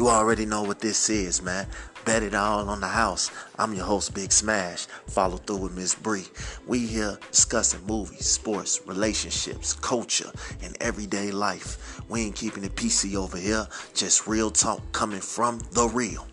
You 0.00 0.08
already 0.08 0.46
know 0.46 0.62
what 0.62 0.80
this 0.80 1.10
is, 1.10 1.42
man. 1.42 1.66
Bet 2.06 2.22
it 2.22 2.34
all 2.34 2.70
on 2.70 2.80
the 2.80 2.88
house. 2.88 3.30
I'm 3.58 3.74
your 3.74 3.84
host, 3.84 4.14
Big 4.14 4.32
Smash. 4.32 4.86
Follow 5.06 5.36
through 5.36 5.58
with 5.58 5.76
Miss 5.76 5.94
Bree. 5.94 6.24
We 6.66 6.86
here 6.86 7.18
discussing 7.30 7.84
movies, 7.84 8.24
sports, 8.24 8.80
relationships, 8.86 9.74
culture, 9.74 10.32
and 10.62 10.74
everyday 10.80 11.30
life. 11.30 12.00
We 12.08 12.22
ain't 12.22 12.34
keeping 12.34 12.64
it 12.64 12.74
PC 12.76 13.14
over 13.14 13.36
here. 13.36 13.66
Just 13.92 14.26
real 14.26 14.50
talk 14.50 14.80
coming 14.92 15.20
from 15.20 15.58
the 15.72 15.86
real. 15.88 16.26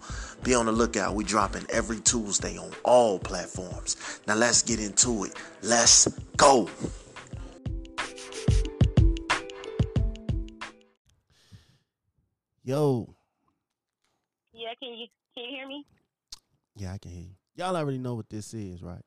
Be 0.44 0.56
on 0.56 0.68
the 0.68 0.72
lookout. 0.72 1.14
We 1.14 1.26
dropping 1.26 1.66
every 1.70 2.00
Tuesday 2.00 2.58
on 2.58 2.72
all 2.86 3.20
platforms. 3.20 4.22
Now 4.28 4.36
let's 4.36 4.62
get 4.62 4.80
into 4.80 5.26
it. 5.26 5.34
Let's 5.62 6.08
go. 6.38 6.70
Yo. 12.64 13.17
Yeah, 14.68 14.74
can 14.82 14.98
you 14.98 15.08
can 15.34 15.46
you 15.46 15.50
hear 15.50 15.66
me? 15.66 15.86
Yeah, 16.76 16.92
I 16.92 16.98
can 16.98 17.12
hear 17.12 17.22
you. 17.22 17.36
Y'all 17.56 17.78
already 17.78 18.00
know 18.00 18.16
what 18.16 18.30
this 18.30 18.54
is, 18.54 18.84
right? 18.84 19.02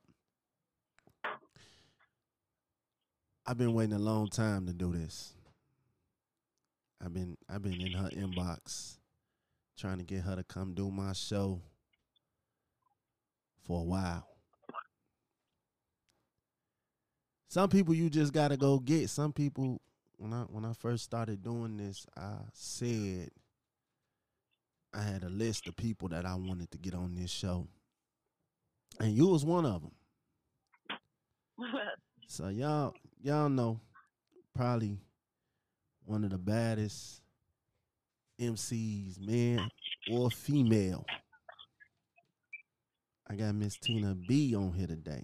I've 3.47 3.59
been 3.59 3.75
waiting 3.75 3.93
a 3.93 3.99
long 3.99 4.29
time 4.29 4.67
to 4.69 4.73
do 4.73 4.91
this. 4.91 5.35
I've 7.05 7.13
been 7.13 7.37
I've 7.47 7.61
been 7.61 7.79
in 7.79 7.93
her 7.93 8.09
inbox 8.09 8.97
trying 9.79 9.99
to 9.99 10.03
get 10.03 10.23
her 10.23 10.35
to 10.35 10.45
come 10.45 10.73
do 10.73 10.91
my 10.91 11.13
show 11.13 11.61
for 13.67 13.81
a 13.81 13.85
while. 13.85 14.27
Some 17.49 17.69
people 17.69 17.93
you 17.93 18.09
just 18.09 18.33
gotta 18.33 18.57
go 18.57 18.79
get. 18.79 19.11
Some 19.11 19.35
people 19.35 19.79
when 20.17 20.33
I 20.33 20.45
when 20.45 20.65
I 20.65 20.73
first 20.73 21.05
started 21.05 21.43
doing 21.43 21.77
this, 21.77 22.07
I 22.17 22.37
said 22.55 23.29
I 24.93 25.03
had 25.03 25.23
a 25.23 25.29
list 25.29 25.69
of 25.69 25.77
people 25.77 26.09
that 26.09 26.27
I 26.27 26.35
wanted 26.35 26.71
to 26.73 26.79
get 26.79 26.95
on 26.95 27.15
this 27.15 27.31
show. 27.31 27.69
And 28.99 29.17
you 29.17 29.29
was 29.29 29.45
one 29.45 29.65
of 29.65 29.83
them. 29.83 29.93
so 32.27 32.49
y'all 32.49 32.95
y'all 33.23 33.49
know 33.49 33.81
probably 34.55 34.99
one 36.05 36.25
of 36.25 36.31
the 36.31 36.39
baddest 36.39 37.23
MCs, 38.41 39.21
man 39.21 39.69
or 40.11 40.31
female. 40.31 41.05
I 43.29 43.37
got 43.37 43.55
Miss 43.55 43.77
Tina 43.77 44.17
B 44.29 44.57
on 44.57 44.73
here 44.73 44.89
today. 44.89 45.23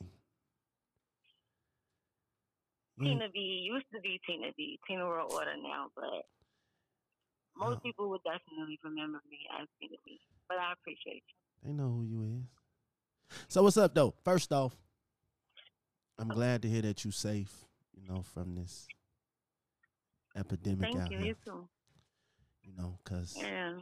Tina 3.00 3.28
B 3.32 3.66
used 3.68 3.86
to 3.92 4.00
be 4.00 4.20
Tina 4.26 4.52
B. 4.56 4.78
Tina 4.86 5.04
World 5.04 5.32
Order 5.32 5.56
now, 5.62 5.88
but 5.94 6.24
most 7.58 7.76
oh. 7.76 7.80
people 7.80 8.10
would 8.10 8.22
definitely 8.22 8.78
remember 8.84 9.20
me 9.30 9.38
as 9.60 9.66
Tina 9.80 9.96
B. 10.04 10.20
But 10.48 10.58
I 10.58 10.72
appreciate 10.72 11.22
you. 11.26 11.36
They 11.64 11.72
know 11.72 11.88
who 11.88 12.04
you 12.04 12.22
is. 12.22 13.38
So 13.48 13.62
what's 13.62 13.76
up 13.76 13.94
though? 13.94 14.14
First 14.24 14.52
off, 14.52 14.76
I'm 16.18 16.30
oh. 16.30 16.34
glad 16.34 16.62
to 16.62 16.68
hear 16.68 16.82
that 16.82 17.04
you're 17.04 17.12
safe, 17.12 17.64
you 17.94 18.06
know, 18.06 18.22
from 18.22 18.54
this 18.54 18.86
epidemic 20.36 20.82
Thank 20.82 21.00
out 21.00 21.10
you, 21.10 21.18
here. 21.18 21.26
You 21.28 21.34
too. 21.44 21.68
You 22.62 22.72
know, 22.76 22.98
cause 23.04 23.34
yeah. 23.36 23.74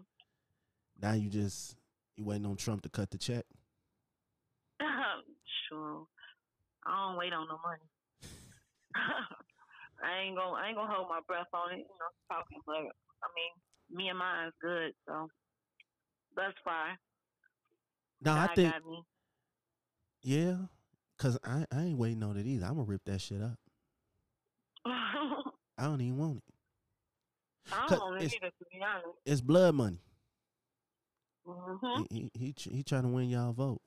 now 1.01 1.13
you 1.13 1.29
just 1.29 1.77
you 2.17 2.25
waiting 2.25 2.47
on 2.47 2.57
Trump 2.57 2.83
to 2.83 2.89
cut 2.89 3.11
the 3.11 3.19
check. 3.19 3.45
sure. 5.69 6.07
I 6.87 7.09
don't 7.09 7.19
wait 7.19 7.33
on 7.33 7.49
no 7.49 7.59
money. 7.65 7.89
I 10.05 10.21
ain't 10.21 10.37
gonna 10.37 10.53
I 10.53 10.69
ain't 10.69 10.77
gonna 10.77 10.93
hold 10.93 11.09
my 11.09 11.21
breath 11.27 11.49
on 11.53 11.73
it, 11.73 11.79
you 11.79 11.97
know, 11.97 12.13
talking, 12.29 12.61
but 12.67 12.93
I 13.25 13.29
mean, 13.33 13.53
me 13.97 14.09
and 14.09 14.19
mine 14.19 14.49
is 14.49 14.55
good, 14.61 14.93
so 15.07 15.29
that's 16.37 16.55
fine. 16.65 16.97
No, 18.21 18.33
I 18.33 18.49
think 18.55 18.75
Yeah. 20.23 20.57
Cause 21.19 21.39
I, 21.45 21.65
I 21.71 21.83
ain't 21.83 21.99
waiting 21.99 22.23
on 22.23 22.37
it 22.37 22.47
either. 22.47 22.67
I'm 22.67 22.75
gonna 22.75 22.85
rip 22.85 23.05
that 23.05 23.21
shit 23.21 23.41
up. 23.41 23.57
I 24.87 25.85
don't 25.85 26.01
even 26.01 26.19
want 26.19 26.39
it. 26.39 27.73
I 27.73 27.87
don't 27.87 28.01
want 28.01 28.23
it 28.23 28.35
either, 28.35 28.49
to 28.49 28.65
be 28.71 28.81
honest. 28.83 29.19
It's 29.25 29.41
blood 29.41 29.75
money. 29.75 30.01
Mm-hmm. 31.47 32.03
He, 32.11 32.31
he, 32.35 32.55
he 32.57 32.71
he 32.77 32.83
trying 32.83 33.03
to 33.03 33.09
win 33.09 33.31
y'all 33.31 33.53
vote. 33.53 33.81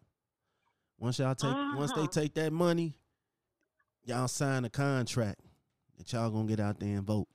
Once 1.00 1.20
y'all 1.20 1.36
take 1.36 1.52
uh-huh. 1.52 1.78
once 1.78 1.92
they 1.92 2.02
mm-hmm. 2.02 2.20
take 2.20 2.34
that 2.36 2.54
money, 2.54 2.98
y'all 4.06 4.28
sign 4.28 4.66
a 4.66 4.70
contract 4.70 5.42
that 5.98 6.12
y'all 6.14 6.30
gonna 6.30 6.48
get 6.48 6.60
out 6.60 6.80
there 6.80 6.98
and 6.98 7.06
vote. 7.06 7.28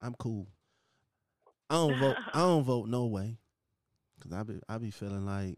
I'm 0.00 0.14
cool. 0.14 0.46
I 1.68 1.74
don't 1.74 1.98
vote. 1.98 2.16
I 2.34 2.38
don't 2.40 2.64
vote 2.64 2.88
no 2.88 3.06
way, 3.06 3.38
cause 4.20 4.32
I 4.32 4.42
be 4.42 4.60
I 4.68 4.78
be 4.78 4.90
feeling 4.90 5.26
like 5.26 5.56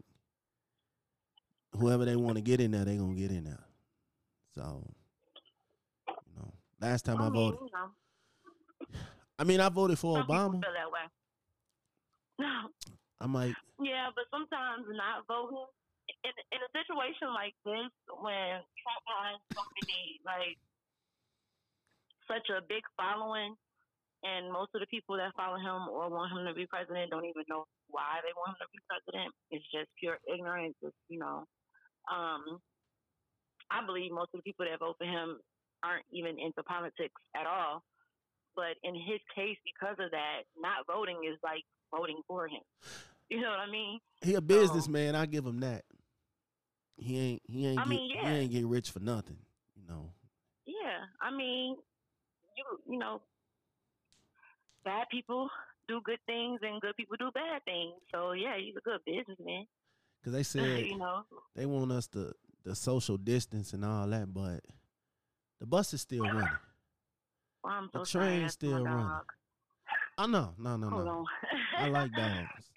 whoever 1.77 2.05
they 2.05 2.15
want 2.15 2.35
to 2.35 2.41
get 2.41 2.59
in 2.59 2.71
there, 2.71 2.85
they 2.85 2.97
gonna 2.97 3.15
get 3.15 3.31
in 3.31 3.43
there. 3.43 3.63
So, 4.55 4.83
you 6.07 6.33
know, 6.35 6.53
last 6.81 7.05
time 7.05 7.21
I, 7.21 7.27
I 7.27 7.29
mean, 7.29 7.33
voted, 7.33 7.59
you 7.61 7.69
know. 7.73 8.99
I 9.37 9.43
mean, 9.43 9.59
I 9.61 9.69
voted 9.69 9.99
for 9.99 10.17
Some 10.17 10.27
Obama. 10.27 10.51
Feel 10.51 10.61
that 10.61 10.91
way. 10.91 11.05
No. 12.39 12.69
I 13.21 13.27
might. 13.27 13.55
Yeah, 13.81 14.11
but 14.11 14.27
sometimes 14.27 14.91
not 14.91 15.23
voting 15.23 15.63
in 16.27 16.35
in 16.51 16.59
a 16.59 16.69
situation 16.75 17.31
like 17.31 17.55
this, 17.63 17.87
when 18.11 18.59
Trump 18.83 19.03
has 19.07 19.39
so 19.55 19.63
many 19.79 20.19
like 20.27 20.59
such 22.27 22.51
a 22.51 22.59
big 22.59 22.83
following, 22.99 23.55
and 24.23 24.51
most 24.51 24.75
of 24.75 24.81
the 24.83 24.91
people 24.91 25.15
that 25.15 25.31
follow 25.35 25.55
him 25.55 25.87
or 25.87 26.11
want 26.11 26.35
him 26.35 26.43
to 26.43 26.53
be 26.53 26.67
president 26.67 27.11
don't 27.11 27.25
even 27.25 27.47
know 27.47 27.63
why 27.87 28.19
they 28.19 28.35
want 28.35 28.55
him 28.55 28.67
to 28.67 28.71
be 28.71 28.83
president. 28.83 29.31
It's 29.51 29.65
just 29.71 29.87
pure 29.95 30.19
ignorance. 30.27 30.75
It's, 30.83 30.95
you 31.07 31.19
know, 31.19 31.47
um, 32.11 32.59
I 33.71 33.85
believe 33.85 34.11
most 34.11 34.35
of 34.35 34.43
the 34.43 34.47
people 34.47 34.65
that 34.67 34.79
vote 34.79 34.99
for 34.99 35.07
him 35.07 35.39
aren't 35.83 36.05
even 36.11 36.35
into 36.35 36.63
politics 36.67 37.15
at 37.35 37.47
all. 37.47 37.83
But 38.55 38.75
in 38.83 38.95
his 38.95 39.23
case, 39.31 39.55
because 39.63 39.95
of 40.03 40.11
that, 40.11 40.43
not 40.59 40.83
voting 40.83 41.23
is 41.23 41.39
like 41.43 41.63
voting 41.95 42.19
for 42.27 42.47
him. 42.47 42.65
You 43.29 43.39
know 43.39 43.49
what 43.49 43.59
I 43.59 43.71
mean? 43.71 43.99
He 44.21 44.33
a 44.35 44.41
businessman. 44.41 45.15
I 45.15 45.25
give 45.27 45.45
him 45.45 45.61
that. 45.61 45.83
He 46.97 47.17
ain't. 47.17 47.41
He 47.45 47.67
ain't. 47.67 47.79
I 47.79 47.83
get, 47.83 47.89
mean, 47.89 48.11
yeah. 48.13 48.29
He 48.29 48.37
ain't 48.39 48.51
get 48.51 48.65
rich 48.65 48.91
for 48.91 48.99
nothing. 48.99 49.37
You 49.75 49.83
know. 49.87 50.11
Yeah, 50.65 51.05
I 51.21 51.31
mean, 51.31 51.77
you 52.57 52.91
you 52.91 52.99
know, 52.99 53.21
bad 54.83 55.07
people 55.11 55.49
do 55.87 56.01
good 56.03 56.19
things 56.25 56.59
and 56.63 56.81
good 56.81 56.95
people 56.95 57.17
do 57.17 57.31
bad 57.33 57.63
things. 57.65 57.93
So 58.13 58.33
yeah, 58.33 58.57
he's 58.57 58.75
a 58.75 58.81
good 58.81 58.99
businessman. 59.05 59.65
Because 60.21 60.33
they 60.33 60.43
said 60.43 60.85
you 60.85 60.97
know 60.97 61.23
they 61.55 61.65
want 61.65 61.91
us 61.91 62.07
to 62.07 62.33
the 62.63 62.75
social 62.75 63.17
distance 63.17 63.73
and 63.73 63.85
all 63.85 64.07
that, 64.07 64.33
but 64.33 64.61
the 65.59 65.65
bus 65.65 65.93
is 65.93 66.01
still 66.01 66.23
running. 66.23 66.47
Well, 67.63 67.89
so 67.91 67.99
the 67.99 68.05
train's 68.05 68.53
still 68.53 68.83
running. 68.83 69.07
Dog. 69.07 69.25
Oh 70.17 70.25
no, 70.25 70.53
no, 70.57 70.77
no, 70.77 70.89
Hold 70.89 71.05
no. 71.05 71.11
On. 71.11 71.25
I 71.77 71.87
like 71.89 72.11
dogs. 72.13 72.47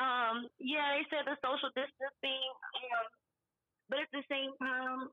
Um, 0.00 0.48
yeah, 0.56 0.96
they 0.96 1.04
said 1.12 1.28
the 1.28 1.36
social 1.44 1.68
distancing, 1.76 2.46
um, 2.88 3.06
but 3.90 4.00
at 4.00 4.08
the 4.16 4.24
same 4.32 4.54
time, 4.56 5.12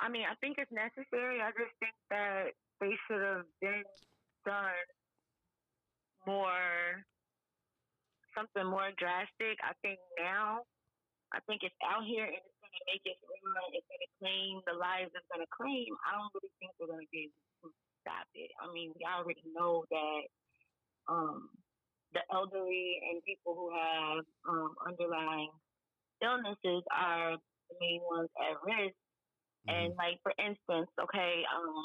I 0.00 0.08
mean, 0.08 0.24
I 0.24 0.32
think 0.40 0.56
it's 0.56 0.72
necessary. 0.72 1.44
I 1.44 1.52
just 1.52 1.76
think 1.76 1.92
that 2.08 2.56
they 2.80 2.96
should 3.04 3.20
have 3.20 3.44
been 3.60 3.84
done 4.48 4.88
more, 6.24 7.04
something 8.32 8.64
more 8.64 8.88
drastic. 8.96 9.60
I 9.60 9.76
think 9.84 10.00
now, 10.16 10.64
I 11.36 11.44
think 11.44 11.60
it's 11.60 11.76
out 11.84 12.08
here 12.08 12.24
and 12.24 12.40
it's 12.40 12.58
going 12.64 12.72
to 12.72 12.84
make 12.88 13.04
it 13.04 13.20
real. 13.28 13.76
It's 13.76 13.88
going 13.92 14.00
to 14.00 14.12
claim 14.24 14.52
the 14.64 14.76
lives 14.80 15.12
it's 15.12 15.28
going 15.28 15.44
to 15.44 15.52
claim. 15.52 15.92
I 16.08 16.16
don't 16.16 16.32
really 16.32 16.52
think 16.56 16.72
we're 16.80 16.88
going 16.88 17.04
to 17.04 17.12
be 17.12 17.28
able 17.28 17.68
to 17.68 17.76
stop 18.00 18.24
it. 18.32 18.48
I 18.56 18.72
mean, 18.72 18.96
we 18.96 19.04
already 19.04 19.44
know 19.52 19.84
that 19.92 20.22
um, 21.12 21.52
the 22.16 22.24
elderly 22.32 23.04
and 23.04 23.20
people 23.28 23.52
who 23.52 23.68
have 23.68 24.24
um, 24.48 24.72
underlying 24.80 25.52
illnesses 26.24 26.88
are 26.88 27.36
the 27.68 27.76
main 27.84 28.00
ones 28.08 28.32
at 28.40 28.56
risk 28.64 28.96
Mm-hmm. 29.68 29.76
And 29.76 29.88
like 29.96 30.18
for 30.22 30.32
instance, 30.40 30.88
okay, 30.96 31.44
um, 31.52 31.84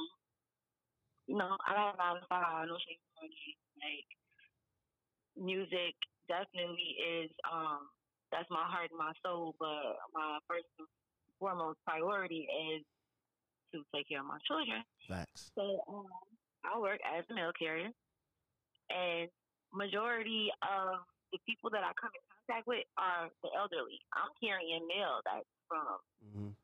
you 1.28 1.38
know, 1.38 1.58
I 1.66 1.74
got 1.74 1.98
nine 1.98 2.22
to 2.22 2.26
five, 2.30 2.68
no 2.68 2.78
shade 2.80 3.02
like 3.82 4.10
music 5.36 5.96
definitely 6.28 6.96
is 7.00 7.30
um 7.52 7.92
that's 8.32 8.50
my 8.50 8.66
heart 8.66 8.90
and 8.92 9.00
my 9.00 9.14
soul, 9.24 9.56
but 9.60 10.00
my 10.14 10.40
first 10.48 10.68
and 10.80 10.88
foremost 11.40 11.80
priority 11.86 12.48
is 12.72 12.84
to 13.74 13.84
take 13.94 14.08
care 14.10 14.20
of 14.20 14.28
my 14.28 14.40
children. 14.48 14.82
Facts. 15.08 15.52
So 15.56 15.84
um 15.88 16.08
I 16.64 16.80
work 16.80 17.00
as 17.04 17.24
a 17.30 17.34
mail 17.36 17.52
carrier 17.58 17.92
and 18.90 19.30
majority 19.74 20.50
of 20.64 21.04
the 21.34 21.40
people 21.46 21.70
that 21.70 21.84
I 21.84 21.92
come 22.00 22.14
in 22.16 22.24
contact 22.32 22.66
with 22.66 22.86
are 22.98 23.30
the 23.44 23.50
elderly. 23.54 24.00
I'm 24.16 24.32
carrying 24.40 24.88
mail 24.88 25.20
that's 25.26 25.50
from 25.68 26.00
mm-hmm 26.24 26.56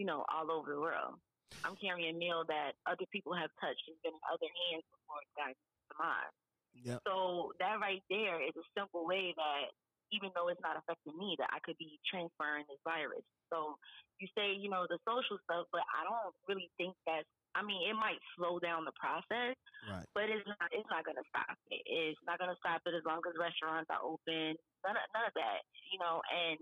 you 0.00 0.08
know, 0.08 0.24
all 0.32 0.48
over 0.48 0.72
the 0.72 0.80
world. 0.80 1.20
I'm 1.60 1.76
carrying 1.76 2.16
mail 2.16 2.40
that 2.48 2.72
other 2.88 3.04
people 3.12 3.36
have 3.36 3.52
touched 3.60 3.84
and 3.84 4.00
been 4.00 4.16
in 4.16 4.24
other 4.32 4.48
hands 4.48 4.86
before 4.88 5.20
it 5.20 5.28
got 5.36 5.52
to 5.52 5.94
mine. 6.00 6.32
Yep. 6.72 6.98
So 7.04 7.52
that 7.60 7.76
right 7.84 8.00
there 8.08 8.40
is 8.40 8.56
a 8.56 8.64
simple 8.72 9.04
way 9.04 9.36
that 9.36 9.68
even 10.08 10.32
though 10.32 10.48
it's 10.48 10.62
not 10.64 10.80
affecting 10.80 11.12
me, 11.20 11.36
that 11.36 11.52
I 11.52 11.60
could 11.60 11.76
be 11.76 12.00
transferring 12.08 12.64
this 12.66 12.80
virus. 12.82 13.22
So 13.52 13.76
you 14.16 14.26
say, 14.32 14.56
you 14.56 14.72
know, 14.72 14.88
the 14.88 14.96
social 15.04 15.36
stuff, 15.44 15.68
but 15.68 15.84
I 15.92 16.08
don't 16.08 16.32
really 16.48 16.72
think 16.80 16.96
that's 17.04 17.28
I 17.50 17.66
mean, 17.66 17.82
it 17.90 17.98
might 17.98 18.22
slow 18.38 18.62
down 18.62 18.86
the 18.86 18.94
process, 18.94 19.58
Right. 19.90 20.06
but 20.14 20.30
it's 20.30 20.46
not 20.46 20.70
it's 20.70 20.86
not 20.88 21.02
gonna 21.04 21.26
stop 21.28 21.58
it. 21.68 21.82
It's 21.84 22.22
not 22.24 22.38
gonna 22.40 22.56
stop 22.62 22.80
it 22.86 22.94
as 22.94 23.02
long 23.04 23.20
as 23.26 23.34
restaurants 23.36 23.90
are 23.90 24.00
open. 24.00 24.54
None 24.86 24.96
of 24.96 25.04
none 25.12 25.26
of 25.28 25.34
that. 25.34 25.60
You 25.92 25.98
know, 25.98 26.22
and 26.30 26.56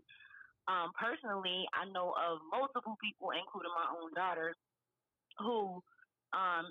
um 0.69 0.93
personally 0.99 1.67
I 1.75 1.87
know 1.91 2.15
of 2.15 2.41
multiple 2.53 2.97
people, 3.03 3.31
including 3.33 3.73
my 3.75 3.89
own 4.01 4.15
daughter, 4.15 4.55
who 5.39 5.83
um 6.33 6.67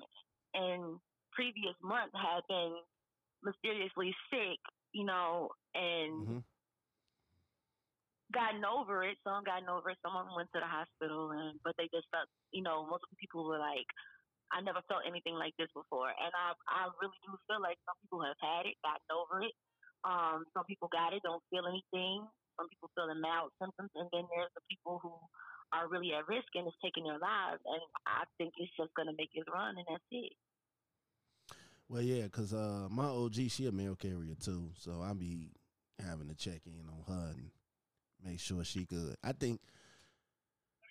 in 0.54 1.00
previous 1.34 1.76
months 1.84 2.16
had 2.16 2.42
been 2.50 2.76
mysteriously 3.44 4.16
sick, 4.32 4.60
you 4.94 5.06
know, 5.06 5.50
and 5.76 6.28
hmm 6.28 6.40
gotten 8.34 8.66
over 8.66 9.04
it. 9.04 9.18
Some 9.24 9.44
gotten 9.44 9.70
over 9.70 9.92
it. 9.92 10.00
Some 10.04 10.16
of 10.16 10.26
them 10.28 10.36
went 10.36 10.50
to 10.54 10.60
the 10.60 10.68
hospital, 10.68 11.32
and 11.32 11.60
but 11.64 11.76
they 11.78 11.90
just 11.94 12.08
felt, 12.12 12.28
you 12.52 12.64
know, 12.64 12.88
the 12.90 13.18
people 13.18 13.46
were 13.48 13.60
like, 13.60 13.88
"I 14.52 14.62
never 14.62 14.82
felt 14.88 15.08
anything 15.08 15.36
like 15.36 15.56
this 15.58 15.72
before." 15.76 16.10
And 16.10 16.32
I, 16.36 16.54
I 16.68 16.90
really 17.02 17.20
do 17.24 17.38
feel 17.48 17.62
like 17.62 17.78
some 17.86 17.96
people 18.04 18.24
have 18.24 18.40
had 18.42 18.66
it, 18.68 18.76
gotten 18.84 19.08
over 19.14 19.42
it. 19.44 19.54
Um, 20.04 20.46
some 20.54 20.66
people 20.66 20.90
got 20.92 21.14
it, 21.14 21.24
don't 21.24 21.44
feel 21.52 21.68
anything. 21.68 22.28
Some 22.58 22.70
people 22.70 22.90
feel 22.96 23.08
the 23.08 23.16
mild 23.16 23.52
symptoms, 23.62 23.92
and 23.96 24.10
then 24.12 24.26
there's 24.34 24.52
the 24.56 24.62
people 24.70 25.00
who 25.02 25.14
are 25.74 25.88
really 25.88 26.14
at 26.14 26.28
risk 26.28 26.48
and 26.56 26.66
it's 26.68 26.76
taking 26.84 27.04
their 27.04 27.20
lives. 27.20 27.62
And 27.66 27.82
I 28.08 28.24
think 28.38 28.54
it's 28.58 28.72
just 28.78 28.94
gonna 28.96 29.14
make 29.18 29.30
it 29.34 29.46
run, 29.52 29.78
and 29.78 29.86
that's 29.90 30.04
it. 30.12 30.34
Well, 31.90 32.02
yeah, 32.02 32.28
cause 32.28 32.54
uh, 32.54 32.88
my 32.90 33.06
OG 33.06 33.50
she 33.50 33.68
a 33.68 33.72
mail 33.72 33.96
carrier 33.96 34.36
too, 34.36 34.72
so 34.78 35.02
I'll 35.04 35.14
be 35.16 35.52
having 36.06 36.28
to 36.28 36.36
check 36.36 36.62
in 36.66 36.84
on 36.90 37.04
her 37.08 37.34
and 37.38 37.52
make 38.24 38.40
sure 38.40 38.64
she 38.64 38.86
good. 38.86 39.16
I 39.24 39.32
think 39.32 39.62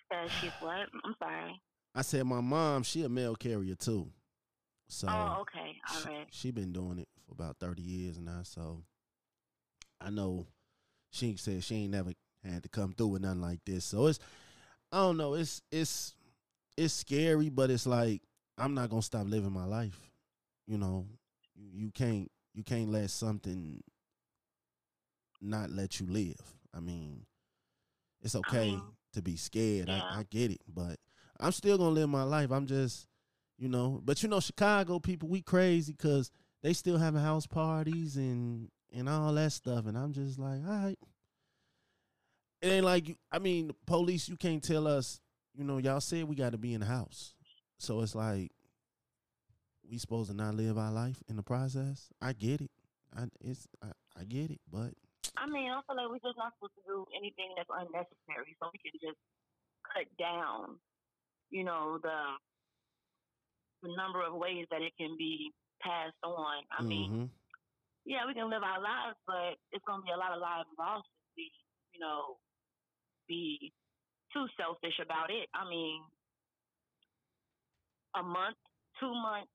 That 0.09 0.29
she's 0.41 0.51
what? 0.59 0.87
I'm 1.03 1.15
sorry. 1.19 1.61
I 1.93 2.01
said 2.01 2.25
my 2.25 2.41
mom 2.41 2.83
she 2.83 3.03
a 3.03 3.09
mail 3.09 3.35
carrier 3.35 3.75
too, 3.75 4.07
so 4.87 5.07
oh, 5.09 5.41
okay, 5.41 5.75
all 5.89 6.01
she, 6.01 6.25
she 6.31 6.51
been 6.51 6.71
doing 6.71 6.99
it 6.99 7.09
for 7.25 7.33
about 7.33 7.57
thirty 7.59 7.81
years 7.81 8.19
now. 8.19 8.41
So 8.43 8.83
I 9.99 10.09
know 10.09 10.47
she 11.11 11.35
said 11.37 11.63
she 11.63 11.75
ain't 11.75 11.91
never 11.91 12.11
had 12.43 12.63
to 12.63 12.69
come 12.69 12.93
through 12.93 13.07
with 13.07 13.21
nothing 13.21 13.41
like 13.41 13.59
this. 13.65 13.85
So 13.85 14.07
it's 14.07 14.19
I 14.91 14.97
don't 14.97 15.17
know. 15.17 15.33
It's 15.33 15.61
it's 15.71 16.15
it's 16.77 16.93
scary, 16.93 17.49
but 17.49 17.69
it's 17.69 17.85
like 17.87 18.21
I'm 18.57 18.73
not 18.73 18.89
gonna 18.89 19.01
stop 19.01 19.27
living 19.27 19.51
my 19.51 19.65
life. 19.65 19.99
You 20.67 20.77
know, 20.77 21.05
you, 21.55 21.91
can't 21.91 22.29
you 22.53 22.63
can't 22.63 22.89
let 22.89 23.09
something 23.09 23.81
not 25.41 25.69
let 25.69 25.99
you 25.99 26.07
live. 26.07 26.39
I 26.73 26.79
mean, 26.79 27.25
it's 28.21 28.35
okay 28.35 28.71
mean, 28.71 28.83
to 29.13 29.21
be 29.21 29.35
scared. 29.35 29.87
yeah. 29.87 30.01
I, 30.03 30.19
I 30.19 30.25
get 30.29 30.51
it, 30.51 30.61
but 30.67 30.97
I'm 31.39 31.51
still 31.51 31.77
gonna 31.77 31.91
live 31.91 32.09
my 32.09 32.23
life. 32.23 32.51
I'm 32.51 32.65
just, 32.65 33.07
you 33.57 33.69
know, 33.69 34.01
but 34.03 34.23
you 34.23 34.29
know, 34.29 34.39
Chicago 34.39 34.99
people, 34.99 35.29
we 35.29 35.41
crazy 35.41 35.93
because 35.93 36.31
they 36.63 36.73
still 36.73 36.97
having 36.97 37.21
house 37.21 37.47
parties 37.47 38.17
and 38.17 38.69
and 38.97 39.07
all 39.07 39.31
that 39.33 39.51
stuff, 39.51 39.85
and 39.85 39.97
I'm 39.97 40.11
just 40.11 40.39
like, 40.39 40.59
all 40.67 40.73
right. 40.73 40.99
It 42.61 42.69
ain't 42.69 42.85
like 42.85 43.07
you. 43.09 43.15
I 43.31 43.37
mean, 43.39 43.71
police. 43.85 44.27
You 44.27 44.35
can't 44.35 44.63
tell 44.63 44.87
us. 44.87 45.21
You 45.53 45.63
know, 45.63 45.77
y'all 45.77 46.01
said 46.01 46.23
we 46.25 46.35
got 46.35 46.51
to 46.51 46.57
be 46.57 46.73
in 46.73 46.81
the 46.81 46.87
house, 46.87 47.33
so 47.77 48.01
it's 48.01 48.15
like 48.15 48.51
we 49.89 49.97
supposed 49.97 50.29
to 50.31 50.35
not 50.35 50.55
live 50.55 50.77
our 50.77 50.91
life 50.91 51.21
in 51.29 51.35
the 51.35 51.43
process. 51.43 52.09
I 52.21 52.33
get 52.33 52.61
it. 52.61 52.71
I 53.15 53.25
it's 53.41 53.67
I, 53.83 53.87
I 54.19 54.23
get 54.23 54.49
it, 54.51 54.59
but 54.71 54.93
I 55.37 55.45
mean, 55.47 55.69
I 55.71 55.81
feel 55.85 55.95
like 55.97 56.09
we're 56.09 56.27
just 56.27 56.37
not 56.37 56.53
supposed 56.57 56.73
to 56.77 56.81
do 56.87 57.05
anything 57.15 57.53
that's 57.55 57.69
unnecessary, 57.71 58.55
so 58.59 58.69
we 58.73 58.79
can 58.79 58.99
just 59.01 59.17
cut 59.93 60.05
down, 60.19 60.77
you 61.51 61.63
know, 61.63 61.99
the 62.01 62.17
the 63.83 63.95
number 63.95 64.25
of 64.25 64.33
ways 64.33 64.65
that 64.71 64.81
it 64.81 64.93
can 64.97 65.15
be 65.17 65.51
passed 65.81 66.17
on. 66.23 66.63
I 66.77 66.81
mean, 66.83 67.11
mhm. 67.11 67.29
Yeah, 68.07 68.23
we 68.23 68.33
can 68.33 68.47
live 68.49 68.63
our 68.63 68.79
lives, 68.79 69.19
but 69.27 69.59
it's 69.75 69.83
gonna 69.83 70.01
be 70.01 70.15
a 70.15 70.17
lot 70.17 70.31
of 70.31 70.39
lives 70.39 70.71
lost 70.79 71.11
if 71.27 71.27
we, 71.35 71.51
you 71.91 71.99
know, 71.99 72.39
be 73.27 73.73
too 74.31 74.47
selfish 74.55 74.95
about 75.03 75.27
it. 75.27 75.51
I 75.51 75.67
mean, 75.67 75.99
a 78.15 78.23
month, 78.23 78.55
two 78.99 79.11
months, 79.11 79.51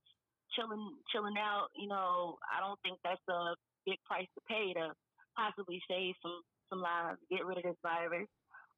chilling, 0.52 1.00
chilling 1.08 1.40
out. 1.40 1.72
You 1.74 1.88
know, 1.88 2.36
I 2.44 2.60
don't 2.60 2.78
think 2.84 3.00
that's 3.00 3.24
a 3.32 3.56
big 3.88 3.96
price 4.04 4.28
to 4.36 4.40
pay 4.44 4.76
to 4.76 4.92
possibly 5.32 5.80
save 5.88 6.12
some 6.20 6.44
some 6.68 6.80
lives, 6.84 7.20
get 7.32 7.44
rid 7.44 7.56
of 7.56 7.64
this 7.64 7.80
virus 7.82 8.28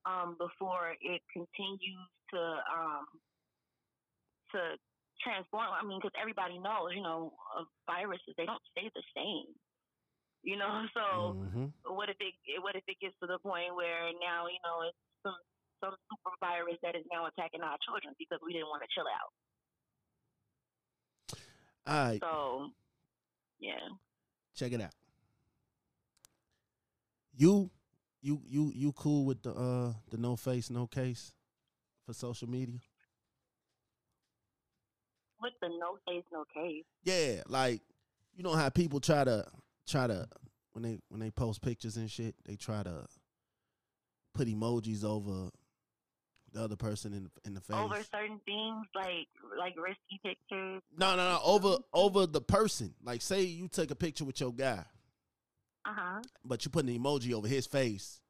um, 0.06 0.38
before 0.38 0.94
it 1.02 1.22
continues 1.34 2.10
to 2.30 2.42
um, 2.70 3.06
to 4.54 4.78
transform. 5.22 5.70
I 5.74 5.82
mean, 5.86 5.98
because 5.98 6.14
everybody 6.20 6.58
knows, 6.58 6.94
you 6.94 7.02
know, 7.02 7.34
viruses 7.86 8.34
they 8.38 8.46
don't 8.46 8.62
stay 8.70 8.90
the 8.94 9.02
same. 9.14 9.50
You 10.44 10.56
know, 10.56 10.84
so 10.94 11.34
Mhm. 11.40 11.72
what 11.88 12.08
if 12.08 12.16
it 12.20 12.34
what 12.62 12.76
if 12.76 12.84
it 12.86 13.00
gets 13.00 13.16
to 13.20 13.26
the 13.26 13.38
point 13.40 13.74
where 13.74 14.12
now 14.20 14.46
you 14.46 14.60
know 14.62 14.84
it's 14.86 14.96
some 15.24 15.36
some 15.80 15.96
super 16.12 16.36
virus 16.40 16.76
that 16.82 16.94
is 16.94 17.04
now 17.10 17.26
attacking 17.26 17.62
our 17.62 17.76
children 17.84 18.14
because 18.18 18.38
we 18.44 18.52
didn't 18.52 18.68
want 18.68 18.82
to 18.84 18.88
chill 18.94 19.08
out. 19.08 19.32
All 21.86 22.04
right, 22.08 22.20
So 22.20 22.70
yeah, 23.60 23.88
check 24.54 24.72
it 24.72 24.80
out. 24.80 24.94
You 27.36 27.70
you 28.22 28.40
you 28.46 28.72
you 28.74 28.92
cool 28.92 29.24
with 29.24 29.42
the 29.42 29.52
uh 29.52 29.92
the 30.10 30.16
no 30.18 30.36
face 30.36 30.70
no 30.70 30.86
case 30.86 31.32
for 32.06 32.12
social 32.14 32.48
media? 32.48 32.78
with 35.40 35.52
the 35.60 35.68
no 35.68 35.98
face 36.06 36.24
no 36.32 36.44
case. 36.54 36.84
Yeah, 37.02 37.42
like 37.48 37.82
you 38.34 38.42
know 38.42 38.54
how 38.54 38.70
people 38.70 39.00
try 39.00 39.24
to 39.24 39.46
try 39.86 40.06
to 40.06 40.26
when 40.72 40.82
they 40.82 40.98
when 41.08 41.20
they 41.20 41.30
post 41.30 41.62
pictures 41.62 41.96
and 41.96 42.10
shit, 42.10 42.34
they 42.46 42.56
try 42.56 42.82
to 42.82 43.06
put 44.34 44.48
emojis 44.48 45.04
over 45.04 45.50
the 46.52 46.62
other 46.62 46.76
person 46.76 47.12
in 47.12 47.30
in 47.44 47.54
the 47.54 47.60
face. 47.60 47.76
Over 47.76 48.02
certain 48.12 48.40
things 48.44 48.86
like 48.94 49.28
like 49.58 49.74
risky 49.76 50.20
pictures. 50.22 50.82
no, 50.96 51.16
no, 51.16 51.28
no, 51.32 51.40
over 51.44 51.76
over 51.92 52.26
the 52.26 52.40
person. 52.40 52.94
Like 53.02 53.22
say 53.22 53.42
you 53.42 53.68
took 53.68 53.90
a 53.90 53.96
picture 53.96 54.24
with 54.24 54.40
your 54.40 54.52
guy, 54.52 54.84
Uh 55.84 55.92
huh. 55.94 56.20
but 56.44 56.64
you 56.64 56.70
put 56.70 56.84
an 56.86 56.98
emoji 56.98 57.32
over 57.32 57.48
his 57.48 57.66
face. 57.66 58.20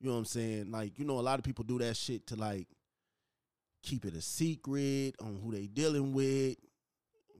You 0.00 0.06
know 0.08 0.14
what 0.14 0.20
I'm 0.20 0.24
saying? 0.24 0.70
Like, 0.70 0.98
you 0.98 1.04
know, 1.04 1.18
a 1.18 1.20
lot 1.20 1.38
of 1.38 1.44
people 1.44 1.62
do 1.64 1.78
that 1.80 1.94
shit 1.94 2.26
to 2.28 2.36
like 2.36 2.68
keep 3.82 4.04
it 4.06 4.14
a 4.14 4.22
secret 4.22 5.14
on 5.20 5.38
who 5.42 5.52
they 5.52 5.66
dealing 5.66 6.14
with, 6.14 6.56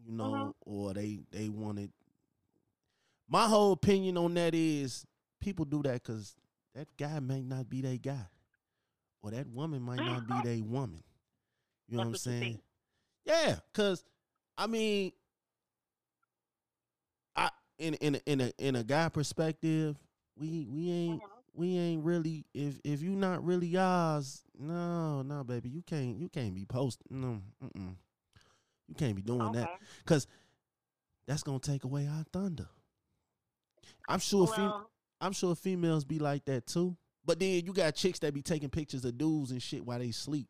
you 0.04 0.12
know, 0.12 0.54
or 0.60 0.92
they 0.92 1.20
they 1.30 1.48
wanted. 1.48 1.90
My 3.30 3.46
whole 3.46 3.72
opinion 3.72 4.16
on 4.18 4.34
that 4.34 4.54
is 4.54 5.06
people 5.40 5.64
do 5.64 5.82
that 5.84 6.02
because 6.02 6.34
that 6.74 6.88
guy 6.98 7.20
may 7.20 7.42
not 7.42 7.70
be 7.70 7.80
that 7.82 8.02
guy, 8.02 8.26
or 9.22 9.30
that 9.30 9.46
woman 9.48 9.80
might 9.82 10.04
not 10.04 10.26
be 10.26 10.40
that 10.42 10.62
woman. 10.66 11.02
You 11.88 11.96
know 11.96 12.02
what 12.02 12.06
I'm 12.06 12.12
That's 12.12 12.26
what 12.26 12.32
saying? 12.32 12.60
Yeah, 13.24 13.56
cause 13.72 14.04
I 14.58 14.66
mean, 14.66 15.12
I 17.36 17.50
in 17.78 17.94
in 17.94 18.16
a- 18.16 18.22
in 18.30 18.40
a 18.40 18.52
in 18.58 18.76
a 18.76 18.82
guy 18.84 19.08
perspective, 19.08 19.96
we 20.36 20.66
we 20.68 20.90
ain't 20.90 21.22
Mhm. 21.22 21.28
we 21.54 21.76
ain't 21.78 22.04
really 22.04 22.44
if 22.52 22.80
if 22.84 23.00
you 23.02 23.10
not 23.16 23.44
really 23.44 23.68
yours, 23.68 24.42
no, 24.58 25.22
no, 25.22 25.44
baby, 25.44 25.68
you 25.70 25.82
can't 25.82 26.18
you 26.18 26.28
can't 26.28 26.54
be 26.54 26.64
posting 26.66 27.20
no, 27.20 27.42
mm-mm. 27.62 27.94
you 28.88 28.94
can't 28.94 29.14
be 29.14 29.22
doing 29.22 29.52
that 29.52 29.68
because 29.98 30.26
that's 31.26 31.42
gonna 31.44 31.60
take 31.60 31.84
away 31.84 32.06
our 32.08 32.24
thunder. 32.32 32.68
I'm 34.10 34.18
sure 34.20 34.46
fem- 34.46 34.84
I'm 35.20 35.32
sure 35.32 35.54
females 35.54 36.04
be 36.04 36.18
like 36.18 36.44
that 36.46 36.66
too, 36.66 36.96
but 37.24 37.38
then 37.38 37.64
you 37.64 37.72
got 37.72 37.94
chicks 37.94 38.18
that 38.20 38.32
be 38.34 38.42
taking 38.42 38.68
pictures 38.70 39.04
of 39.04 39.16
dudes 39.18 39.50
and 39.50 39.62
shit 39.62 39.84
while 39.84 39.98
they 39.98 40.10
sleep 40.10 40.48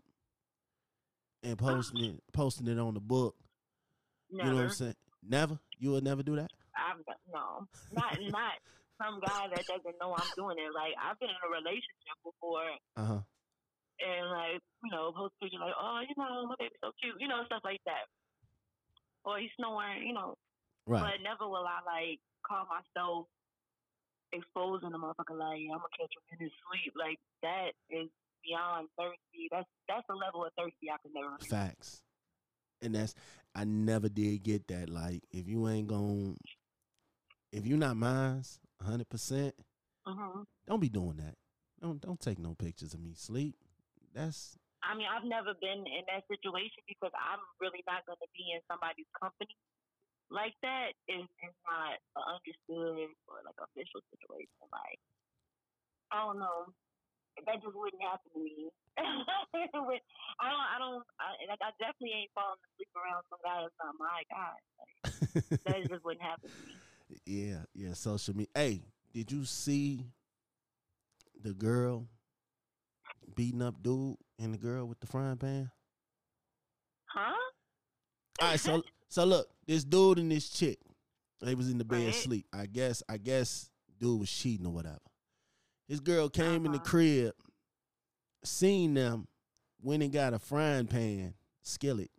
and 1.43 1.57
posting 1.59 2.05
it 2.05 2.23
posting 2.33 2.69
it 2.69 2.79
on 2.79 2.95
the 2.95 3.01
book. 3.01 3.35
never. 4.31 4.49
You 4.49 4.55
know 4.55 4.57
what 4.63 4.65
I'm 4.71 4.71
saying? 4.75 4.95
Never, 5.23 5.59
you 5.79 5.91
would 5.93 6.05
never 6.05 6.23
do 6.23 6.37
that. 6.37 6.51
I've 6.77 6.99
no, 7.33 7.67
not 7.93 8.17
not 8.31 8.53
some 9.03 9.21
guy 9.21 9.49
that 9.49 9.65
doesn't 9.67 9.97
know 10.01 10.15
I'm 10.17 10.31
doing 10.37 10.57
it. 10.59 10.73
Like 10.75 10.93
I've 11.03 11.19
been 11.19 11.29
in 11.29 11.37
a 11.45 11.51
relationship 11.51 12.17
before, 12.25 12.65
Uh 12.97 13.05
huh. 13.05 13.21
and 14.01 14.25
like 14.31 14.61
you 14.85 14.91
know, 14.91 15.13
post 15.13 15.35
pictures 15.43 15.61
like, 15.61 15.75
oh, 15.79 16.01
you 16.09 16.15
know, 16.17 16.47
my 16.49 16.55
baby's 16.59 16.79
so 16.81 16.93
cute, 17.01 17.17
you 17.21 17.29
know, 17.29 17.43
stuff 17.47 17.61
like 17.65 17.81
that. 17.85 18.09
Or 19.25 19.39
he's 19.39 19.51
snoring, 19.57 20.07
you 20.07 20.15
know. 20.15 20.37
Right. 20.87 21.03
But 21.03 21.23
never 21.23 21.45
will 21.49 21.67
I 21.69 21.81
like 21.85 22.21
call 22.47 22.65
myself 22.65 23.27
exposing 24.33 24.91
the 24.91 24.99
motherfucker 24.99 25.37
like 25.39 25.61
I'm 25.71 25.79
gonna 25.79 25.97
catch 25.99 26.13
him 26.15 26.25
in 26.33 26.39
his 26.47 26.53
sleep. 26.69 26.95
Like 26.97 27.19
that 27.43 27.73
is 27.91 28.09
beyond 28.45 28.89
thirsty. 28.99 29.49
That's 29.51 29.69
that's 29.89 30.07
a 30.11 30.15
level 30.15 30.45
of 30.45 30.53
thirsty 30.59 30.91
I 30.93 30.97
could 31.03 31.13
never. 31.15 31.37
Facts. 31.49 32.03
And 32.83 32.95
that's 32.95 33.15
I 33.55 33.65
never 33.65 34.09
did 34.09 34.43
get 34.43 34.67
that. 34.69 34.89
Like 34.89 35.23
if 35.31 35.49
you 35.49 35.69
ain't 35.69 35.89
gonna, 35.89 36.35
if 37.53 37.67
you're 37.67 37.79
not 37.79 37.97
mine's 37.97 38.59
hundred 38.83 39.09
percent, 39.09 39.55
Mm-hmm. 40.09 40.43
don't 40.67 40.81
be 40.81 40.89
doing 40.89 41.19
that. 41.19 41.37
Don't 41.81 42.01
don't 42.01 42.19
take 42.19 42.39
no 42.39 42.55
pictures 42.55 42.95
of 42.95 43.01
me 43.01 43.13
sleep. 43.15 43.55
That's 44.15 44.57
I 44.83 44.97
mean, 44.97 45.07
I've 45.07 45.29
never 45.29 45.53
been 45.61 45.85
in 45.85 46.03
that 46.09 46.25
situation 46.25 46.81
because 46.89 47.13
I'm 47.13 47.39
really 47.61 47.85
not 47.85 48.01
going 48.09 48.17
to 48.17 48.31
be 48.33 48.49
in 48.57 48.65
somebody's 48.65 49.07
company 49.13 49.53
like 50.31 50.55
that. 50.63 50.95
Is 51.11 51.27
is 51.27 51.57
not 51.67 51.99
an 52.17 52.25
understood 52.39 53.11
or 53.27 53.43
like 53.45 53.59
official 53.59 54.03
situation. 54.15 54.65
Like 54.71 54.99
I 56.11 56.25
don't 56.27 56.39
know. 56.39 56.71
That 57.47 57.63
just 57.63 57.75
wouldn't 57.75 58.03
happen 58.03 58.31
to 58.35 58.41
me. 58.41 58.71
I 58.99 59.67
don't. 59.73 59.87
I 60.41 60.77
don't. 60.79 61.05
I, 61.19 61.39
like 61.49 61.63
I 61.63 61.71
definitely 61.79 62.27
ain't 62.27 62.35
falling 62.35 62.59
asleep 62.75 62.91
around 62.97 63.23
some 63.31 63.43
guy 63.43 63.63
that's 63.63 63.79
not 63.79 63.95
my 63.99 64.21
guy. 64.31 64.57
Like, 64.79 65.65
that 65.65 65.89
just 65.89 66.05
wouldn't 66.05 66.23
happen 66.23 66.51
to 66.51 66.63
me. 66.67 66.75
yeah, 67.27 67.63
yeah, 67.75 67.95
social 67.95 68.35
media. 68.35 68.51
Hey, 68.55 68.83
did 69.13 69.31
you 69.33 69.45
see 69.45 70.05
the 71.43 71.53
girl 71.53 72.07
beating 73.35 73.63
up 73.63 73.83
dude 73.83 74.17
and 74.39 74.55
the 74.55 74.59
girl 74.59 74.87
with 74.87 75.01
the 75.01 75.07
frying 75.07 75.37
pan? 75.37 75.71
Huh? 77.07 77.33
All 78.41 78.49
right, 78.49 78.61
so 78.61 78.83
so 79.11 79.25
look, 79.25 79.49
this 79.67 79.85
dude 79.85 80.19
and 80.19 80.31
this 80.33 80.49
chick, 80.49 80.79
they 81.43 81.55
was 81.55 81.69
in 81.71 81.77
the 81.79 81.85
bed 81.85 82.07
Right. 82.07 82.15
sleep. 82.15 82.47
I 82.53 82.65
guess 82.67 83.03
I 83.09 83.19
guess 83.19 83.71
dude 84.01 84.19
was 84.21 84.31
cheating 84.31 84.67
or 84.67 84.73
whatever. 84.73 84.99
His 85.89 86.01
girl 86.01 86.29
came 86.31 86.65
in 86.65 86.73
the 86.73 86.79
Uh-huh. 86.79 86.85
crib, 86.91 87.35
seen 88.45 88.95
them, 88.95 89.29
went 89.83 90.03
and 90.03 90.13
got 90.13 90.33
a 90.35 90.39
frying 90.39 90.87
pan 90.87 91.35
skillet, 91.63 92.11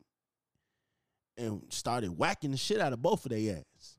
and 1.38 1.64
started 1.74 2.12
whacking 2.12 2.52
the 2.52 2.58
shit 2.58 2.80
out 2.80 2.94
of 2.94 3.02
both 3.02 3.26
of 3.26 3.32
their 3.32 3.58
ass. 3.58 3.98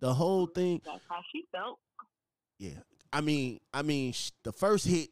The 0.00 0.14
whole 0.14 0.46
thing, 0.46 0.80
That's 0.84 1.00
how 1.08 1.20
she 1.32 1.44
felt. 1.52 1.78
yeah. 2.58 2.80
I 3.12 3.20
mean, 3.20 3.60
I 3.72 3.82
mean, 3.82 4.14
the 4.44 4.52
first 4.52 4.86
hit 4.86 5.10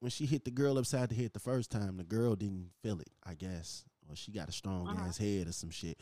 when 0.00 0.10
she 0.10 0.26
hit 0.26 0.44
the 0.44 0.50
girl 0.50 0.76
upside 0.78 1.08
the 1.08 1.14
head 1.14 1.32
the 1.32 1.40
first 1.40 1.70
time, 1.70 1.96
the 1.96 2.04
girl 2.04 2.34
didn't 2.36 2.70
feel 2.82 3.00
it. 3.00 3.10
I 3.24 3.34
guess, 3.34 3.84
or 4.08 4.16
she 4.16 4.32
got 4.32 4.48
a 4.48 4.52
strong 4.52 4.88
Uh-huh. 4.88 5.04
ass 5.08 5.18
head 5.18 5.46
or 5.48 5.52
some 5.52 5.70
shit. 5.70 5.98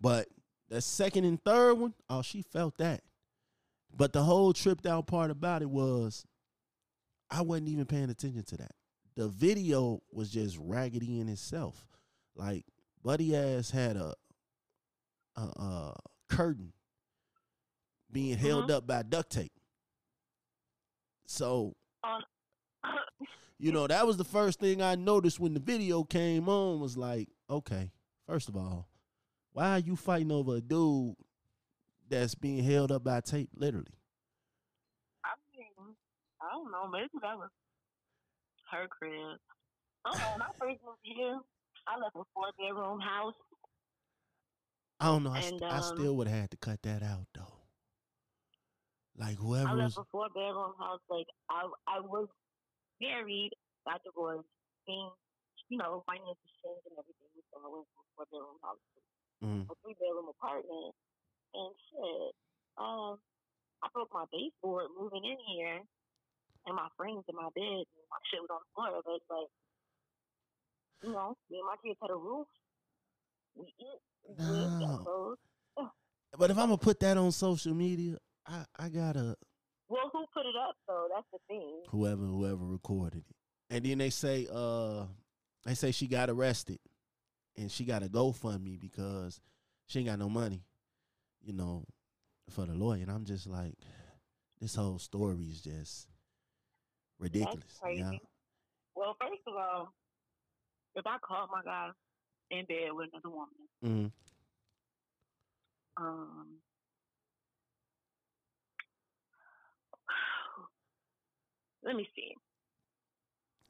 But 0.00 0.28
the 0.68 0.80
second 0.80 1.24
and 1.24 1.42
third 1.42 1.74
one, 1.74 1.94
oh, 2.08 2.22
she 2.22 2.42
felt 2.42 2.78
that. 2.78 3.02
But 3.96 4.12
the 4.12 4.22
whole 4.22 4.52
tripped 4.52 4.86
out 4.86 5.06
part 5.06 5.30
about 5.30 5.62
it 5.62 5.70
was, 5.70 6.24
I 7.30 7.42
wasn't 7.42 7.68
even 7.68 7.86
paying 7.86 8.10
attention 8.10 8.44
to 8.44 8.56
that. 8.58 8.72
The 9.16 9.28
video 9.28 10.00
was 10.12 10.30
just 10.30 10.56
raggedy 10.60 11.20
in 11.20 11.28
itself. 11.28 11.86
Like 12.36 12.64
Buddy 13.02 13.34
ass 13.36 13.70
had 13.70 13.96
a 13.96 14.14
a, 15.36 15.40
a 15.42 15.96
curtain 16.28 16.72
being 18.12 18.36
held 18.38 18.70
up 18.70 18.86
by 18.86 19.02
duct 19.02 19.30
tape. 19.30 19.52
So 21.26 21.74
On 22.04 22.22
you 23.58 23.72
know, 23.72 23.86
that 23.86 24.06
was 24.06 24.16
the 24.16 24.24
first 24.24 24.58
thing 24.60 24.80
I 24.82 24.94
noticed 24.94 25.38
when 25.40 25.54
the 25.54 25.60
video 25.60 26.02
came 26.04 26.48
on 26.48 26.80
was 26.80 26.96
like, 26.96 27.28
okay, 27.50 27.90
first 28.26 28.48
of 28.48 28.56
all, 28.56 28.88
why 29.52 29.72
are 29.72 29.78
you 29.80 29.96
fighting 29.96 30.32
over 30.32 30.56
a 30.56 30.60
dude 30.60 31.16
that's 32.08 32.34
being 32.34 32.62
held 32.62 32.92
up 32.92 33.04
by 33.04 33.20
tape, 33.20 33.50
literally? 33.54 33.98
I 35.24 35.34
mean, 35.56 35.96
I 36.40 36.52
don't 36.52 36.70
know. 36.70 36.88
Maybe 36.90 37.10
that 37.22 37.36
was 37.36 37.50
her 38.70 38.86
crib. 38.88 39.38
I 40.04 40.10
don't 40.12 40.20
know. 40.20 40.32
When 40.32 40.42
I 40.42 40.52
first 40.58 40.80
moved 40.84 40.98
here, 41.02 41.38
I 41.86 41.98
left 41.98 42.16
a 42.16 42.22
four 42.34 42.46
bedroom 42.58 43.00
house. 43.00 43.34
I 45.00 45.06
don't 45.06 45.24
know. 45.24 45.32
I, 45.32 45.40
st- 45.40 45.62
And, 45.62 45.72
I 45.72 45.78
um, 45.78 45.82
still 45.82 46.16
would 46.16 46.28
have 46.28 46.40
had 46.40 46.50
to 46.52 46.56
cut 46.56 46.82
that 46.82 47.02
out 47.02 47.26
though. 47.34 47.52
Like 49.16 49.36
whoever 49.36 49.68
I 49.70 49.74
was, 49.74 49.96
left 49.96 49.98
a 49.98 50.04
four 50.12 50.28
bedroom 50.34 50.74
house. 50.78 51.00
Like 51.10 51.26
I, 51.50 51.66
I 51.88 52.00
was 52.00 52.28
married, 53.00 53.50
got 53.86 54.00
divorced, 54.04 54.48
things, 54.86 55.12
you 55.68 55.78
know, 55.78 56.02
finances 56.06 56.36
changed 56.64 56.86
and 56.88 56.98
everything. 56.98 57.29
So 57.50 57.58
I 57.60 57.68
went 57.68 57.86
from 57.90 58.02
a 58.02 58.10
four 58.14 58.26
bedroom 58.30 58.58
house 58.62 58.78
to 58.94 58.98
mm, 59.46 59.64
a 59.66 59.74
three 59.82 59.96
bedroom 59.98 60.30
apartment. 60.30 60.94
And 61.54 61.70
shit, 61.90 62.30
um, 62.78 63.18
I 63.82 63.90
broke 63.92 64.10
my 64.14 64.24
baseboard 64.30 64.86
moving 64.94 65.24
in 65.26 65.38
here, 65.50 65.82
and 66.66 66.74
my 66.76 66.86
frames 66.96 67.24
in 67.26 67.34
my 67.34 67.50
bed, 67.54 67.84
and 67.90 68.06
my 68.10 68.20
shit 68.30 68.38
was 68.40 68.50
on 68.54 68.62
the 68.62 68.70
floor. 68.74 69.02
But 69.02 69.18
it's 69.18 69.30
like, 69.30 69.50
you 71.02 71.12
know, 71.12 71.34
me 71.50 71.58
and 71.58 71.66
my 71.66 71.76
kids 71.82 71.98
had 72.00 72.10
a 72.10 72.16
roof. 72.16 72.46
We 73.56 73.66
eat, 73.80 74.00
we 74.28 74.34
live, 74.38 74.70
No. 74.78 74.96
clothes. 75.02 75.38
but 76.38 76.50
if 76.50 76.56
I'm 76.58 76.70
gonna 76.70 76.78
put 76.78 77.00
that 77.00 77.16
on 77.16 77.32
social 77.32 77.74
media, 77.74 78.16
I 78.46 78.64
I 78.78 78.88
gotta 78.88 79.34
Well, 79.88 80.08
who 80.12 80.24
put 80.32 80.46
it 80.46 80.54
up 80.56 80.76
though? 80.86 81.08
That's 81.12 81.26
the 81.32 81.38
thing. 81.48 81.82
whoever 81.88 82.22
whoever 82.22 82.64
recorded 82.64 83.24
it, 83.28 83.36
and 83.74 83.84
then 83.84 83.98
they 83.98 84.10
say 84.10 84.46
uh 84.52 85.06
they 85.64 85.74
say 85.74 85.90
she 85.90 86.06
got 86.06 86.30
arrested, 86.30 86.78
and 87.60 87.70
she 87.70 87.84
got 87.84 88.02
a 88.02 88.08
GoFundMe 88.08 88.80
because 88.80 89.38
she 89.86 89.98
ain't 89.98 90.08
got 90.08 90.18
no 90.18 90.30
money, 90.30 90.64
you 91.42 91.52
know, 91.52 91.84
for 92.48 92.64
the 92.64 92.72
lawyer. 92.72 93.02
And 93.02 93.10
I'm 93.10 93.26
just 93.26 93.46
like, 93.46 93.74
this 94.60 94.74
whole 94.74 94.98
story 94.98 95.44
is 95.44 95.60
just 95.60 96.08
ridiculous. 97.18 97.78
Yeah. 97.92 98.12
Well, 98.94 99.14
first 99.20 99.42
of 99.46 99.54
all, 99.54 99.92
if 100.94 101.06
I 101.06 101.18
caught 101.22 101.50
my 101.52 101.62
guy 101.62 101.90
in 102.50 102.64
bed 102.64 102.92
with 102.92 103.10
another 103.12 103.30
woman, 103.30 103.48
hmm 103.82 104.06
um, 105.96 106.46
let 111.84 111.94
me 111.94 112.08
see. 112.16 112.34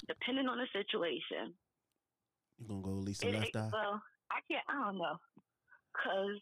Depending 0.06 0.46
on 0.46 0.58
the 0.58 0.66
situation, 0.72 1.54
You 2.60 2.68
gonna 2.68 2.82
go 2.82 2.90
Lisa 2.90 3.26
it, 3.26 3.34
Left 3.34 3.48
it- 3.48 3.56
Eye? 3.56 3.70
well, 3.72 4.02
I 4.30 4.38
can't. 4.50 4.64
I 4.68 4.84
don't 4.84 4.98
know, 4.98 5.16
cause 5.96 6.36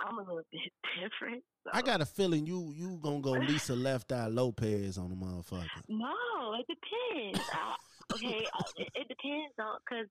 I'm 0.00 0.18
a 0.18 0.22
little 0.22 0.42
bit 0.52 0.72
different. 1.02 1.42
So. 1.64 1.70
I 1.72 1.82
got 1.82 2.00
a 2.00 2.06
feeling 2.06 2.46
you 2.46 2.72
you 2.74 2.98
gonna 3.02 3.20
go 3.20 3.32
Lisa 3.50 3.74
Left 3.74 4.12
Eye 4.12 4.28
Lopes 4.28 4.96
on 4.98 5.10
the 5.10 5.16
motherfucker. 5.16 5.82
No, 5.88 6.54
it 6.60 6.66
depends. 6.70 7.40
I, 7.52 7.74
okay, 8.14 8.46
uh, 8.54 8.62
it, 8.76 8.88
it 8.94 9.08
depends 9.08 9.54
on 9.58 9.78
because 9.82 10.06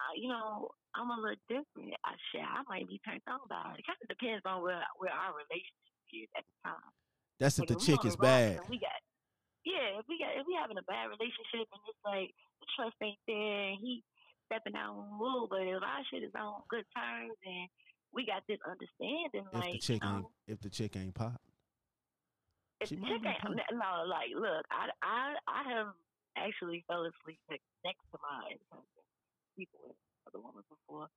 uh, 0.00 0.14
you 0.16 0.28
know 0.28 0.70
I'm 0.94 1.10
a 1.10 1.20
little 1.20 1.36
different. 1.48 1.94
I 2.04 2.14
shit, 2.32 2.40
I 2.42 2.62
might 2.68 2.88
be 2.88 3.00
turned 3.04 3.22
on 3.28 3.40
by 3.50 3.74
it. 3.76 3.80
It 3.80 3.86
kind 3.86 3.98
of 4.00 4.08
depends 4.08 4.42
on 4.46 4.62
where 4.62 4.80
where 4.96 5.12
our 5.12 5.34
relationship 5.36 6.08
is 6.14 6.30
at 6.38 6.44
the 6.46 6.56
time. 6.72 6.90
That's 7.38 7.58
if 7.58 7.66
the 7.68 7.76
chick 7.76 8.04
is 8.06 8.16
bad. 8.16 8.60
We 8.70 8.78
got 8.80 8.96
yeah. 9.66 9.98
If 10.00 10.06
we 10.08 10.18
got 10.18 10.32
if 10.40 10.46
we 10.46 10.56
having 10.56 10.78
a 10.78 10.86
bad 10.88 11.10
relationship 11.12 11.68
and 11.68 11.82
it's 11.90 12.02
like 12.06 12.32
the 12.62 12.66
trust 12.78 12.96
ain't 13.02 13.18
there 13.26 13.74
and 13.74 13.78
he 13.82 14.02
stepping 14.48 14.74
out 14.74 14.96
on 14.96 15.20
rule, 15.20 15.46
but 15.48 15.60
if 15.62 15.78
our 15.78 16.02
shit 16.08 16.24
is 16.24 16.34
on 16.34 16.64
good 16.72 16.84
terms 16.96 17.36
and 17.44 17.68
we 18.12 18.24
got 18.24 18.42
this 18.48 18.58
understanding, 18.64 19.44
If 19.52 19.54
like 19.54 19.76
the 19.76 19.84
chick 19.84 20.00
you 20.02 20.08
ain't 20.08 20.26
if 20.48 20.58
the 20.60 20.72
chick 20.72 20.96
ain't 20.96 21.14
pop. 21.14 21.40
if 22.80 22.88
She 22.88 22.96
the 22.96 23.04
chick 23.04 23.20
ain't, 23.20 23.44
no, 23.76 23.92
like, 24.08 24.32
look, 24.32 24.64
I, 24.72 24.88
I, 25.04 25.36
I 25.44 25.60
have 25.76 25.92
actually 26.40 26.84
fell 26.88 27.04
asleep 27.04 27.38
like, 27.52 27.60
next 27.84 28.00
to 28.12 28.18
my 28.24 28.48
ex-husband, 28.48 29.06
people 29.56 29.92
with 29.92 30.00
other 30.26 30.40
women 30.40 30.64
before. 30.72 31.08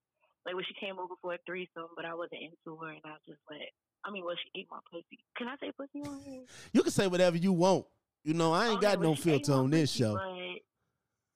Like 0.45 0.55
when 0.55 0.65
she 0.67 0.75
came 0.75 0.99
over 0.99 1.13
for 1.21 1.33
a 1.35 1.39
threesome, 1.45 1.93
but 1.95 2.03
I 2.03 2.13
wasn't 2.13 2.41
into 2.41 2.75
her, 2.81 2.89
and 2.91 3.05
I 3.05 3.15
was 3.15 3.25
just 3.27 3.41
like, 3.49 3.71
I 4.03 4.11
mean, 4.11 4.25
well, 4.25 4.35
she 4.35 4.59
ate 4.59 4.67
my 4.71 4.79
pussy. 4.91 5.21
Can 5.37 5.47
I 5.47 5.55
say 5.61 5.71
pussy 5.77 6.01
on 6.01 6.19
here? 6.25 6.41
You 6.73 6.81
can 6.81 6.91
say 6.91 7.07
whatever 7.07 7.37
you 7.37 7.53
want. 7.53 7.85
You 8.23 8.33
know, 8.33 8.51
I 8.53 8.65
ain't 8.65 8.73
oh, 8.73 8.77
Okay, 8.77 8.87
got 8.87 9.01
no 9.01 9.15
filter 9.15 9.53
on 9.53 9.69
this 9.69 9.91
show. 9.91 10.13
But 10.13 10.61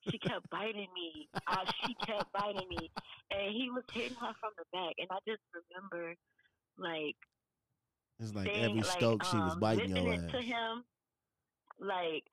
she 0.09 0.17
kept 0.17 0.49
biting 0.49 0.87
me. 0.93 1.27
Uh, 1.47 1.65
she 1.85 1.93
kept 2.05 2.31
biting 2.33 2.67
me, 2.69 2.91
and 3.31 3.53
he 3.53 3.69
was 3.69 3.83
hitting 3.91 4.17
her 4.17 4.33
from 4.39 4.51
the 4.57 4.65
back, 4.73 4.95
and 4.99 5.07
I 5.11 5.17
just 5.27 5.41
remember, 5.53 6.15
like, 6.77 7.15
It's 8.19 8.33
like 8.33 8.47
saying, 8.47 8.63
every 8.63 8.81
like, 8.81 8.91
stroke 8.91 9.23
she 9.25 9.37
was 9.37 9.53
um, 9.53 9.59
biting 9.59 9.95
your 9.95 10.13
ass. 10.13 10.31
to 10.31 10.41
him, 10.41 10.83
like 11.79 12.23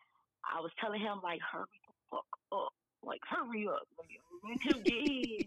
I 0.45 0.61
was 0.61 0.71
telling 0.81 1.01
him, 1.01 1.21
like 1.23 1.41
hurry 1.41 1.79
the 1.87 1.95
fuck 2.11 2.27
up, 2.53 2.73
like 3.03 3.21
hurry 3.29 3.67
up, 3.69 3.87
like 3.99 4.11
him 4.63 4.83
get 4.83 5.47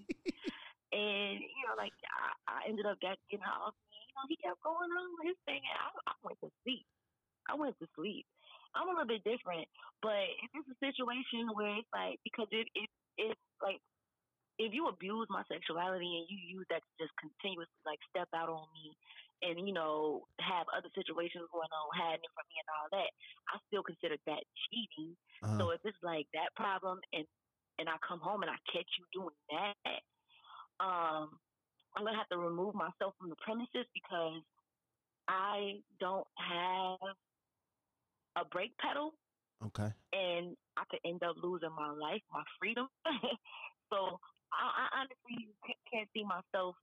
and 0.93 1.39
you 1.39 1.63
know, 1.67 1.75
like 1.77 1.91
I, 2.47 2.63
I 2.63 2.69
ended 2.69 2.85
up 2.85 2.99
getting 2.99 3.43
her 3.43 3.57
off 3.67 3.75
me. 3.91 3.97
You 3.99 4.13
know, 4.15 4.25
he 4.29 4.37
kept 4.37 4.63
going 4.63 4.89
on 4.91 5.07
with 5.19 5.35
his 5.35 5.39
thing, 5.45 5.59
and 5.59 5.77
I, 5.79 6.11
I 6.11 6.13
went 6.23 6.39
to 6.41 6.49
sleep. 6.63 6.85
I 7.49 7.55
went 7.55 7.75
to 7.79 7.87
sleep. 7.95 8.25
I'm 8.75 8.91
a 8.91 8.91
little 8.91 9.07
bit 9.07 9.23
different, 9.23 9.65
but 10.03 10.27
if 10.43 10.49
it's 10.53 10.69
a 10.75 10.79
situation 10.83 11.47
where 11.55 11.79
it's 11.79 11.89
like 11.95 12.19
because 12.27 12.47
it 12.51 12.67
it 12.75 12.89
it's 13.17 13.45
like 13.63 13.79
if 14.59 14.71
you 14.71 14.87
abuse 14.87 15.27
my 15.31 15.43
sexuality 15.51 16.07
and 16.07 16.27
you 16.31 16.59
use 16.59 16.67
that 16.71 16.79
to 16.79 16.91
just 16.99 17.11
continuously 17.19 17.81
like 17.83 17.99
step 18.07 18.27
out 18.31 18.47
on 18.47 18.67
me 18.71 18.95
and 19.43 19.67
you 19.67 19.75
know 19.75 20.23
have 20.39 20.67
other 20.71 20.91
situations 20.95 21.43
going 21.51 21.71
on, 21.71 21.85
hiding 21.91 22.31
from 22.31 22.47
me 22.47 22.55
and 22.59 22.69
all 22.71 22.87
that, 22.95 23.11
I 23.51 23.59
still 23.67 23.83
consider 23.83 24.15
that 24.27 24.43
cheating. 24.67 25.15
Uh-huh. 25.43 25.59
So 25.59 25.63
if 25.75 25.81
it's 25.83 25.99
like 26.03 26.27
that 26.31 26.55
problem, 26.55 26.99
and 27.11 27.27
and 27.79 27.87
I 27.91 27.99
come 28.03 28.23
home 28.23 28.43
and 28.43 28.51
I 28.51 28.59
catch 28.71 28.87
you 28.95 29.03
doing 29.11 29.39
that, 29.51 29.99
um, 30.79 31.35
I'm 31.95 32.07
gonna 32.07 32.15
have 32.15 32.31
to 32.31 32.39
remove 32.39 32.75
myself 32.75 33.15
from 33.19 33.31
the 33.31 33.39
premises 33.43 33.87
because 33.91 34.43
I 35.27 35.83
don't 35.99 36.27
have 36.39 37.15
a 38.35 38.45
brake 38.45 38.77
pedal 38.77 39.13
okay. 39.65 39.93
and 40.13 40.55
I 40.77 40.83
could 40.89 40.99
end 41.05 41.23
up 41.23 41.35
losing 41.41 41.71
my 41.75 41.91
life, 41.91 42.21
my 42.33 42.43
freedom. 42.59 42.87
so 43.89 44.19
I, 44.51 44.65
I 44.83 44.99
honestly 44.99 45.49
can't 45.91 46.09
see 46.13 46.23
myself 46.23 46.75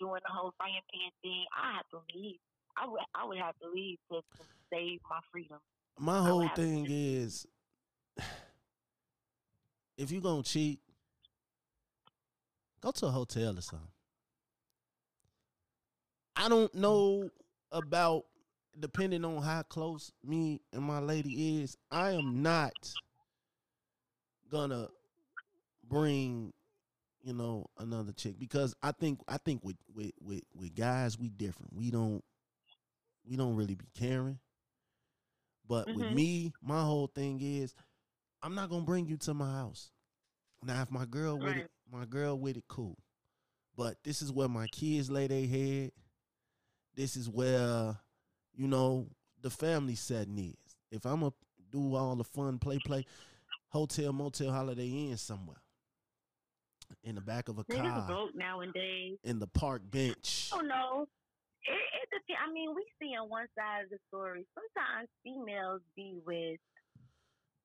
doing 0.00 0.20
the 0.26 0.32
whole 0.32 0.54
pan 0.60 0.80
thing. 1.22 1.44
I 1.56 1.76
have 1.76 1.88
to 1.90 1.98
leave. 2.14 2.38
I 2.76 2.86
would 2.86 3.00
I 3.14 3.24
would 3.24 3.38
have 3.38 3.58
to 3.60 3.68
leave 3.72 3.98
to, 4.10 4.16
to 4.18 4.44
save 4.72 5.00
my 5.08 5.20
freedom. 5.32 5.58
My 5.98 6.18
whole 6.18 6.48
thing 6.48 6.86
is 6.88 7.46
if 9.96 10.10
you're 10.10 10.20
gonna 10.20 10.42
cheat, 10.42 10.80
go 12.80 12.90
to 12.90 13.06
a 13.06 13.10
hotel 13.10 13.56
or 13.56 13.62
something. 13.62 13.88
I 16.34 16.48
don't 16.50 16.74
know 16.74 17.30
about 17.72 18.24
depending 18.78 19.24
on 19.24 19.42
how 19.42 19.62
close 19.62 20.12
me 20.24 20.60
and 20.72 20.82
my 20.82 20.98
lady 20.98 21.62
is, 21.62 21.76
I 21.90 22.12
am 22.12 22.42
not 22.42 22.74
gonna 24.50 24.88
bring, 25.88 26.52
you 27.22 27.32
know, 27.32 27.66
another 27.78 28.12
chick 28.12 28.38
because 28.38 28.74
I 28.82 28.92
think 28.92 29.20
I 29.28 29.38
think 29.38 29.64
with 29.64 29.76
with 29.94 30.12
with, 30.20 30.42
with 30.54 30.74
guys 30.74 31.18
we 31.18 31.28
different. 31.28 31.72
We 31.74 31.90
don't 31.90 32.22
we 33.28 33.36
don't 33.36 33.56
really 33.56 33.74
be 33.74 33.86
caring. 33.94 34.38
But 35.68 35.88
with 35.88 36.06
Mhm. 36.06 36.14
me, 36.14 36.52
my 36.62 36.80
whole 36.82 37.08
thing 37.08 37.40
is 37.40 37.74
I'm 38.42 38.54
not 38.54 38.70
gonna 38.70 38.84
bring 38.84 39.06
you 39.06 39.16
to 39.18 39.34
my 39.34 39.50
house. 39.52 39.90
Now 40.62 40.82
if 40.82 40.90
my 40.90 41.04
girl 41.04 41.36
with 41.38 41.56
Right. 41.56 41.64
it, 41.64 41.70
my 41.90 42.04
girl 42.04 42.38
with 42.38 42.56
it, 42.56 42.64
cool. 42.68 42.96
But 43.76 44.02
this 44.04 44.22
is 44.22 44.32
where 44.32 44.48
my 44.48 44.68
kids 44.68 45.10
lay 45.10 45.26
their 45.26 45.46
head. 45.46 45.92
This 46.94 47.16
is 47.16 47.28
where, 47.28 47.98
you 48.56 48.68
know, 48.68 49.06
the 49.42 49.50
family 49.50 49.94
setting 49.94 50.38
is. 50.38 50.76
If 50.90 51.04
I'm 51.04 51.20
gonna 51.20 51.32
do 51.70 51.94
all 51.94 52.16
the 52.16 52.24
fun 52.24 52.58
play 52.58 52.78
play, 52.78 53.04
hotel, 53.68 54.12
motel, 54.12 54.50
holiday 54.52 54.88
inn 54.88 55.16
somewhere. 55.16 55.60
In 57.02 57.16
the 57.16 57.20
back 57.20 57.48
of 57.48 57.58
a 57.58 57.64
Niggas 57.64 57.82
car, 57.82 58.06
broke 58.06 58.34
nowadays. 58.36 59.18
in 59.24 59.38
the 59.38 59.46
park 59.48 59.82
bench. 59.90 60.50
Oh 60.52 60.60
no. 60.60 61.06
It, 61.64 61.72
it 61.72 62.08
depends. 62.12 62.40
I 62.48 62.52
mean, 62.52 62.74
we 62.76 62.84
see 63.00 63.14
on 63.20 63.28
one 63.28 63.46
side 63.58 63.84
of 63.84 63.90
the 63.90 63.98
story. 64.08 64.46
Sometimes 64.54 65.08
females 65.24 65.80
be 65.96 66.14
with, 66.24 66.60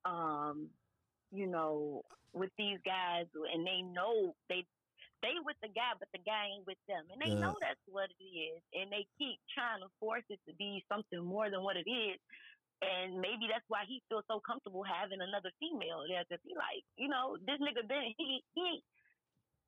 um, 0.05 0.69
you 1.31 1.45
know, 1.45 2.01
with 2.33 2.49
these 2.57 2.79
guys, 2.83 3.25
and 3.53 3.65
they 3.65 3.81
know 3.83 4.33
they 4.49 4.65
they 5.21 5.37
with 5.45 5.57
the 5.61 5.69
guy, 5.69 5.93
but 5.97 6.09
the 6.13 6.21
guy 6.25 6.49
ain't 6.51 6.65
with 6.65 6.81
them, 6.89 7.05
and 7.13 7.21
they 7.21 7.33
Yeah. 7.33 7.41
know 7.41 7.55
that's 7.61 7.81
what 7.87 8.09
it 8.09 8.21
is, 8.25 8.61
and 8.73 8.91
they 8.91 9.05
keep 9.17 9.37
trying 9.53 9.81
to 9.81 9.89
force 10.01 10.25
it 10.29 10.41
to 10.49 10.53
be 10.57 10.83
something 10.89 11.21
more 11.21 11.49
than 11.49 11.61
what 11.63 11.77
it 11.77 11.85
is. 11.89 12.19
And 12.81 13.21
maybe 13.21 13.45
that's 13.45 13.65
why 13.69 13.85
he 13.85 14.01
feels 14.09 14.25
so 14.25 14.41
comfortable 14.41 14.81
having 14.81 15.21
another 15.21 15.53
female 15.61 16.01
there, 16.09 16.25
because 16.25 16.41
he 16.41 16.57
like, 16.57 16.81
you 16.97 17.07
know, 17.07 17.37
this 17.45 17.61
nigga 17.61 17.85
been 17.85 18.09
he 18.17 18.41
he 18.57 18.81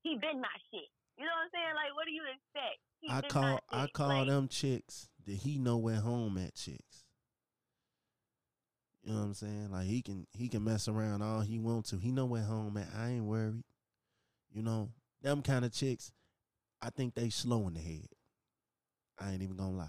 he 0.01 0.17
been 0.17 0.41
my 0.41 0.57
shit. 0.73 0.89
You 1.17 1.25
know 1.25 1.31
what 1.37 1.45
I'm 1.45 1.53
saying? 1.53 1.75
Like, 1.77 1.93
what 1.93 2.05
do 2.09 2.13
you 2.17 2.25
expect? 2.25 2.81
He 3.01 3.07
I 3.13 3.21
call 3.21 3.59
I 3.69 3.87
call 3.93 4.25
Like, 4.25 4.27
them 4.27 4.47
chicks 4.47 5.09
that 5.25 5.35
he 5.45 5.59
know 5.59 5.77
where 5.77 6.01
home 6.01 6.37
at 6.37 6.55
chicks. 6.55 7.05
You 9.03 9.13
know 9.13 9.19
what 9.19 9.25
I'm 9.25 9.33
saying? 9.33 9.69
Like 9.71 9.85
he 9.85 10.01
can 10.01 10.25
he 10.33 10.47
can 10.47 10.63
mess 10.63 10.87
around 10.87 11.21
all 11.21 11.41
he 11.41 11.59
want 11.59 11.85
to. 11.87 11.97
He 11.97 12.11
know 12.11 12.25
where 12.25 12.43
home 12.43 12.77
at. 12.77 12.87
I 12.97 13.09
ain't 13.09 13.25
worried. 13.25 13.63
You 14.51 14.63
know, 14.63 14.89
them 15.23 15.41
kind 15.41 15.65
of 15.65 15.71
chicks, 15.71 16.11
I 16.81 16.89
think 16.89 17.15
they 17.15 17.29
slow 17.29 17.67
in 17.67 17.73
the 17.73 17.79
head. 17.79 18.07
I 19.19 19.31
ain't 19.31 19.41
even 19.41 19.55
gonna 19.55 19.77
lie. 19.77 19.87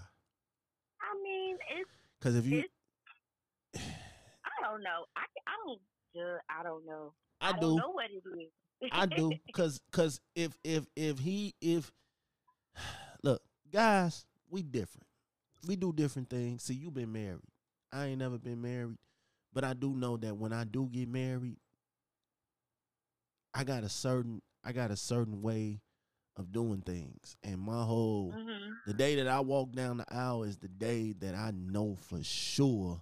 I 1.01 1.21
mean, 1.21 1.57
it's 1.77 1.89
Cause 2.21 2.35
if 2.35 2.45
you 2.45 2.63
I 3.75 3.79
don't 4.63 4.81
know. 4.81 5.05
I 5.15 5.25
I 5.47 5.53
don't. 5.67 5.79
I 6.49 6.63
don't 6.63 6.85
know. 6.85 7.13
I, 7.41 7.51
don't 7.51 7.59
do. 7.59 7.75
know 7.75 7.91
what 7.91 8.05
it 8.09 8.23
is. 8.39 8.89
I 8.91 9.05
do 9.05 9.31
cuz 9.53 9.79
cuz 9.91 10.21
if 10.35 10.57
if 10.63 10.85
if 10.95 11.19
he 11.19 11.53
if 11.59 11.91
look, 13.23 13.41
guys, 13.71 14.25
we 14.49 14.63
different. 14.63 15.07
We 15.67 15.75
do 15.75 15.91
different 15.91 16.29
things. 16.29 16.63
See, 16.63 16.75
you 16.75 16.89
been 16.91 17.11
married. 17.11 17.41
I 17.91 18.07
ain't 18.07 18.19
never 18.19 18.37
been 18.37 18.61
married, 18.61 18.97
but 19.53 19.63
I 19.63 19.73
do 19.73 19.93
know 19.93 20.17
that 20.17 20.37
when 20.37 20.53
I 20.53 20.63
do 20.63 20.87
get 20.91 21.09
married, 21.09 21.57
I 23.55 23.63
got 23.63 23.83
a 23.83 23.89
certain 23.89 24.41
I 24.63 24.71
got 24.73 24.91
a 24.91 24.97
certain 24.97 25.41
way 25.41 25.81
of 26.35 26.51
doing 26.51 26.81
things. 26.81 27.37
And 27.43 27.59
my 27.59 27.83
whole 27.83 28.31
hmm 28.33 28.73
the 28.85 28.93
day 28.93 29.15
that 29.15 29.27
I 29.27 29.39
walk 29.39 29.71
down 29.71 29.97
the 29.97 30.05
aisle 30.13 30.43
is 30.43 30.57
the 30.57 30.67
day 30.67 31.13
that 31.19 31.33
I 31.33 31.51
know 31.55 31.95
for 31.95 32.21
sure 32.23 33.01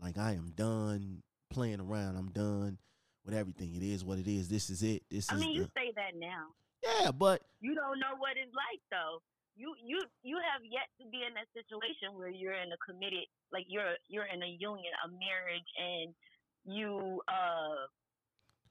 like 0.00 0.18
I 0.18 0.32
am 0.32 0.52
done 0.54 1.22
playing 1.50 1.80
around. 1.80 2.16
I'm 2.16 2.30
done 2.30 2.78
with 3.24 3.34
everything. 3.34 3.74
It 3.74 3.82
is 3.82 4.04
what 4.04 4.18
it 4.18 4.28
is. 4.28 4.48
This 4.48 4.70
is 4.70 4.82
it. 4.82 5.02
This 5.10 5.24
is 5.24 5.30
I 5.32 5.34
is 5.34 5.40
mean, 5.40 5.54
you 5.56 5.62
say 5.74 5.92
that 5.96 6.14
now. 6.14 6.52
Yeah, 6.84 7.10
but 7.10 7.42
You 7.60 7.74
don't 7.74 7.98
know 7.98 8.14
what 8.18 8.36
it's 8.36 8.52
like 8.54 8.82
though. 8.90 9.18
You 9.56 9.74
you 9.82 9.98
you 10.22 10.36
have 10.52 10.60
yet 10.62 10.86
to 11.00 11.08
be 11.10 11.24
in 11.26 11.32
that 11.34 11.48
situation 11.56 12.12
where 12.14 12.28
you're 12.28 12.52
in 12.54 12.70
a 12.70 12.76
committed, 12.84 13.24
like 13.50 13.64
you're 13.68 13.96
you're 14.06 14.26
in 14.28 14.42
a 14.42 14.52
union, 14.60 14.92
a 15.02 15.08
marriage, 15.08 15.70
and 15.80 16.14
you 16.66 17.22
uh 17.26 17.88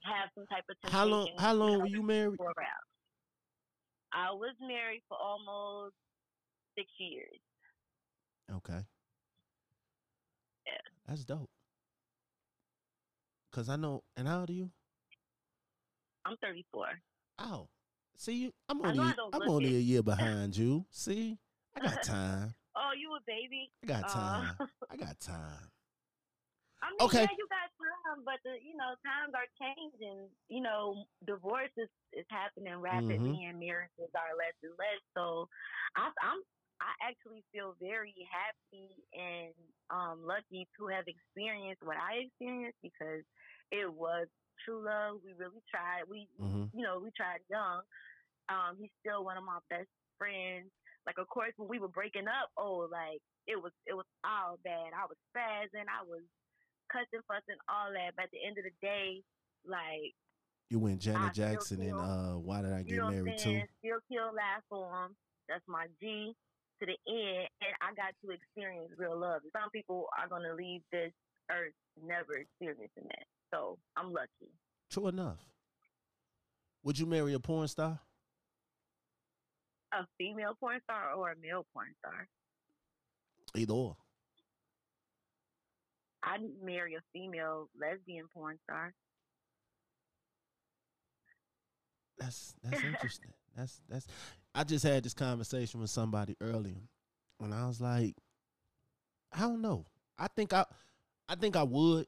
have 0.06 0.30
some 0.36 0.46
type 0.48 0.63
of 0.70 0.91
how 0.91 1.06
long 1.06 1.30
how 1.38 1.54
long 1.54 1.80
were 1.80 1.88
you 1.88 2.02
married? 2.04 2.38
I 4.13 4.32
was 4.32 4.56
married 4.62 5.02
for 5.10 5.18
almost 5.18 5.96
six 6.78 6.88
years. 7.00 7.38
Okay. 8.52 8.86
Yeah. 10.65 10.72
That's 11.08 11.26
dope. 11.26 11.50
Cause 13.52 13.70
I 13.70 13.76
know 13.76 14.04
and 14.15 14.28
how 14.28 14.41
old 14.41 14.50
are 14.50 14.54
you? 14.54 14.70
I'm 16.26 16.36
34. 16.41 16.88
Oh. 17.39 17.68
See 18.18 18.36
you 18.44 18.52
I'm 18.70 18.82
only 18.86 19.13
I'm 19.34 19.50
only 19.50 19.76
it. 19.76 19.78
a 19.78 19.82
year 19.82 20.04
behind 20.12 20.56
you. 20.56 20.86
See? 20.91 21.38
I 21.76 21.82
got 21.82 22.04
time. 22.04 22.54
Oh, 22.78 22.91
you 22.98 23.10
a 23.15 23.20
baby? 23.28 23.70
I 23.84 23.88
got 23.88 24.04
Uh, 24.06 24.08
time. 24.13 24.56
I 24.89 24.96
got 24.98 25.20
time. 25.20 25.72
I 26.86 26.93
mean, 26.93 27.10
Okay. 27.10 27.26
yeah, 27.26 27.34
you 27.34 27.45
got 27.50 27.74
time, 27.82 28.21
but 28.21 28.38
the 28.45 28.62
you 28.62 28.78
know 28.78 28.93
times 29.02 29.34
are 29.34 29.50
changing. 29.58 30.30
You 30.54 30.62
know, 30.62 31.10
divorce 31.26 31.74
is, 31.82 31.89
is 32.13 32.28
happening 32.30 32.78
rapidly, 32.78 33.34
Mm-hmm. 33.34 33.50
and 33.50 33.58
marriages 33.58 34.13
are 34.13 34.38
less 34.38 34.54
and 34.62 34.78
less. 34.78 35.02
So, 35.17 35.50
I, 35.98 36.13
I'm 36.21 36.41
I 36.82 36.93
actually 37.10 37.41
feel 37.50 37.74
very 37.82 38.13
happy 38.30 38.93
and 39.17 39.54
um, 39.89 40.21
lucky 40.28 40.67
to 40.78 40.88
have 40.93 41.06
experienced 41.10 41.82
what 41.82 41.98
I 41.98 42.30
experienced 42.30 42.78
because 42.86 43.26
it 43.74 43.89
was 43.89 44.28
true 44.65 44.86
love. 44.86 45.21
We 45.26 45.34
really 45.34 45.63
tried. 45.71 46.06
We 46.10 46.30
Mhm. 46.39 46.71
you 46.74 46.84
know 46.86 47.02
we 47.02 47.10
tried 47.17 47.41
young. 47.50 47.82
Um, 48.50 48.78
he's 48.80 48.93
still 49.02 49.24
one 49.26 49.38
of 49.38 49.43
my 49.43 49.60
best 49.69 49.89
friends. 50.17 50.69
Like, 51.06 51.17
of 51.17 51.28
course, 51.30 51.54
when 51.58 51.69
we 51.69 51.80
were 51.80 51.89
breaking 51.91 52.28
up, 52.28 52.50
oh, 52.58 52.88
like 52.91 53.21
it 53.48 53.58
was 53.62 53.71
it 53.88 53.93
was 53.93 54.06
all 54.24 54.60
bad. 54.63 54.93
I 54.93 55.06
was 55.10 55.17
spazzing. 55.34 55.89
I 55.89 56.04
was 56.06 56.21
cussing, 56.91 57.24
fussing, 57.28 57.60
all 57.69 57.91
that. 57.93 58.15
But 58.15 58.26
at 58.26 58.32
the 58.32 58.41
end 58.45 58.58
of 58.58 58.65
the 58.65 58.76
day, 58.82 59.21
like 59.65 60.13
You 60.69 60.80
went 60.80 61.00
Janet 61.02 61.34
still 61.34 61.45
Jackson 61.48 61.82
and 61.82 61.95
uh 62.00 62.38
Why 62.39 62.62
Did 62.62 62.74
I 62.74 62.84
Get 62.84 62.98
Married 63.02 63.38
Too? 63.38 63.62
still 63.80 64.00
kill 64.12 64.34
laugh 64.34 64.63
for 64.69 64.86
him. 65.06 65.15
That's 65.50 65.63
my 65.67 65.88
G 66.02 66.34
to 66.82 66.86
the 66.86 66.98
end, 67.08 67.48
and 67.62 67.74
I 67.82 67.93
got 67.95 68.13
to 68.24 68.32
experience 68.32 68.91
real 68.98 69.17
love. 69.17 69.41
Some 69.54 69.69
people 69.71 70.08
are 70.19 70.28
gonna 70.28 70.54
leave 70.54 70.82
this 70.91 71.12
earth 71.52 71.74
never 72.04 72.34
experiencing 72.34 73.06
that. 73.08 73.26
So 73.54 73.78
I'm 73.95 74.12
lucky. 74.12 74.52
True 74.91 75.08
enough. 75.08 75.39
Would 76.84 77.00
you 77.00 77.06
marry 77.06 77.34
a 77.34 77.39
porn 77.39 77.67
star? 77.67 78.00
A 79.93 80.06
female 80.17 80.56
porn 80.60 80.80
star 80.84 81.13
or 81.13 81.32
a 81.32 81.36
male 81.41 81.65
porn 81.74 81.93
star? 82.00 82.28
Either 83.56 83.74
or. 83.74 83.95
I'd 86.25 86.41
marry 86.63 86.95
a 86.95 87.01
female 87.13 87.69
lesbian 87.79 88.25
porn 88.33 88.57
star. 88.63 88.93
That's 92.17 92.55
that's 92.63 92.83
interesting. 92.83 93.31
That's 93.55 93.79
that's. 93.88 94.07
I 94.53 94.65
just 94.65 94.83
had 94.83 95.01
this 95.03 95.13
conversation 95.13 95.79
with 95.79 95.89
somebody 95.89 96.35
earlier, 96.41 96.75
and 97.39 97.53
I 97.53 97.67
was 97.67 97.79
like, 97.79 98.15
I 99.31 99.41
don't 99.41 99.61
know. 99.61 99.85
I 100.17 100.27
think 100.27 100.51
I, 100.51 100.65
I 101.29 101.35
think 101.35 101.55
I 101.55 101.63
would. 101.63 102.05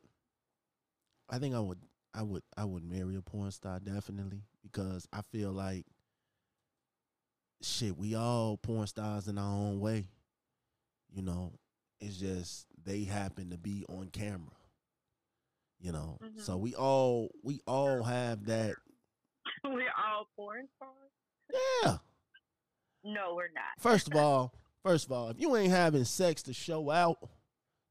I 1.30 1.40
think 1.40 1.56
I 1.56 1.60
would. 1.60 1.80
I 2.14 2.22
would. 2.24 2.44
I 2.58 2.66
would 2.66 2.84
marry 2.84 3.16
a 3.16 3.22
porn 3.22 3.52
star 3.52 3.80
definitely 3.80 4.42
because 4.62 5.08
I 5.14 5.22
feel 5.32 5.54
like, 5.54 5.86
shit, 7.62 7.98
we 7.98 8.16
all 8.16 8.58
porn 8.58 8.88
stars 8.88 9.30
in 9.30 9.38
our 9.38 9.54
own 9.54 9.80
way. 9.80 10.10
You 11.14 11.22
know, 11.22 11.54
it's 12.02 12.18
just 12.18 12.68
they 12.88 13.04
happen 13.04 13.52
to 13.52 13.58
be 13.58 13.86
on 13.90 14.08
camera. 14.10 14.56
You 15.80 15.92
know, 15.92 16.18
Mhm. 16.24 16.42
so 16.42 16.58
we 16.58 16.74
all 16.74 17.30
we 17.44 17.60
all 17.68 18.02
have 18.02 18.46
that. 18.48 18.74
We're 19.64 19.92
all 19.96 20.28
porn 20.36 20.68
stars. 20.78 21.12
Yeah. 21.84 21.98
No, 23.04 23.36
we're 23.36 23.50
not. 23.54 23.80
First 23.80 24.08
of 24.08 24.16
all, 24.16 24.54
first 24.84 25.06
of 25.06 25.12
all, 25.12 25.30
if 25.30 25.40
you 25.40 25.56
ain't 25.56 25.72
having 25.72 26.04
sex 26.04 26.42
to 26.44 26.54
show 26.54 26.90
out, 26.90 27.18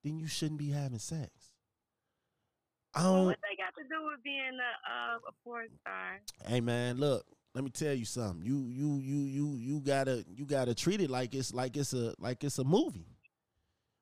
then 0.03 0.19
you 0.19 0.27
shouldn't 0.27 0.59
be 0.59 0.71
having 0.71 0.99
sex. 0.99 1.31
I 2.95 3.03
don't. 3.03 3.27
what 3.27 3.39
they 3.43 3.57
got 3.63 3.75
to 3.81 3.89
do 3.89 4.05
with 4.07 4.23
being 4.25 4.41
a 4.59 4.91
uh, 4.91 5.19
a 5.29 5.33
porn 5.45 5.69
star? 5.81 6.21
Hey 6.47 6.61
man, 6.61 6.99
look. 6.99 7.25
Let 7.55 7.65
me 7.65 7.71
tell 7.71 7.95
you 7.95 8.05
something. 8.05 8.45
You 8.45 8.69
you 8.69 8.99
you 8.99 9.25
you 9.27 9.57
you 9.57 9.81
gotta 9.81 10.25
you 10.35 10.45
gotta 10.45 10.75
treat 10.75 11.01
it 11.01 11.09
like 11.09 11.35
it's 11.35 11.55
like 11.55 11.77
it's 11.77 11.93
a 11.95 12.15
like 12.19 12.43
it's 12.45 12.59
a 12.59 12.65
movie. 12.65 13.16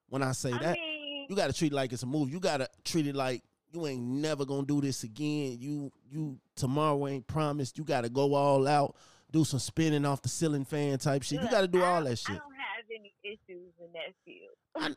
When 0.09 0.23
I 0.23 0.33
say 0.33 0.53
I 0.53 0.59
that, 0.59 0.75
mean, 0.79 1.27
you 1.29 1.37
gotta 1.37 1.53
treat 1.53 1.73
it 1.73 1.77
like 1.77 1.93
it's 1.93 2.03
a 2.03 2.07
movie. 2.07 2.33
You 2.33 2.40
gotta 2.40 2.69
treat 2.85 3.07
it 3.07 3.14
like 3.14 3.43
you 3.73 3.87
ain't 3.87 4.03
never 4.03 4.45
gonna 4.45 4.67
do 4.67 4.81
this 4.81 5.03
again. 5.03 5.57
You 5.59 5.90
you 6.11 6.38
tomorrow 6.57 7.07
ain't 7.09 7.27
promised. 7.27 7.79
You 7.79 7.85
gotta 7.85 8.09
go 8.09 8.35
all 8.35 8.69
out, 8.69 8.95
do 9.33 9.45
some 9.45 9.59
spinning 9.59 10.05
off 10.05 10.23
the 10.23 10.29
ceiling 10.29 10.64
fan 10.64 10.99
type 10.99 11.23
shit. 11.23 11.40
You 11.43 11.49
gotta 11.51 11.69
do 11.69 11.83
I 11.83 11.87
all 11.88 12.05
that 12.05 12.19
shit. 12.19 12.37
I 12.37 12.38
don't 12.38 12.53
have 12.55 12.85
any 12.95 13.12
issues 13.25 13.73
in 13.81 13.90
that 13.93 14.14
field. 14.25 14.97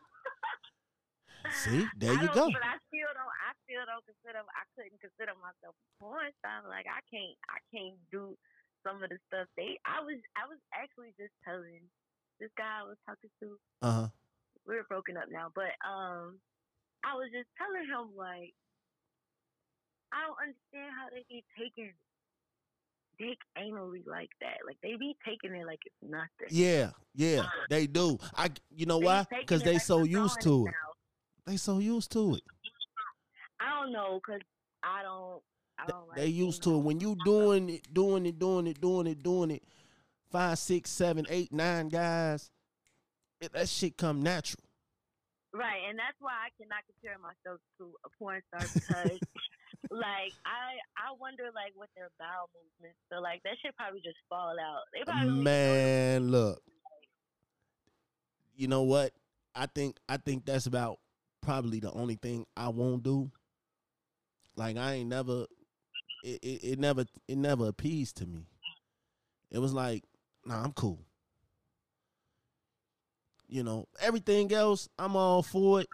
See, 1.64 1.86
there 1.96 2.12
you 2.12 2.28
go. 2.36 2.50
But 2.52 2.60
I 2.66 2.76
still 2.92 3.08
don't. 3.16 3.34
I 3.40 3.50
still 3.64 3.84
don't 3.88 4.04
consider. 4.04 4.44
I 4.44 4.64
couldn't 4.76 5.00
consider 5.00 5.32
myself 5.40 5.72
a 5.72 5.86
porn 5.96 6.28
star. 6.38 6.60
Like 6.68 6.84
I 6.84 7.00
can't. 7.08 7.34
I 7.48 7.58
can't 7.72 7.96
do 8.12 8.36
some 8.84 9.00
of 9.02 9.08
the 9.08 9.16
stuff 9.32 9.48
they. 9.56 9.80
I 9.88 10.04
was. 10.04 10.20
I 10.36 10.44
was 10.44 10.60
actually 10.76 11.16
just 11.16 11.32
telling 11.42 11.88
this 12.36 12.52
guy 12.58 12.84
I 12.84 12.86
was 12.86 13.00
talking 13.08 13.32
to. 13.40 13.56
Uh 13.80 13.92
huh. 13.92 14.08
We're 14.68 14.84
broken 14.84 15.16
up 15.16 15.24
now, 15.32 15.48
but 15.54 15.72
um, 15.80 16.36
I 17.02 17.14
was 17.16 17.30
just 17.32 17.48
telling 17.56 17.88
him 17.88 18.14
like, 18.14 18.52
I 20.12 20.28
don't 20.28 20.36
understand 20.36 20.92
how 20.92 21.08
they 21.10 21.24
be 21.28 21.42
taking 21.58 21.92
dick 23.18 23.38
anally 23.56 24.06
like 24.06 24.30
that. 24.40 24.58
Like 24.66 24.76
they 24.82 24.96
be 24.98 25.16
taking 25.26 25.56
it 25.56 25.66
like 25.66 25.80
it's 25.86 25.96
nothing. 26.02 26.48
Yeah, 26.50 26.90
yeah, 27.14 27.46
they 27.70 27.86
do. 27.86 28.18
I 28.36 28.50
you 28.70 28.86
know 28.86 29.00
They 29.00 29.06
why? 29.06 29.26
Because 29.40 29.62
they 29.62 29.74
like 29.74 29.82
so 29.82 30.04
used 30.04 30.40
to 30.42 30.66
it. 30.66 30.68
out. 30.68 30.96
They 31.46 31.56
so 31.56 31.78
used 31.78 32.12
to 32.12 32.34
it. 32.34 32.42
I 33.60 33.80
don't 33.80 33.92
know, 33.92 34.20
cause 34.24 34.40
I 34.82 35.02
don't. 35.02 35.42
I 35.78 35.86
don't 35.86 36.08
like 36.08 36.16
They 36.18 36.26
used 36.26 36.62
to 36.64 36.74
it. 36.74 36.78
When 36.78 37.00
you 37.00 37.16
doing 37.24 37.70
it, 37.70 37.92
doing 37.92 38.26
it, 38.26 38.38
doing 38.38 38.66
it, 38.66 38.80
doing 38.80 39.06
it, 39.06 39.22
doing 39.22 39.50
it, 39.52 39.62
five, 40.30 40.58
six, 40.58 40.90
seven, 40.90 41.24
eight, 41.30 41.52
nine 41.52 41.88
guys, 41.88 42.50
it, 43.40 43.52
that 43.52 43.68
shit 43.68 43.96
come 43.96 44.22
natural. 44.22 44.64
Right, 45.54 45.80
and 45.88 45.98
that's 45.98 46.16
why 46.20 46.32
I 46.32 46.50
cannot 46.60 46.84
compare 46.86 47.16
myself 47.18 47.60
to 47.78 47.94
a 48.04 48.08
porn 48.18 48.42
star 48.48 48.60
because, 48.74 49.18
like, 49.90 50.32
I 50.44 50.76
I 50.96 51.16
wonder 51.18 51.44
like 51.54 51.72
what 51.74 51.88
their 51.96 52.10
bowel 52.18 52.50
movements. 52.52 52.98
So 53.10 53.20
like 53.20 53.42
that 53.44 53.56
shit 53.62 53.74
probably 53.76 54.00
just 54.00 54.18
fall 54.28 54.56
out. 54.60 54.82
They 54.92 55.04
probably 55.04 55.42
Man, 55.42 56.30
look. 56.30 56.60
You 58.56 58.68
know 58.68 58.82
what? 58.82 59.12
I 59.54 59.66
think 59.66 59.96
I 60.08 60.18
think 60.18 60.44
that's 60.44 60.66
about 60.66 60.98
probably 61.40 61.80
the 61.80 61.92
only 61.92 62.16
thing 62.16 62.44
I 62.56 62.68
won't 62.68 63.02
do. 63.02 63.30
Like 64.54 64.76
I 64.76 64.94
ain't 64.94 65.08
never 65.08 65.46
it, 66.24 66.38
it, 66.42 66.64
it 66.64 66.78
never 66.78 67.04
it 67.26 67.38
never 67.38 67.68
appeased 67.68 68.16
to 68.18 68.26
me. 68.26 68.46
It 69.50 69.58
was 69.60 69.72
like, 69.72 70.04
nah, 70.44 70.62
I'm 70.62 70.72
cool. 70.72 71.00
You 73.48 73.62
know, 73.62 73.86
everything 74.00 74.52
else, 74.52 74.88
I'm 74.98 75.16
all 75.16 75.42
for 75.42 75.80
it. 75.80 75.88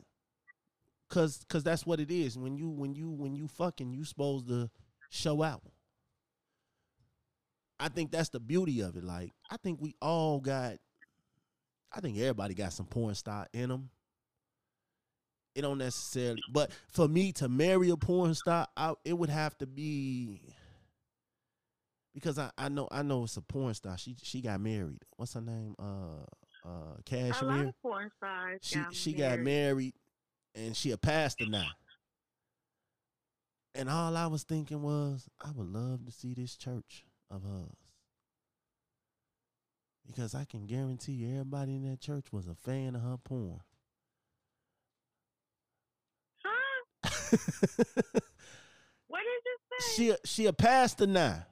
Cause 1.09 1.45
cause 1.49 1.63
that's 1.63 1.87
what 1.87 2.01
it 2.01 2.11
is. 2.11 2.37
When 2.37 2.57
you 2.57 2.69
when 2.71 2.95
you 2.95 3.11
when 3.11 3.37
you 3.37 3.47
fucking 3.47 3.93
you 3.93 4.05
supposed 4.05 4.49
to 4.49 4.69
show 5.11 5.43
out. 5.43 5.63
I 7.79 7.89
think 7.89 8.11
that's 8.11 8.31
the 8.31 8.41
beauty 8.41 8.81
of 8.81 8.97
it. 8.97 9.05
Like, 9.05 9.33
I 9.51 9.57
think 9.57 9.81
we 9.81 9.95
all 10.01 10.41
got, 10.41 10.77
I 11.93 12.01
think 12.01 12.19
everybody 12.19 12.55
got 12.55 12.73
some 12.73 12.87
porn 12.87 13.15
star 13.15 13.47
in 13.53 13.69
them. 13.69 13.91
It 15.55 15.63
don't 15.63 15.79
necessarily, 15.79 16.41
but 16.53 16.73
for 16.89 17.07
me 17.07 17.33
to 17.33 17.49
marry 17.49 17.91
a 17.91 17.97
porn 17.97 18.35
star, 18.35 18.67
I, 18.77 18.95
it 19.05 19.13
would 19.13 19.29
have 19.29 19.57
to 19.59 19.67
be 19.67 20.41
because 22.13 22.39
I, 22.39 22.51
I 22.59 22.69
know 22.69 22.89
I 22.91 23.03
know 23.03 23.25
it's 23.25 23.37
a 23.37 23.43
porn 23.43 23.75
star. 23.75 23.97
She 23.97 24.17
she 24.23 24.41
got 24.41 24.61
married. 24.61 25.03
What's 25.17 25.35
her 25.35 25.41
name? 25.41 25.77
Uh, 25.79 26.25
uh, 26.65 26.97
Cashmere. 27.05 27.73
porn 27.83 28.11
stars. 28.17 28.61
She 28.63 28.77
got 28.77 28.95
she 28.95 29.13
got 29.13 29.39
married, 29.41 29.95
and 30.55 30.77
she 30.77 30.91
a 30.91 30.97
pastor 30.97 31.47
now. 31.47 31.69
And 33.75 33.91
all 33.91 34.17
I 34.17 34.29
was 34.29 34.45
thinking 34.45 34.83
was, 34.83 35.29
I 35.45 35.51
would 35.51 35.67
love 35.67 36.07
to 36.07 36.13
see 36.13 36.33
this 36.35 36.57
church 36.57 37.05
of 37.31 37.43
hers. 37.43 37.77
Because 40.07 40.35
I 40.35 40.45
can 40.45 40.67
guarantee 40.67 41.13
you 41.13 41.33
everybody 41.33 41.75
in 41.77 41.91
that 41.91 42.01
church 42.01 42.27
was 42.31 42.47
a 42.47 42.55
fan 42.55 42.95
of 42.95 43.03
her 43.03 43.17
porn. 43.25 43.61
Huh? 46.45 47.37
What 49.09 49.21
did 49.21 49.45
you 49.45 49.57
say? 49.81 49.95
she 49.95 50.11
a, 50.11 50.17
she 50.25 50.47
a 50.47 50.53
pastor 50.53 51.07
now. 51.07 51.47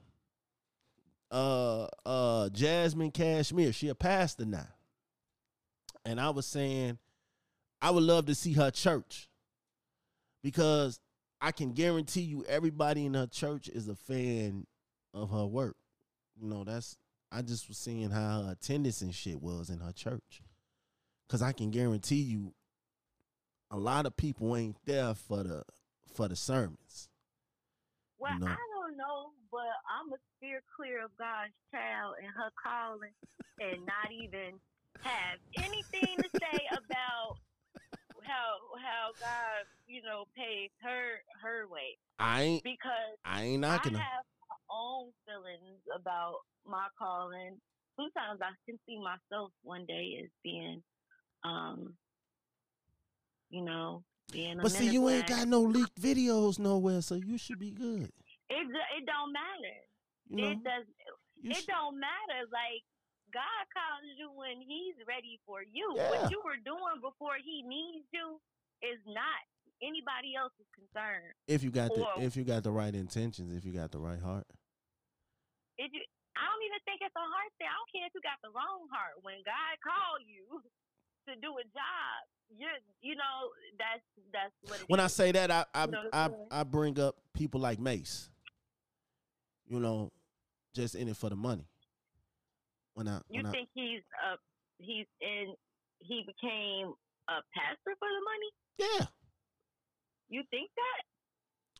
Uh 1.31 1.87
uh 2.05 2.49
Jasmine 2.49 3.11
Cashmere, 3.11 3.71
she 3.71 3.87
a 3.87 3.95
pastor 3.95 4.45
now. 4.45 4.67
And 6.05 6.19
I 6.19 6.29
was 6.29 6.45
saying 6.45 6.97
I 7.81 7.91
would 7.91 8.03
love 8.03 8.25
to 8.27 8.35
see 8.35 8.53
her 8.53 8.71
church. 8.71 9.27
Because 10.41 10.99
I 11.39 11.51
can 11.51 11.73
guarantee 11.73 12.21
you 12.21 12.45
everybody 12.47 13.05
in 13.05 13.13
her 13.13 13.27
church 13.27 13.67
is 13.69 13.87
a 13.87 13.95
fan 13.95 14.65
of 15.13 15.29
her 15.31 15.45
work. 15.45 15.75
You 16.39 16.47
know, 16.47 16.63
that's 16.63 16.97
I 17.31 17.41
just 17.41 17.67
was 17.67 17.77
seeing 17.77 18.09
how 18.09 18.43
her 18.43 18.51
attendance 18.51 19.01
and 19.01 19.13
shit 19.13 19.41
was 19.41 19.69
in 19.69 19.79
her 19.79 19.91
church. 19.91 20.41
Cause 21.29 21.41
I 21.41 21.51
can 21.51 21.71
guarantee 21.71 22.21
you 22.21 22.53
a 23.71 23.77
lot 23.77 24.05
of 24.05 24.15
people 24.15 24.55
ain't 24.55 24.77
there 24.85 25.15
for 25.15 25.43
the 25.43 25.63
for 26.13 26.27
the 26.27 26.35
sermons. 26.35 27.09
Well, 28.19 28.37
know. 28.39 28.45
I 28.45 28.55
don't 28.79 28.95
know, 28.95 29.31
but 29.51 29.61
I'm 29.89 30.13
a 30.13 30.17
steer 30.37 30.61
clear 30.75 31.03
of 31.03 31.11
God's 31.17 31.53
child 31.71 32.15
and 32.21 32.31
her 32.35 32.51
calling, 32.61 33.11
and 33.59 33.85
not 33.85 34.11
even 34.11 34.59
have 35.01 35.39
anything 35.57 36.17
to 36.17 36.29
say 36.39 36.59
about 36.71 37.37
how 38.23 38.57
how 38.81 39.11
God, 39.19 39.65
you 39.87 40.01
know, 40.01 40.25
pays 40.35 40.69
her 40.81 41.19
her 41.41 41.67
way 41.67 41.97
I 42.19 42.41
ain't 42.43 42.63
because 42.63 43.17
I 43.25 43.43
ain't 43.43 43.65
I 43.65 43.67
knocking 43.69 43.93
her. 43.93 43.99
have 43.99 44.23
my 44.49 44.75
own 44.75 45.09
feelings 45.25 45.81
about 45.95 46.35
my 46.65 46.87
calling. 46.97 47.57
Sometimes 47.97 48.39
I 48.41 48.51
can 48.67 48.79
see 48.87 48.97
myself 48.97 49.51
one 49.61 49.85
day 49.85 50.19
as 50.23 50.29
being, 50.43 50.81
um, 51.43 51.93
you 53.49 53.63
know, 53.63 54.03
being. 54.31 54.59
A 54.59 54.63
But 54.63 54.71
see, 54.71 54.89
you 54.89 55.07
ain't 55.09 55.27
got 55.27 55.47
no 55.47 55.61
leaked 55.61 56.01
videos 56.01 56.57
nowhere, 56.59 57.01
so 57.01 57.15
you 57.15 57.37
should 57.37 57.59
be 57.59 57.71
good. 57.71 58.11
It 58.49 58.67
it 58.97 59.05
don't 59.05 59.31
matter. 59.33 59.77
You 60.29 60.37
know, 60.37 60.51
it 60.51 60.63
does. 60.63 60.85
it 61.43 61.55
should- 61.57 61.67
don't 61.67 61.99
matter. 61.99 62.47
Like 62.51 62.83
God 63.33 63.63
calls 63.73 64.05
you 64.15 64.29
when 64.31 64.61
He's 64.61 64.95
ready 65.09 65.41
for 65.45 65.65
you. 65.65 65.97
Yeah. 65.97 66.09
What 66.13 66.31
you 66.31 66.39
were 66.45 66.61
doing 66.61 67.01
before 67.01 67.41
He 67.41 67.65
needs 67.65 68.05
you 68.13 68.37
is 68.85 69.01
not 69.09 69.41
anybody 69.81 70.37
else's 70.37 70.69
concern. 70.71 71.33
if 71.49 71.63
you 71.65 71.71
got 71.71 71.91
the 71.93 72.05
if 72.23 72.37
you 72.37 72.43
got 72.45 72.63
the 72.63 72.71
right 72.71 72.93
intentions, 72.93 73.51
if 73.51 73.65
you 73.65 73.73
got 73.73 73.91
the 73.91 73.99
right 73.99 74.21
heart. 74.21 74.45
It, 75.77 75.89
ju- 75.89 76.09
I 76.37 76.45
don't 76.45 76.63
even 76.69 76.81
think 76.85 77.01
it's 77.01 77.15
a 77.17 77.25
heart 77.25 77.51
thing. 77.57 77.67
I 77.67 77.73
don't 77.73 77.89
care 77.89 78.05
if 78.05 78.13
you 78.13 78.21
got 78.21 78.37
the 78.45 78.53
wrong 78.53 78.85
heart. 78.93 79.17
When 79.25 79.41
God 79.41 79.73
called 79.81 80.21
you 80.25 80.61
to 81.27 81.33
do 81.41 81.57
a 81.57 81.65
job, 81.73 82.17
you 82.53 82.67
you 83.01 83.15
know 83.15 83.49
that's 83.81 84.05
that's 84.31 84.53
what. 84.69 84.81
It 84.81 84.89
When 84.89 84.99
I 84.99 85.07
say 85.07 85.31
that, 85.31 85.49
I 85.49 85.65
I 85.73 85.85
You 85.85 85.91
know, 85.91 86.09
I, 86.13 86.29
I 86.51 86.63
bring 86.63 86.99
up 86.99 87.17
people 87.33 87.59
like 87.59 87.79
Mase. 87.79 88.29
You 89.65 89.79
know, 89.79 90.11
just 90.75 90.93
in 90.93 91.07
it 91.07 91.17
for 91.17 91.29
the 91.29 91.35
money. 91.35 91.65
When 92.93 93.07
I 93.07 93.21
you 93.29 93.37
when 93.39 93.47
I, 93.47 93.51
think 93.51 93.69
he's 93.73 94.01
uh 94.25 94.35
he's 94.77 95.05
in 95.21 95.53
he 95.99 96.23
became 96.27 96.93
a 97.29 97.39
pastor 97.55 97.95
for 97.97 98.07
the 98.07 98.23
money? 98.29 98.49
yeah, 98.99 99.05
You 100.29 100.43
think 100.51 100.69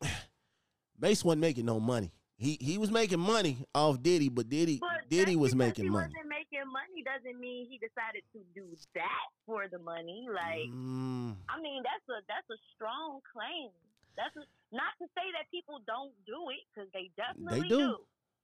that? 0.01 0.09
Mase 0.99 1.23
wasn't 1.23 1.41
making 1.41 1.65
no 1.65 1.79
money. 1.79 2.11
He 2.37 2.57
he 2.59 2.77
was 2.77 2.89
making 2.91 3.19
money 3.19 3.65
off 3.75 4.01
Diddy, 4.01 4.29
but 4.29 4.49
Diddy 4.49 4.79
But 4.81 5.07
Diddy 5.09 5.35
was 5.35 5.53
making 5.55 5.85
he 5.85 5.89
money. 5.89 6.07
wasn't 6.09 6.29
making 6.29 6.65
money 6.65 7.03
doesn't 7.05 7.39
mean 7.39 7.67
he 7.69 7.77
decided 7.77 8.23
to 8.33 8.39
do 8.55 8.65
that 8.95 9.27
for 9.45 9.67
the 9.69 9.79
money. 9.79 10.25
Like, 10.31 10.67
Mm, 10.71 11.35
I 11.49 11.61
mean, 11.61 11.83
that's 11.83 12.07
a 12.09 12.21
that's 12.27 12.49
a 12.49 12.59
strong 12.73 13.19
claim. 13.31 13.69
That's 14.17 14.33
a, 14.37 14.43
not 14.75 14.93
to 15.01 15.05
say 15.13 15.25
that 15.37 15.49
people 15.51 15.81
don't 15.85 16.13
do 16.25 16.49
it 16.49 16.63
because 16.73 16.89
they 16.93 17.11
definitely 17.17 17.69
do. 17.69 17.97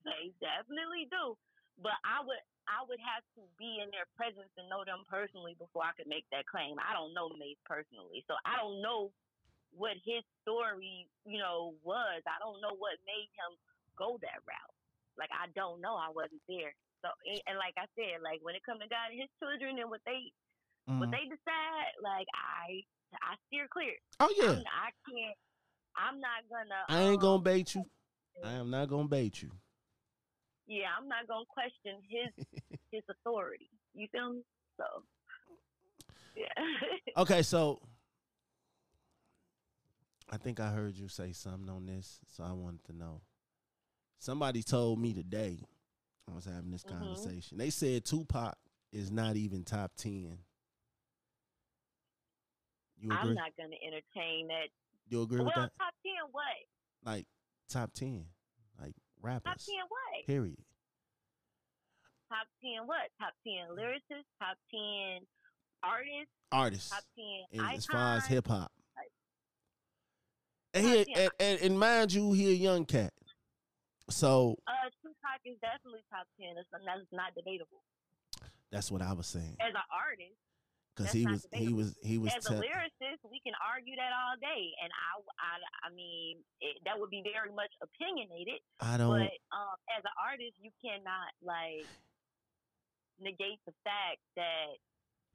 They 0.06 0.32
definitely 0.40 1.10
do. 1.10 1.36
But 1.82 1.96
I 2.04 2.20
would 2.24 2.44
I 2.70 2.86
would 2.86 3.02
have 3.02 3.26
to 3.40 3.42
be 3.58 3.82
in 3.82 3.90
their 3.90 4.06
presence 4.14 4.52
and 4.60 4.70
know 4.70 4.86
them 4.86 5.02
personally 5.10 5.58
before 5.58 5.82
I 5.82 5.96
could 5.98 6.06
make 6.06 6.28
that 6.30 6.46
claim. 6.46 6.78
I 6.78 6.94
don't 6.94 7.18
know 7.18 7.34
Mase 7.34 7.58
personally, 7.66 8.22
so 8.30 8.38
I 8.46 8.60
don't 8.60 8.84
know 8.84 9.10
what 9.74 9.98
his 10.06 10.22
story, 10.46 11.10
you 11.26 11.42
know, 11.42 11.74
was. 11.82 12.22
I 12.30 12.38
don't 12.38 12.62
know 12.62 12.78
what 12.78 13.02
made 13.10 13.30
him 13.34 13.58
go 13.98 14.22
that 14.22 14.46
route. 14.46 14.76
Like 15.18 15.34
I 15.34 15.50
don't 15.58 15.82
know. 15.82 15.98
I 15.98 16.14
wasn't 16.14 16.44
there. 16.46 16.76
So 17.02 17.10
and 17.26 17.58
like 17.58 17.76
I 17.80 17.88
said, 17.96 18.22
like 18.22 18.44
when 18.44 18.54
it 18.54 18.64
comes 18.68 18.84
to 18.84 18.90
God 18.92 19.12
and 19.12 19.20
His 19.20 19.32
children 19.40 19.80
and 19.80 19.90
what 19.90 20.04
they 20.06 20.30
mm-hmm. 20.88 21.00
what 21.00 21.12
they 21.12 21.26
decide, 21.26 21.92
like 22.04 22.28
I 22.36 22.84
I 23.24 23.36
steer 23.48 23.68
clear. 23.72 23.96
Oh 24.20 24.32
yeah. 24.36 24.62
I'm, 24.62 24.68
I 24.68 24.90
can't. 25.08 25.38
I'm 25.98 26.18
not 26.22 26.44
gonna. 26.48 26.82
I 26.88 27.10
ain't 27.10 27.24
um, 27.24 27.42
gonna 27.42 27.44
bait 27.44 27.76
you. 27.76 27.84
I 28.44 28.54
am 28.54 28.70
not 28.70 28.88
gonna 28.88 29.08
bait 29.08 29.42
you 29.42 29.52
yeah, 30.70 30.86
I'm 30.96 31.08
not 31.08 31.28
gonna 31.28 31.46
question 31.50 31.98
his 32.08 32.46
his 32.92 33.02
authority. 33.10 33.70
You 33.94 34.08
feel 34.12 34.34
me? 34.34 34.42
So 34.78 34.86
yeah. 36.36 36.46
okay, 37.18 37.42
so 37.42 37.82
I 40.30 40.38
think 40.38 40.60
I 40.60 40.70
heard 40.70 40.96
you 40.96 41.08
say 41.08 41.34
something 41.34 41.70
on 41.70 41.88
this, 41.88 42.20
so 42.28 42.44
I 42.44 42.54
wanted 42.54 42.84
to 42.86 42.96
know. 42.96 43.22
Somebody 44.20 44.62
told 44.62 45.00
me 45.00 45.14
today 45.14 45.60
I 46.32 46.36
was 46.36 46.46
having 46.46 46.72
this 46.72 46.84
mm-hmm. 46.84 47.00
conversation. 47.00 47.58
They 47.58 47.72
said 47.72 48.06
Tupac 48.06 48.56
is 48.94 49.12
not 49.12 49.36
even 49.38 49.64
top 49.64 49.92
ten. 49.98 50.38
You 53.00 53.12
agree? 53.12 53.30
I'm 53.30 53.34
not 53.34 53.52
gonna 53.58 53.76
entertain 53.84 54.50
that. 54.50 54.68
You 55.08 55.24
agree 55.24 55.40
well, 55.40 55.48
with 55.48 55.56
that? 55.56 55.72
Top 55.80 55.96
ten 56.04 56.30
what? 56.32 56.44
Like 57.04 57.26
top 57.70 57.92
ten 57.94 58.26
rappers. 59.22 59.44
Top 59.46 59.58
ten 59.58 59.84
what? 59.88 60.26
Period. 60.28 60.58
Top 62.30 62.48
ten 62.62 62.88
what? 62.88 63.10
Top 63.20 63.34
ten 63.46 63.76
lyricists. 63.76 64.30
Top 64.40 64.58
ten 64.72 65.26
artists. 65.84 66.34
Artists. 66.52 66.90
Top 66.90 67.04
ten. 67.18 67.66
As, 67.66 67.78
as 67.78 67.86
far 67.86 68.18
as 68.18 68.26
hip 68.26 68.48
hop. 68.48 68.72
And, 70.74 70.86
he, 70.86 71.14
and, 71.16 71.32
and, 71.40 71.62
and 71.62 71.80
mind 71.80 72.14
you, 72.14 72.32
he 72.34 72.50
a 72.50 72.54
young 72.54 72.86
cat. 72.86 73.12
So 74.10 74.56
uh, 74.68 74.72
Tupac 75.02 75.42
is 75.46 75.58
definitely 75.62 76.02
top 76.12 76.28
ten. 76.40 76.56
That's, 76.56 76.68
that's 76.72 77.02
not 77.12 77.34
debatable. 77.36 77.84
That's 78.72 78.92
what 78.92 79.02
I 79.02 79.14
was 79.14 79.26
saying. 79.26 79.58
As 79.60 79.74
an 79.74 79.82
artist, 79.92 80.38
because 81.00 81.16
he 81.16 81.24
was 81.24 81.48
he 81.56 81.72
was 81.72 81.96
he 82.04 82.18
was 82.20 82.36
as 82.36 82.44
a 82.52 82.60
lyricist 82.60 83.24
we 83.32 83.40
can 83.40 83.56
argue 83.64 83.96
that 83.96 84.12
all 84.12 84.36
day 84.44 84.76
and 84.84 84.92
i 84.92 85.16
i, 85.40 85.56
I 85.88 85.90
mean 85.96 86.44
it, 86.60 86.76
that 86.84 87.00
would 87.00 87.10
be 87.10 87.24
very 87.24 87.56
much 87.56 87.72
opinionated 87.80 88.60
i 88.84 89.00
don't 89.00 89.16
but 89.16 89.32
um, 89.56 89.76
as 89.96 90.04
an 90.04 90.16
artist 90.20 90.60
you 90.60 90.72
cannot 90.84 91.32
like 91.40 91.88
negate 93.22 93.60
the 93.66 93.74
fact 93.84 94.20
that 94.36 94.76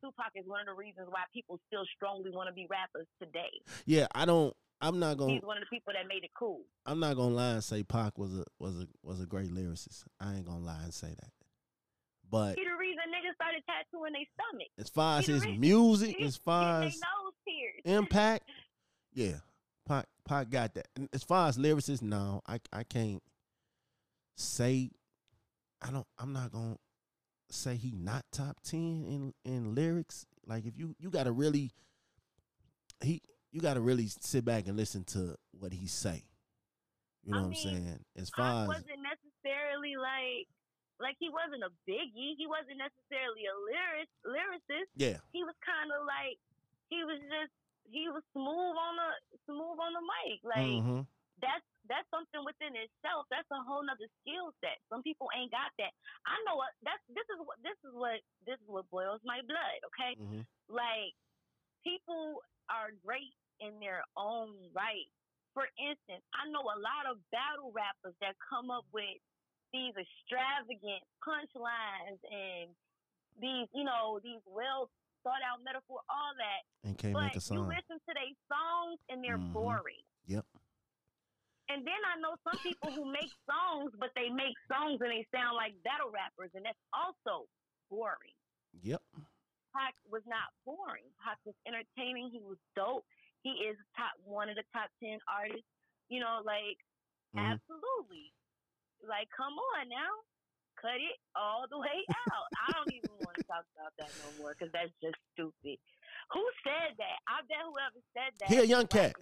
Tupac 0.00 0.32
is 0.34 0.44
one 0.46 0.60
of 0.60 0.66
the 0.66 0.74
reasons 0.74 1.08
why 1.08 1.24
people 1.32 1.58
still 1.66 1.84
strongly 1.96 2.30
want 2.30 2.48
to 2.48 2.52
be 2.52 2.66
rappers 2.68 3.06
today. 3.20 3.52
Yeah, 3.86 4.06
I 4.14 4.24
don't. 4.24 4.54
I'm 4.80 4.98
not 4.98 5.16
gonna. 5.16 5.32
He's 5.32 5.42
one 5.42 5.56
of 5.56 5.62
the 5.62 5.74
people 5.74 5.92
that 5.94 6.06
made 6.06 6.24
it 6.24 6.30
cool. 6.38 6.60
I'm 6.84 7.00
not 7.00 7.16
gonna 7.16 7.34
lie 7.34 7.52
and 7.52 7.64
say 7.64 7.82
Pac 7.82 8.18
was 8.18 8.36
a 8.38 8.44
was 8.58 8.80
a 8.80 8.86
was 9.02 9.20
a 9.20 9.26
great 9.26 9.50
lyricist. 9.50 10.04
I 10.20 10.34
ain't 10.34 10.46
gonna 10.46 10.64
lie 10.64 10.82
and 10.82 10.92
say 10.92 11.08
that. 11.08 11.30
But 12.30 12.58
he 12.58 12.64
the 12.64 12.70
reason 12.78 13.02
niggas 13.08 13.34
started 13.34 13.62
tattooing 13.66 14.12
their 14.12 14.24
stomach. 14.34 14.68
As 14.78 14.88
far 14.88 15.18
as 15.18 15.26
his 15.26 15.46
music, 15.46 16.20
as 16.20 16.36
far 16.36 16.84
as 16.84 17.00
impact, 17.84 18.48
yeah, 19.12 19.36
Pac, 19.86 20.06
Pac 20.24 20.50
got 20.50 20.74
that. 20.74 20.88
And 20.96 21.08
as 21.12 21.22
far 21.22 21.48
as 21.48 21.58
lyricists, 21.58 22.02
no, 22.02 22.42
I 22.46 22.60
I 22.72 22.82
can't 22.84 23.22
say. 24.36 24.90
I 25.82 25.90
don't. 25.90 26.06
I'm 26.18 26.32
not 26.32 26.50
gonna 26.50 26.78
say 27.50 27.76
he 27.76 27.92
not 27.92 28.24
top 28.32 28.60
ten 28.62 29.04
in 29.06 29.34
in 29.44 29.74
lyrics. 29.74 30.26
Like 30.46 30.66
if 30.66 30.78
you 30.78 30.94
you 30.98 31.10
got 31.10 31.24
to 31.24 31.32
really 31.32 31.70
he 33.02 33.22
you 33.52 33.60
got 33.60 33.74
to 33.74 33.80
really 33.80 34.08
sit 34.20 34.44
back 34.44 34.66
and 34.66 34.76
listen 34.76 35.04
to 35.04 35.36
what 35.52 35.72
he 35.72 35.86
say. 35.86 36.24
You 37.22 37.32
know 37.32 37.38
I 37.38 37.42
what 37.42 37.50
mean, 37.50 37.68
I'm 37.68 37.74
saying? 37.74 38.04
As 38.16 38.30
far 38.30 38.46
I 38.46 38.62
as 38.62 38.68
wasn't 38.68 39.00
necessarily 39.02 39.96
like 39.96 40.48
like 41.02 41.18
he 41.18 41.30
wasn't 41.30 41.66
a 41.66 41.72
biggie. 41.88 42.38
He 42.38 42.46
wasn't 42.46 42.78
necessarily 42.78 43.46
a 43.50 43.56
lyric 43.66 44.10
lyricist. 44.22 44.90
Yeah. 44.94 45.18
He 45.34 45.42
was 45.42 45.56
kind 45.64 45.90
of 45.90 46.06
like 46.06 46.38
he 46.90 47.02
was 47.02 47.18
just 47.26 47.54
he 47.90 48.08
was 48.08 48.22
smooth 48.32 48.76
on 48.78 48.94
the 48.96 49.10
smooth 49.46 49.78
on 49.78 49.92
the 49.94 50.04
mic. 50.04 50.38
Like 50.46 50.78
mm-hmm. 50.80 51.02
that's 51.42 51.66
that's 51.90 52.08
something 52.08 52.40
within 52.46 52.78
itself. 52.78 53.28
That's 53.28 53.48
a 53.52 53.60
whole 53.66 53.84
nother 53.84 54.08
skill 54.22 54.54
set. 54.64 54.80
Some 54.88 55.04
people 55.04 55.28
ain't 55.36 55.52
got 55.52 55.74
that. 55.82 55.92
I 56.24 56.38
know 56.48 56.56
what 56.56 56.72
that's 56.86 57.02
this 57.12 57.26
is 57.28 57.38
what 57.42 57.58
this 57.60 57.76
is 57.84 57.92
what 57.92 58.18
this 58.46 58.58
is 58.62 58.68
what 58.70 58.88
boils 58.88 59.20
my 59.26 59.42
blood, 59.44 59.78
okay? 59.92 60.12
Mm-hmm. 60.16 60.42
Like 60.70 61.12
people 61.84 62.40
are 62.72 62.94
great 63.04 63.34
in 63.60 63.76
their 63.82 64.06
own 64.16 64.56
right. 64.72 65.10
For 65.52 65.70
instance, 65.78 66.24
I 66.34 66.50
know 66.50 66.66
a 66.66 66.78
lot 66.82 67.06
of 67.06 67.22
battle 67.30 67.70
rappers 67.70 68.16
that 68.18 68.34
come 68.42 68.74
up 68.74 68.88
with 68.90 69.22
these 69.74 69.98
extravagant 69.98 71.02
punchlines 71.18 72.22
and 72.30 72.70
these, 73.42 73.66
you 73.74 73.82
know, 73.82 74.22
these 74.22 74.38
well 74.46 74.86
thought 75.26 75.42
out 75.42 75.58
metaphor, 75.66 75.98
all 76.06 76.32
that. 76.38 76.62
And 76.86 76.94
can't 76.94 77.10
but 77.10 77.34
make 77.34 77.36
a 77.36 77.42
song. 77.42 77.58
You 77.58 77.62
listen 77.66 77.98
to 77.98 78.12
their 78.14 78.34
songs 78.46 79.02
and 79.10 79.18
they're 79.18 79.34
mm-hmm. 79.34 79.50
boring. 79.50 80.06
Yep. 80.30 80.46
And 81.66 81.82
then 81.82 82.00
I 82.06 82.20
know 82.22 82.38
some 82.46 82.60
people 82.62 82.94
who 82.94 83.08
make 83.10 83.32
songs, 83.50 83.90
but 83.98 84.14
they 84.14 84.30
make 84.30 84.54
songs 84.70 85.02
and 85.02 85.10
they 85.10 85.26
sound 85.34 85.56
like 85.58 85.72
battle 85.82 86.12
rappers, 86.12 86.52
and 86.52 86.62
that's 86.62 86.78
also 86.92 87.48
boring. 87.88 88.36
Yep. 88.84 89.00
Pac 89.72 89.96
was 90.06 90.22
not 90.28 90.52
boring. 90.68 91.08
Pac 91.24 91.40
was 91.48 91.56
entertaining. 91.66 92.30
He 92.30 92.38
was 92.44 92.60
dope. 92.76 93.02
He 93.42 93.64
is 93.64 93.80
top 93.96 94.12
one 94.22 94.52
of 94.52 94.60
the 94.60 94.66
top 94.76 94.92
ten 95.02 95.18
artists. 95.24 95.66
You 96.12 96.20
know, 96.20 96.44
like 96.44 96.78
mm-hmm. 97.32 97.56
absolutely. 97.56 98.30
Like, 99.08 99.28
come 99.36 99.54
on 99.54 99.88
now. 99.88 100.12
Cut 100.80 100.98
it 100.98 101.16
all 101.36 101.64
the 101.70 101.78
way 101.78 102.02
out. 102.28 102.46
I 102.56 102.72
don't 102.72 102.92
even 102.92 103.14
want 103.22 103.36
to 103.38 103.44
talk 103.44 103.64
about 103.76 103.92
that 103.98 104.10
no 104.20 104.42
more 104.42 104.56
because 104.58 104.72
that's 104.72 104.92
just 105.00 105.16
stupid. 105.32 105.78
Who 106.32 106.42
said 106.64 106.96
that? 106.98 107.16
I 107.28 107.40
bet 107.46 107.62
whoever 107.62 108.00
said 108.12 108.32
that. 108.40 108.48
He 108.48 108.58
a 108.58 108.64
young 108.64 108.86
cat. 108.86 109.14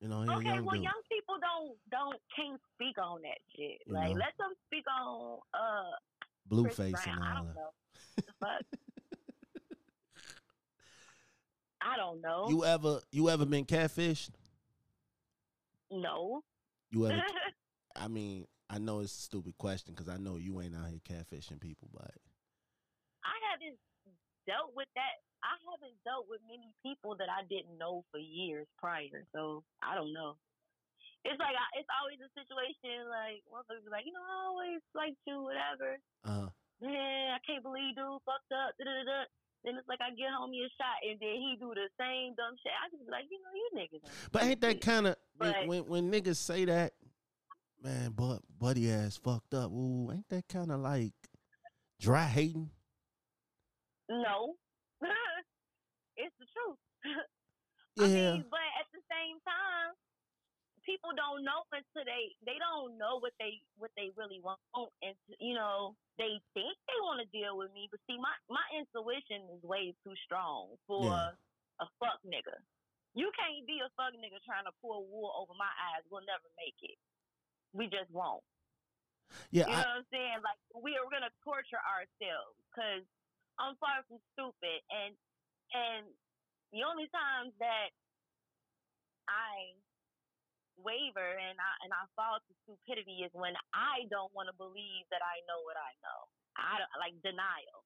You 0.00 0.08
know, 0.08 0.22
okay, 0.22 0.54
young 0.54 0.64
well, 0.64 0.76
dude. 0.76 0.84
young 0.84 1.02
people 1.10 1.34
don't 1.42 1.74
don't 1.90 2.20
can't 2.34 2.60
speak 2.74 2.96
on 3.02 3.20
that 3.22 3.38
shit. 3.54 3.82
You 3.84 3.94
like, 3.94 4.10
know? 4.10 4.22
let 4.22 4.34
them 4.38 4.52
speak 4.66 4.84
on 4.86 5.38
uh 5.52 5.90
Blueface 6.48 7.06
and 7.06 7.18
all 7.20 7.26
I 7.26 7.34
don't 7.34 7.54
know. 7.54 7.70
Fuck. 8.40 8.80
I 11.80 11.96
don't 11.96 12.20
know. 12.20 12.46
You 12.48 12.64
ever 12.64 13.00
you 13.10 13.28
ever 13.28 13.44
been 13.44 13.64
catfished? 13.64 14.30
No. 15.90 16.42
You 16.90 17.06
ever 17.06 17.16
I 17.96 18.08
mean, 18.08 18.46
I 18.68 18.78
know 18.78 19.00
it's 19.00 19.16
a 19.16 19.22
stupid 19.22 19.56
question 19.56 19.94
because 19.94 20.08
I 20.08 20.18
know 20.18 20.36
you 20.36 20.60
ain't 20.60 20.76
out 20.76 20.90
here 20.90 21.00
catfishing 21.00 21.60
people, 21.60 21.88
but 21.92 22.12
I 23.24 23.36
haven't 23.52 23.78
dealt 24.44 24.76
with 24.76 24.88
that. 24.94 25.24
I 25.40 25.54
haven't 25.70 25.96
dealt 26.02 26.26
with 26.26 26.42
many 26.44 26.74
people 26.82 27.14
that 27.16 27.30
I 27.30 27.46
didn't 27.46 27.78
know 27.78 28.04
for 28.10 28.18
years 28.18 28.66
prior, 28.76 29.24
so 29.32 29.62
I 29.80 29.94
don't 29.94 30.12
know. 30.12 30.36
It's 31.24 31.38
like 31.38 31.54
I, 31.54 31.66
it's 31.78 31.90
always 31.98 32.20
a 32.22 32.30
situation 32.34 33.08
like 33.10 33.42
one 33.48 33.64
motherfuckers 33.66 33.90
like, 33.90 34.06
you 34.06 34.14
know, 34.14 34.22
I 34.22 34.38
always 34.50 34.80
liked 34.94 35.18
you, 35.26 35.42
whatever. 35.42 35.98
Uh-huh. 36.24 36.50
Man, 36.78 37.34
I 37.34 37.40
can't 37.42 37.62
believe 37.62 37.98
dude 37.98 38.22
fucked 38.22 38.54
up. 38.54 38.76
Da-da-da. 38.78 39.26
Then 39.66 39.74
it's 39.74 39.88
like 39.90 39.98
I 39.98 40.14
get 40.14 40.30
homie 40.30 40.62
a 40.62 40.70
shot, 40.78 41.02
and 41.02 41.18
then 41.18 41.34
he 41.42 41.58
do 41.58 41.74
the 41.74 41.90
same 41.98 42.38
dumb 42.38 42.54
shit. 42.62 42.70
I 42.70 42.86
just 42.94 43.02
be 43.02 43.10
like, 43.10 43.26
you 43.26 43.42
know, 43.42 43.50
you 43.50 43.68
niggas. 43.74 44.06
But 44.30 44.44
ain't 44.44 44.60
that 44.62 44.80
kind 44.80 45.08
of 45.08 45.16
when 45.66 45.86
when 45.90 46.12
niggas 46.12 46.36
say 46.36 46.64
that? 46.66 46.94
Man, 47.82 48.12
but 48.16 48.40
buddy 48.58 48.90
ass 48.90 49.16
fucked 49.16 49.54
up. 49.54 49.70
Ooh, 49.70 50.10
ain't 50.12 50.28
that 50.28 50.48
kind 50.48 50.72
of 50.72 50.80
like 50.80 51.14
dry 52.00 52.26
hating? 52.26 52.70
No, 54.08 54.56
it's 56.16 56.34
the 56.40 56.46
truth. 56.48 56.80
yeah. 57.96 58.04
I 58.04 58.40
mean, 58.40 58.44
but 58.48 58.68
at 58.80 58.88
the 58.90 59.02
same 59.10 59.36
time, 59.44 59.92
people 60.82 61.12
don't 61.12 61.44
know 61.44 61.68
until 61.68 62.08
they 62.08 62.32
they 62.48 62.56
don't 62.56 62.96
know 62.96 63.20
what 63.20 63.36
they 63.36 63.60
what 63.76 63.92
they 63.94 64.08
really 64.16 64.40
want, 64.40 64.58
and 65.04 65.14
you 65.38 65.52
know 65.52 65.92
they 66.16 66.40
think 66.56 66.74
they 66.88 66.98
want 67.04 67.20
to 67.20 67.28
deal 67.28 67.60
with 67.60 67.68
me. 67.76 67.86
But 67.92 68.00
see, 68.08 68.16
my 68.16 68.32
my 68.48 68.64
intuition 68.72 69.44
is 69.52 69.60
way 69.60 69.92
too 70.02 70.16
strong 70.24 70.74
for 70.88 71.04
yeah. 71.04 71.36
a 71.84 71.86
fuck 72.00 72.18
nigga. 72.24 72.56
You 73.12 73.28
can't 73.34 73.66
be 73.66 73.82
a 73.82 73.90
fuck 73.98 74.14
nigga 74.16 74.38
trying 74.46 74.64
to 74.64 74.74
pull 74.80 75.04
wool 75.10 75.32
over 75.36 75.52
my 75.58 75.70
eyes. 75.92 76.06
We'll 76.08 76.24
never 76.24 76.48
make 76.56 76.76
it 76.80 76.96
we 77.72 77.86
just 77.88 78.10
won't. 78.10 78.44
Yeah, 79.50 79.68
you 79.68 79.76
know 79.76 79.84
what 79.84 80.00
I'm 80.04 80.08
saying? 80.12 80.38
Like 80.44 80.60
we 80.72 80.96
are 80.96 81.08
gonna 81.12 81.32
torture 81.44 81.80
ourselves 81.84 82.56
because 82.70 83.04
I'm 83.60 83.76
far 83.80 84.04
from 84.08 84.20
stupid, 84.32 84.80
and 84.88 85.12
and 85.74 86.04
the 86.72 86.84
only 86.84 87.08
times 87.12 87.52
that 87.60 87.92
I 89.28 89.76
waver 90.80 91.36
and 91.36 91.58
I 91.58 91.72
and 91.84 91.90
I 91.92 92.06
fall 92.14 92.38
to 92.40 92.52
stupidity 92.64 93.26
is 93.26 93.32
when 93.34 93.52
I 93.74 94.06
don't 94.08 94.32
want 94.32 94.48
to 94.48 94.56
believe 94.56 95.04
that 95.10 95.20
I 95.20 95.42
know 95.50 95.60
what 95.66 95.76
I 95.76 95.92
know. 96.00 96.20
I 96.56 96.80
don't, 96.80 96.92
like 97.02 97.16
denial. 97.20 97.84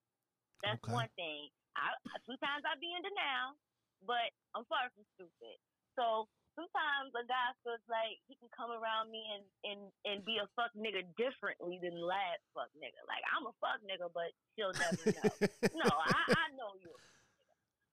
That's 0.63 0.81
Okay. 0.85 0.93
one 0.93 1.11
thing. 1.19 1.51
I 1.75 1.97
sometimes 2.29 2.63
I 2.69 2.77
be 2.79 2.93
in 2.93 3.03
denial, 3.03 3.57
but 4.05 4.31
I'm 4.55 4.65
far 4.69 4.93
from 4.95 5.05
stupid. 5.17 5.57
So 5.99 6.29
sometimes 6.55 7.13
a 7.17 7.25
guy 7.27 7.49
feels 7.65 7.83
like 7.89 8.21
he 8.29 8.37
can 8.37 8.49
come 8.53 8.71
around 8.73 9.09
me 9.11 9.23
and 9.35 9.45
and 9.65 9.81
and 10.05 10.17
be 10.25 10.37
a 10.39 10.47
fuck 10.57 10.73
nigga 10.77 11.05
differently 11.17 11.79
than 11.83 11.97
the 11.97 12.07
last 12.07 12.43
fuck 12.53 12.69
nigga. 12.79 13.01
Like 13.09 13.25
I'm 13.33 13.47
a 13.49 13.55
fuck 13.61 13.81
nigga, 13.85 14.09
but 14.13 14.31
she'll 14.55 14.75
never 14.77 15.05
know. 15.17 15.29
no, 15.83 15.89
I, 15.89 16.21
I 16.33 16.47
know 16.57 16.73
you. 16.81 16.93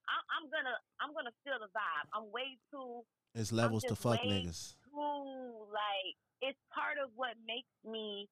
I, 0.09 0.15
I'm 0.37 0.45
gonna 0.49 0.75
I'm 0.99 1.11
gonna 1.13 1.35
feel 1.45 1.59
the 1.61 1.69
vibe. 1.71 2.07
I'm 2.13 2.27
way 2.33 2.57
too 2.73 3.05
it's 3.37 3.51
levels 3.53 3.83
to 3.85 3.95
fuck 3.95 4.19
niggas. 4.25 4.75
too 4.89 5.69
like 5.69 6.17
it's 6.41 6.59
part 6.73 6.97
of 6.99 7.11
what 7.15 7.35
makes 7.45 7.71
me. 7.85 8.27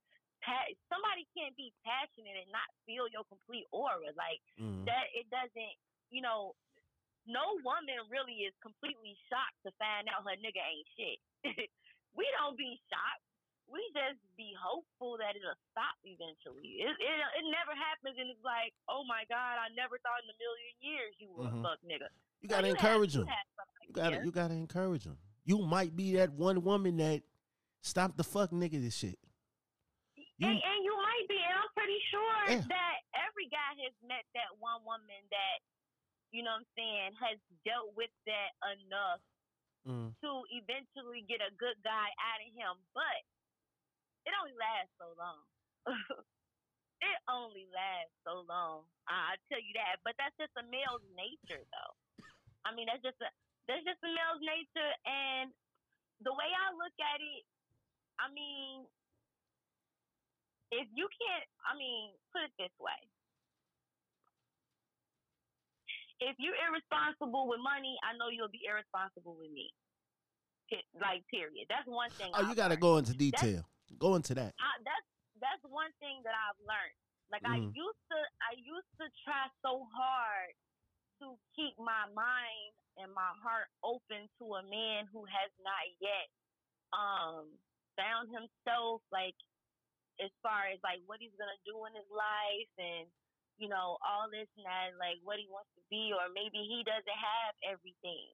Pa- 0.45 0.69
somebody 0.87 1.25
can't 1.33 1.57
be 1.57 1.73
passionate 1.81 2.37
and 2.45 2.49
not 2.53 2.69
feel 2.85 3.09
your 3.09 3.25
complete 3.25 3.65
aura. 3.73 4.13
Like 4.13 4.39
Mhm. 4.61 4.85
that, 4.85 5.09
it 5.17 5.25
doesn't. 5.33 5.75
You 6.13 6.21
know, 6.21 6.55
no 7.27 7.59
woman 7.61 7.99
really 8.09 8.47
is 8.47 8.55
completely 8.63 9.13
shocked 9.29 9.59
to 9.67 9.71
find 9.77 10.07
out 10.07 10.23
her 10.25 10.35
nigga 10.39 10.63
ain't 10.63 10.87
shit. 10.97 11.19
we 12.17 12.25
don't 12.39 12.57
be 12.57 12.79
shocked. 12.89 13.23
We 13.67 13.83
just 13.91 14.15
be 14.39 14.55
hopeful 14.55 15.19
that 15.19 15.35
it'll 15.35 15.59
stop 15.75 15.99
eventually. 16.07 16.79
It, 16.79 16.87
it 16.95 17.17
it 17.19 17.45
never 17.51 17.75
happens, 17.75 18.15
and 18.15 18.31
it's 18.31 18.39
like, 18.47 18.71
oh 18.87 19.03
my 19.03 19.27
god, 19.27 19.59
I 19.59 19.67
never 19.75 19.99
thought 19.99 20.23
in 20.23 20.31
a 20.31 20.37
million 20.39 20.73
years 20.79 21.11
you 21.19 21.27
were 21.35 21.51
Mhm. 21.51 21.59
a 21.59 21.75
fuck 21.75 21.79
nigga. 21.83 22.07
You 22.39 22.47
gotta 22.47 22.71
you 22.71 22.79
encourage 22.79 23.11
you 23.13 23.27
them. 23.27 23.35
have 23.35 23.47
somebody 23.59 23.85
You 23.87 23.93
gotta 23.93 24.17
you 24.23 24.31
gotta 24.31 24.55
encourage 24.55 25.03
them. 25.03 25.19
You 25.43 25.59
might 25.67 25.95
be 25.99 26.15
that 26.15 26.31
one 26.31 26.63
woman 26.63 26.95
that 27.03 27.23
stopped 27.83 28.15
the 28.15 28.23
fuck 28.23 28.51
nigga 28.55 28.79
this 28.79 28.95
shit. 28.95 29.19
You 30.39 30.47
and, 30.47 30.55
and 30.63 30.79
you 30.85 30.93
might 30.95 31.25
be, 31.27 31.35
and 31.35 31.55
I'm 31.59 31.71
pretty 31.75 31.99
sure 32.07 32.39
Yeah. 32.47 32.63
that 32.71 32.97
every 33.27 33.51
guy 33.51 33.71
has 33.83 33.91
met 34.05 34.23
that 34.37 34.53
one 34.63 34.79
woman 34.87 35.17
that, 35.33 35.57
you 36.31 36.43
know 36.43 36.55
what 36.57 36.67
I'm 36.67 36.75
saying, 36.75 37.09
has 37.17 37.39
dealt 37.63 37.95
with 37.95 38.11
that 38.27 38.51
enough 38.77 39.21
mm, 39.87 40.11
to 40.23 40.29
eventually 40.51 41.23
get 41.25 41.39
a 41.39 41.55
good 41.55 41.79
guy 41.83 42.07
out 42.19 42.41
of 42.43 42.51
him. 42.51 42.75
But 42.91 43.19
it 44.27 44.33
only 44.35 44.55
lasts 44.59 44.95
so 44.99 45.07
long. 45.15 45.41
it 47.07 47.19
only 47.31 47.65
lasts 47.71 48.17
so 48.27 48.43
long. 48.43 48.83
I 49.07 49.39
tell 49.47 49.61
you 49.61 49.71
that. 49.79 50.03
But 50.03 50.19
that's 50.19 50.35
just 50.35 50.55
a 50.59 50.65
male's 50.67 51.05
nature, 51.15 51.63
though. 51.63 51.93
I 52.67 52.75
mean, 52.75 52.91
that's 52.91 53.03
just 53.03 53.19
a 53.23 53.29
that's 53.67 53.83
just 53.83 53.99
a 54.03 54.11
male's 54.11 54.43
nature, 54.43 54.91
and 55.03 55.51
the 56.23 56.31
way 56.31 56.47
I 56.47 56.71
look 56.71 56.95
at 57.03 57.19
it, 57.19 57.43
I 58.15 58.31
mean, 58.31 58.87
if 60.71 60.87
you 60.95 61.07
can't, 61.11 61.47
I 61.67 61.75
mean, 61.75 62.15
put 62.31 62.47
it 62.47 62.55
this 62.55 62.73
way. 62.79 62.95
If 66.19 66.35
you're 66.41 66.57
irresponsible 66.57 67.45
with 67.47 67.61
money, 67.61 67.93
I 68.01 68.17
know 68.17 68.29
you'll 68.33 68.49
be 68.51 68.65
irresponsible 68.65 69.37
with 69.37 69.51
me. 69.53 69.69
Like, 70.99 71.23
period. 71.31 71.69
That's 71.69 71.87
one 71.87 72.11
thing. 72.19 72.33
oh, 72.35 72.41
you 72.43 72.51
I've 72.51 72.59
gotta 72.59 72.75
go 72.75 72.97
into 72.97 73.13
detail. 73.13 73.63
Go 73.97 74.15
into 74.19 74.35
that. 74.35 74.51
I, 74.59 74.71
that's 74.83 75.07
that's 75.39 75.63
one 75.69 75.93
thing 76.01 76.19
that 76.25 76.33
I've 76.35 76.59
learned. 76.65 76.97
Like 77.31 77.45
I 77.45 77.59
Mhm. 77.61 77.71
used 77.75 78.03
to, 78.11 78.17
I 78.43 78.53
used 78.57 78.91
to 78.99 79.07
try 79.23 79.47
so 79.61 79.85
hard 79.93 80.51
to 81.21 81.37
keep 81.55 81.77
my 81.79 82.09
mind 82.11 82.73
and 82.97 83.13
my 83.13 83.31
heart 83.41 83.69
open 83.83 84.27
to 84.39 84.45
a 84.55 84.63
man 84.63 85.07
who 85.13 85.23
has 85.25 85.51
not 85.63 85.85
yet 86.01 86.27
um 86.91 87.47
found 87.95 88.29
himself 88.31 89.01
like 89.11 89.35
as 90.19 90.31
far 90.41 90.67
as 90.67 90.79
like 90.83 90.99
what 91.05 91.19
he's 91.21 91.35
gonna 91.39 91.57
do 91.65 91.85
in 91.85 91.93
his 91.95 92.09
life 92.11 92.71
and 92.77 93.07
you 93.57 93.69
know 93.69 93.97
all 94.05 94.29
this 94.29 94.49
and 94.57 94.65
that 94.65 94.93
like 95.01 95.17
what 95.25 95.41
he 95.41 95.49
wants 95.49 95.69
to 95.77 95.83
be 95.89 96.13
or 96.13 96.29
maybe 96.33 96.61
he 96.61 96.85
doesn't 96.85 97.05
have 97.19 97.53
everything. 97.65 98.29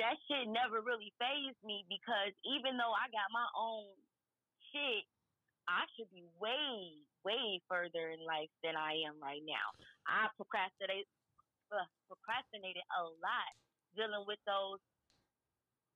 That 0.00 0.16
shit 0.24 0.48
never 0.48 0.80
really 0.80 1.12
phased 1.20 1.60
me 1.62 1.84
because 1.86 2.32
even 2.46 2.80
though 2.80 2.94
i 2.96 3.06
got 3.12 3.28
my 3.28 3.44
own 3.52 3.92
shit 4.72 5.04
i 5.68 5.84
should 5.94 6.08
be 6.08 6.24
way 6.40 6.96
way 7.22 7.60
further 7.68 8.10
in 8.10 8.24
life 8.24 8.50
than 8.64 8.74
i 8.74 8.98
am 9.04 9.20
right 9.20 9.44
now. 9.44 9.68
I 10.08 10.32
procrastinate 10.34 11.06
uh, 11.72 11.88
procrastinated 12.08 12.84
a 12.98 13.02
lot 13.04 13.52
dealing 13.96 14.24
with 14.26 14.40
those 14.44 14.80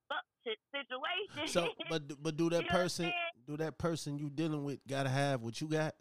fuck 0.08 0.24
shit 0.44 0.58
situations. 0.72 1.52
So, 1.52 1.68
but 1.90 2.22
but 2.22 2.36
do 2.36 2.50
that 2.50 2.64
You 2.64 2.70
know 2.70 2.78
person 2.78 3.12
do 3.46 3.56
that 3.58 3.78
person 3.78 4.18
you 4.18 4.30
dealing 4.30 4.64
with 4.64 4.80
gotta 4.86 5.10
have 5.10 5.42
what 5.42 5.60
you 5.60 5.68
got? 5.68 5.94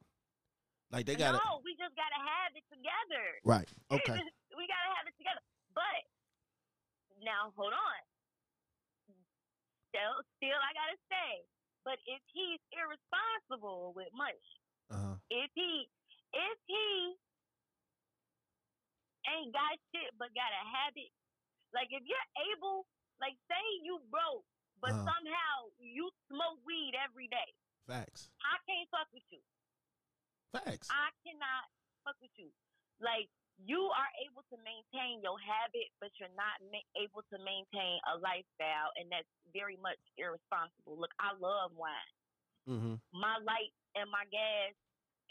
Like 0.92 1.06
they 1.06 1.16
gotta 1.16 1.38
no 1.38 1.62
we 1.64 1.75
gotta 1.98 2.20
have 2.22 2.52
it 2.56 2.66
together 2.72 3.26
right. 3.44 3.70
Okay. 3.96 4.16
we 4.56 4.64
gotta 4.68 4.92
have 5.00 5.08
it 5.08 5.16
together. 5.18 5.42
But 5.74 6.02
now 7.24 7.52
hold 7.56 7.74
on. 7.74 8.00
Still 9.92 10.16
still 10.40 10.60
I 10.60 10.72
gotta 10.76 11.00
say. 11.12 11.32
But 11.88 12.02
if 12.10 12.20
he's 12.34 12.60
irresponsible 12.74 13.94
with 13.96 14.10
money, 14.14 14.50
Uh-huh. 14.92 15.16
if 15.30 15.50
he 15.56 15.88
if 16.34 16.58
he 16.68 17.16
ain't 19.26 19.54
got 19.54 19.74
shit 19.94 20.12
but 20.20 20.30
got 20.38 20.52
a 20.54 20.64
habit, 20.70 21.10
like 21.74 21.90
if 21.90 22.04
you're 22.06 22.30
able 22.54 22.86
like 23.22 23.38
say 23.48 23.64
you 23.84 24.02
broke, 24.12 24.46
but 24.82 24.92
Uh-huh. 24.92 25.08
somehow 25.08 25.56
you 25.80 26.12
smoke 26.28 26.60
weed 26.66 26.94
every 27.00 27.28
day. 27.32 27.50
Facts. 27.88 28.30
I 28.42 28.58
can't 28.66 28.90
fuck 28.90 29.08
with 29.14 29.24
you. 29.32 29.40
Facts. 30.52 30.90
I 30.92 31.10
cannot 31.24 31.70
fuck 32.06 32.16
with 32.22 32.32
you. 32.38 32.54
Like 33.02 33.28
you 33.60 33.88
are 33.92 34.12
able 34.24 34.44
to 34.52 34.58
maintain 34.62 35.24
your 35.24 35.40
habit, 35.40 35.88
but 36.04 36.12
you're 36.20 36.34
not 36.36 36.60
ma- 36.72 36.92
able 37.00 37.24
to 37.32 37.38
maintain 37.40 37.98
a 38.12 38.20
lifestyle, 38.20 38.92
and 39.00 39.08
that's 39.08 39.30
very 39.56 39.80
much 39.80 40.00
irresponsible. 40.20 41.00
Look, 41.00 41.16
I 41.18 41.34
love 41.40 41.72
wine. 41.74 42.14
Mm-hmm. 42.68 42.96
My 43.16 43.40
light 43.48 43.72
and 43.96 44.12
my 44.12 44.28
gas 44.28 44.76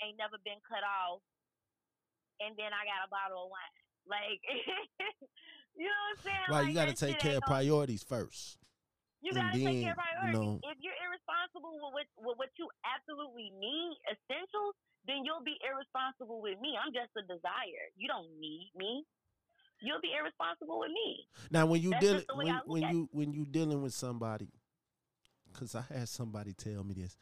ain't 0.01 0.17
never 0.17 0.41
been 0.41 0.61
cut 0.65 0.81
off, 0.83 1.21
and 2.41 2.57
then 2.57 2.73
I 2.73 2.83
got 2.89 3.05
a 3.05 3.11
bottle 3.13 3.45
of 3.45 3.53
wine. 3.53 3.77
Like, 4.09 4.41
you 5.77 5.85
know 5.85 5.93
what 5.93 6.17
I'm 6.17 6.21
saying? 6.25 6.49
Right, 6.49 6.65
Like, 6.65 6.69
you 6.69 6.75
gotta 6.75 6.97
take 6.97 7.21
care 7.21 7.39
of 7.39 7.45
priorities 7.45 8.05
first. 8.05 8.64
You 9.25 9.33
gotta 9.33 9.57
take 9.57 9.81
care 9.81 9.97
of 9.97 9.99
you 9.99 10.05
priorities. 10.05 10.37
know- 10.37 10.61
if 10.69 10.77
you're 10.85 11.01
irresponsible 11.01 11.73
with 11.81 11.93
what, 11.97 12.07
with 12.21 12.37
what 12.39 12.51
you 12.61 12.69
absolutely 12.85 13.51
need, 13.57 13.97
essentials, 14.07 14.77
then 15.07 15.25
you'll 15.25 15.43
be 15.45 15.57
irresponsible 15.65 16.41
with 16.41 16.61
me. 16.61 16.77
I'm 16.77 16.93
just 16.93 17.11
a 17.17 17.23
desire. 17.23 17.89
You 17.97 18.09
don't 18.09 18.29
need 18.39 18.71
me. 18.77 19.05
You'll 19.81 20.01
be 20.01 20.13
irresponsible 20.13 20.79
with 20.81 20.91
me. 20.91 21.27
Now, 21.51 21.67
when 21.67 21.81
you 21.83 21.91
That's 21.91 22.05
dealing 22.05 22.19
just 22.19 22.29
the 22.29 22.37
way 22.37 22.45
when 22.67 22.83
when 22.83 22.93
you 22.93 23.09
when 23.13 23.33
you 23.33 23.45
dealing 23.45 23.83
with 23.83 23.93
somebody, 23.93 24.49
because 25.53 25.75
I 25.75 25.83
had 25.83 26.09
somebody 26.09 26.53
tell 26.53 26.85
me 26.85 26.95
this. 26.95 27.17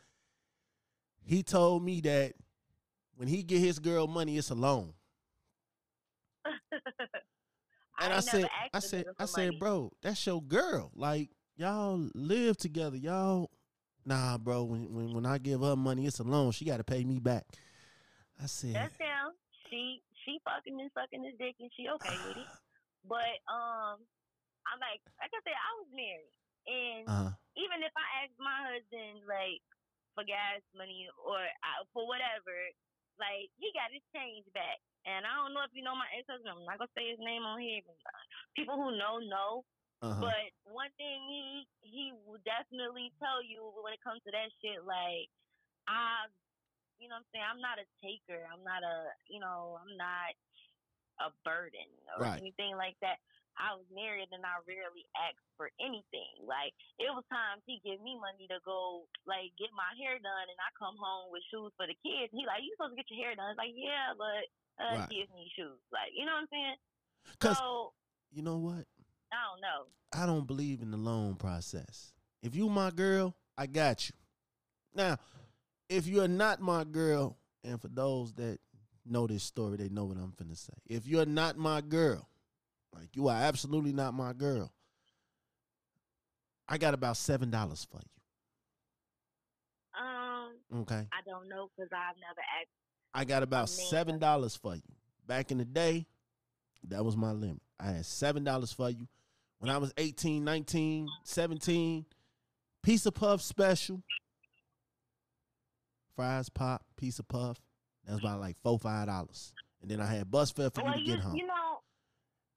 He 1.24 1.42
told 1.42 1.84
me 1.84 2.00
that 2.02 2.34
when 3.16 3.28
he 3.28 3.42
get 3.42 3.60
his 3.60 3.78
girl 3.78 4.06
money, 4.06 4.36
it's 4.36 4.50
a 4.50 4.54
loan. 4.54 4.94
And 8.00 8.12
I, 8.12 8.16
ain't 8.16 8.24
said, 8.24 8.48
I 8.74 8.78
said, 8.80 9.04
I 9.18 9.26
said, 9.26 9.58
bro, 9.60 9.92
that's 10.02 10.26
your 10.26 10.42
girl. 10.42 10.90
Like 10.94 11.30
y'all 11.56 12.08
live 12.14 12.56
together. 12.56 12.96
Y'all, 12.96 13.50
nah, 14.04 14.38
bro. 14.38 14.64
When 14.64 14.92
when 14.92 15.14
when 15.14 15.26
I 15.26 15.38
give 15.38 15.60
her 15.60 15.76
money, 15.76 16.06
it's 16.06 16.20
a 16.20 16.24
loan. 16.24 16.52
She 16.52 16.64
got 16.64 16.78
to 16.78 16.84
pay 16.84 17.04
me 17.04 17.18
back. 17.18 17.44
I 18.42 18.46
said, 18.46 18.74
That's 18.74 18.96
him. 18.96 19.36
She 19.70 20.02
she 20.24 20.38
fucking 20.44 20.78
and 20.78 20.90
sucking 20.94 21.24
his 21.24 21.38
dick 21.38 21.56
and 21.60 21.70
she 21.76 21.88
okay 21.88 22.16
with 22.28 22.38
it. 22.38 22.50
But 23.02 23.34
um, 23.50 23.98
I'm 24.62 24.78
like, 24.78 25.02
like 25.18 25.34
I 25.34 25.42
said, 25.42 25.58
I 25.58 25.70
was 25.82 25.90
married, 25.90 26.38
and 26.70 27.02
uh-huh. 27.10 27.34
even 27.58 27.82
if 27.82 27.90
I 27.98 28.06
asked 28.22 28.38
my 28.38 28.58
husband 28.62 29.26
like 29.26 29.58
for 30.14 30.22
gas 30.22 30.62
money 30.70 31.10
or 31.18 31.42
uh, 31.42 31.82
for 31.90 32.06
whatever, 32.06 32.54
like 33.18 33.50
he 33.58 33.74
got 33.74 33.90
his 33.90 34.06
change 34.14 34.46
back. 34.54 34.78
And 35.02 35.26
I 35.26 35.34
don't 35.34 35.50
know 35.50 35.66
if 35.66 35.74
you 35.74 35.82
know 35.82 35.98
my 35.98 36.06
ex 36.14 36.30
husband. 36.30 36.54
I'm 36.54 36.62
not 36.62 36.78
gonna 36.78 36.94
say 36.94 37.10
his 37.10 37.18
name 37.18 37.42
on 37.42 37.58
here. 37.58 37.82
But 37.82 37.98
people 38.54 38.78
who 38.78 38.94
know 38.94 39.18
know. 39.18 39.66
Uh 40.02 40.14
huh, 40.14 40.30
But 40.30 40.50
one 40.68 40.90
thing 40.98 41.18
he 41.28 41.66
he 41.82 42.04
will 42.26 42.40
definitely 42.44 43.12
tell 43.22 43.42
you 43.42 43.62
when 43.82 43.94
it 43.94 44.02
comes 44.04 44.22
to 44.26 44.32
that 44.32 44.50
shit, 44.62 44.82
like 44.84 45.28
I, 45.88 46.28
you 47.00 47.08
know, 47.10 47.18
what 47.18 47.26
I'm 47.26 47.30
saying 47.34 47.46
I'm 47.48 47.62
not 47.62 47.78
a 47.82 47.86
taker. 48.02 48.42
I'm 48.46 48.62
not 48.64 48.82
a, 48.86 49.10
you 49.30 49.40
know, 49.40 49.78
I'm 49.80 49.94
not 49.98 50.32
a 51.20 51.28
burden 51.44 51.88
or 52.16 52.24
Right. 52.24 52.40
anything 52.40 52.74
like 52.76 52.96
that. 53.04 53.20
I 53.60 53.76
was 53.76 53.84
married 53.92 54.32
and 54.32 54.42
I 54.48 54.64
rarely 54.64 55.04
asked 55.14 55.44
for 55.60 55.68
anything. 55.76 56.40
Like 56.42 56.72
it 56.98 57.12
was 57.12 57.24
times 57.28 57.62
he 57.68 57.84
give 57.84 58.00
me 58.00 58.16
money 58.16 58.48
to 58.48 58.58
go 58.64 59.06
like 59.28 59.52
get 59.60 59.70
my 59.76 59.92
hair 60.00 60.16
done, 60.18 60.46
and 60.48 60.60
I 60.60 60.70
come 60.78 60.96
home 60.96 61.30
with 61.30 61.44
shoes 61.52 61.72
for 61.76 61.84
the 61.86 61.96
kids. 62.00 62.32
He 62.32 62.48
like, 62.48 62.64
you 62.64 62.72
supposed 62.74 62.96
to 62.96 63.00
get 63.00 63.10
your 63.12 63.20
hair 63.28 63.34
done? 63.36 63.52
It's 63.52 63.60
like, 63.60 63.76
yeah, 63.76 64.16
but 64.16 64.44
uh, 64.80 64.98
Right. 64.98 65.08
kids 65.12 65.28
need 65.36 65.52
shoes. 65.52 65.80
Like, 65.92 66.12
you 66.16 66.24
know 66.24 66.36
what 66.36 66.48
I'm 66.48 66.52
saying? 66.52 66.78
cause 67.38 67.60
so 67.60 67.92
you 68.32 68.42
know 68.42 68.58
what? 68.58 68.86
I 69.32 69.36
don't 69.50 69.60
know. 69.60 70.22
I 70.22 70.26
don't 70.26 70.46
believe 70.46 70.82
in 70.82 70.90
the 70.90 70.96
loan 70.96 71.36
process. 71.36 72.12
If 72.42 72.54
you 72.54 72.68
my 72.68 72.90
girl, 72.90 73.34
I 73.56 73.66
got 73.66 74.08
you. 74.08 74.14
Now, 74.94 75.18
if 75.88 76.06
you're 76.06 76.28
not 76.28 76.60
my 76.60 76.84
girl, 76.84 77.36
and 77.64 77.80
for 77.80 77.88
those 77.88 78.32
that 78.34 78.58
know 79.06 79.26
this 79.26 79.42
story, 79.42 79.76
they 79.76 79.88
know 79.88 80.04
what 80.04 80.16
I'm 80.16 80.32
finna 80.32 80.56
say. 80.56 80.72
If 80.86 81.06
you're 81.06 81.26
not 81.26 81.56
my 81.56 81.80
girl, 81.80 82.28
like 82.94 83.08
you 83.14 83.28
are 83.28 83.36
absolutely 83.36 83.92
not 83.92 84.14
my 84.14 84.32
girl, 84.32 84.72
I 86.68 86.78
got 86.78 86.94
about 86.94 87.16
seven 87.16 87.50
dollars 87.50 87.86
for 87.90 87.98
you. 87.98 90.02
Um, 90.02 90.80
Okay. 90.82 91.06
I 91.12 91.20
don't 91.26 91.48
know 91.48 91.70
because 91.76 91.90
I've 91.92 92.16
never 92.16 92.40
asked. 92.60 92.70
I 93.14 93.24
got 93.24 93.42
about 93.42 93.68
seven 93.68 94.18
dollars 94.18 94.56
for 94.56 94.74
you. 94.74 94.82
Back 95.26 95.50
in 95.50 95.58
the 95.58 95.64
day, 95.64 96.06
that 96.88 97.04
was 97.04 97.16
my 97.16 97.32
limit. 97.32 97.62
I 97.78 97.92
had 97.92 98.06
seven 98.06 98.44
dollars 98.44 98.72
for 98.72 98.90
you. 98.90 99.06
When 99.62 99.70
I 99.70 99.78
was 99.78 99.94
18, 99.94 100.42
19, 100.42 101.06
17, 101.22 102.02
pizza 102.82 103.14
puff 103.14 103.38
special. 103.38 104.02
Fries 106.18 106.50
pop, 106.50 106.82
pizza 106.98 107.22
puff. 107.22 107.62
That 108.02 108.18
was 108.18 108.26
about 108.26 108.42
like 108.42 108.58
four, 108.58 108.82
five 108.82 109.06
dollars. 109.06 109.54
And 109.78 109.86
then 109.86 110.02
I 110.02 110.10
had 110.10 110.26
bus 110.26 110.50
fare 110.50 110.74
for 110.74 110.82
well, 110.82 110.98
you 110.98 111.06
to 111.06 111.06
you, 111.06 111.14
get 111.14 111.22
home. 111.22 111.38
you 111.38 111.46
know, 111.46 111.78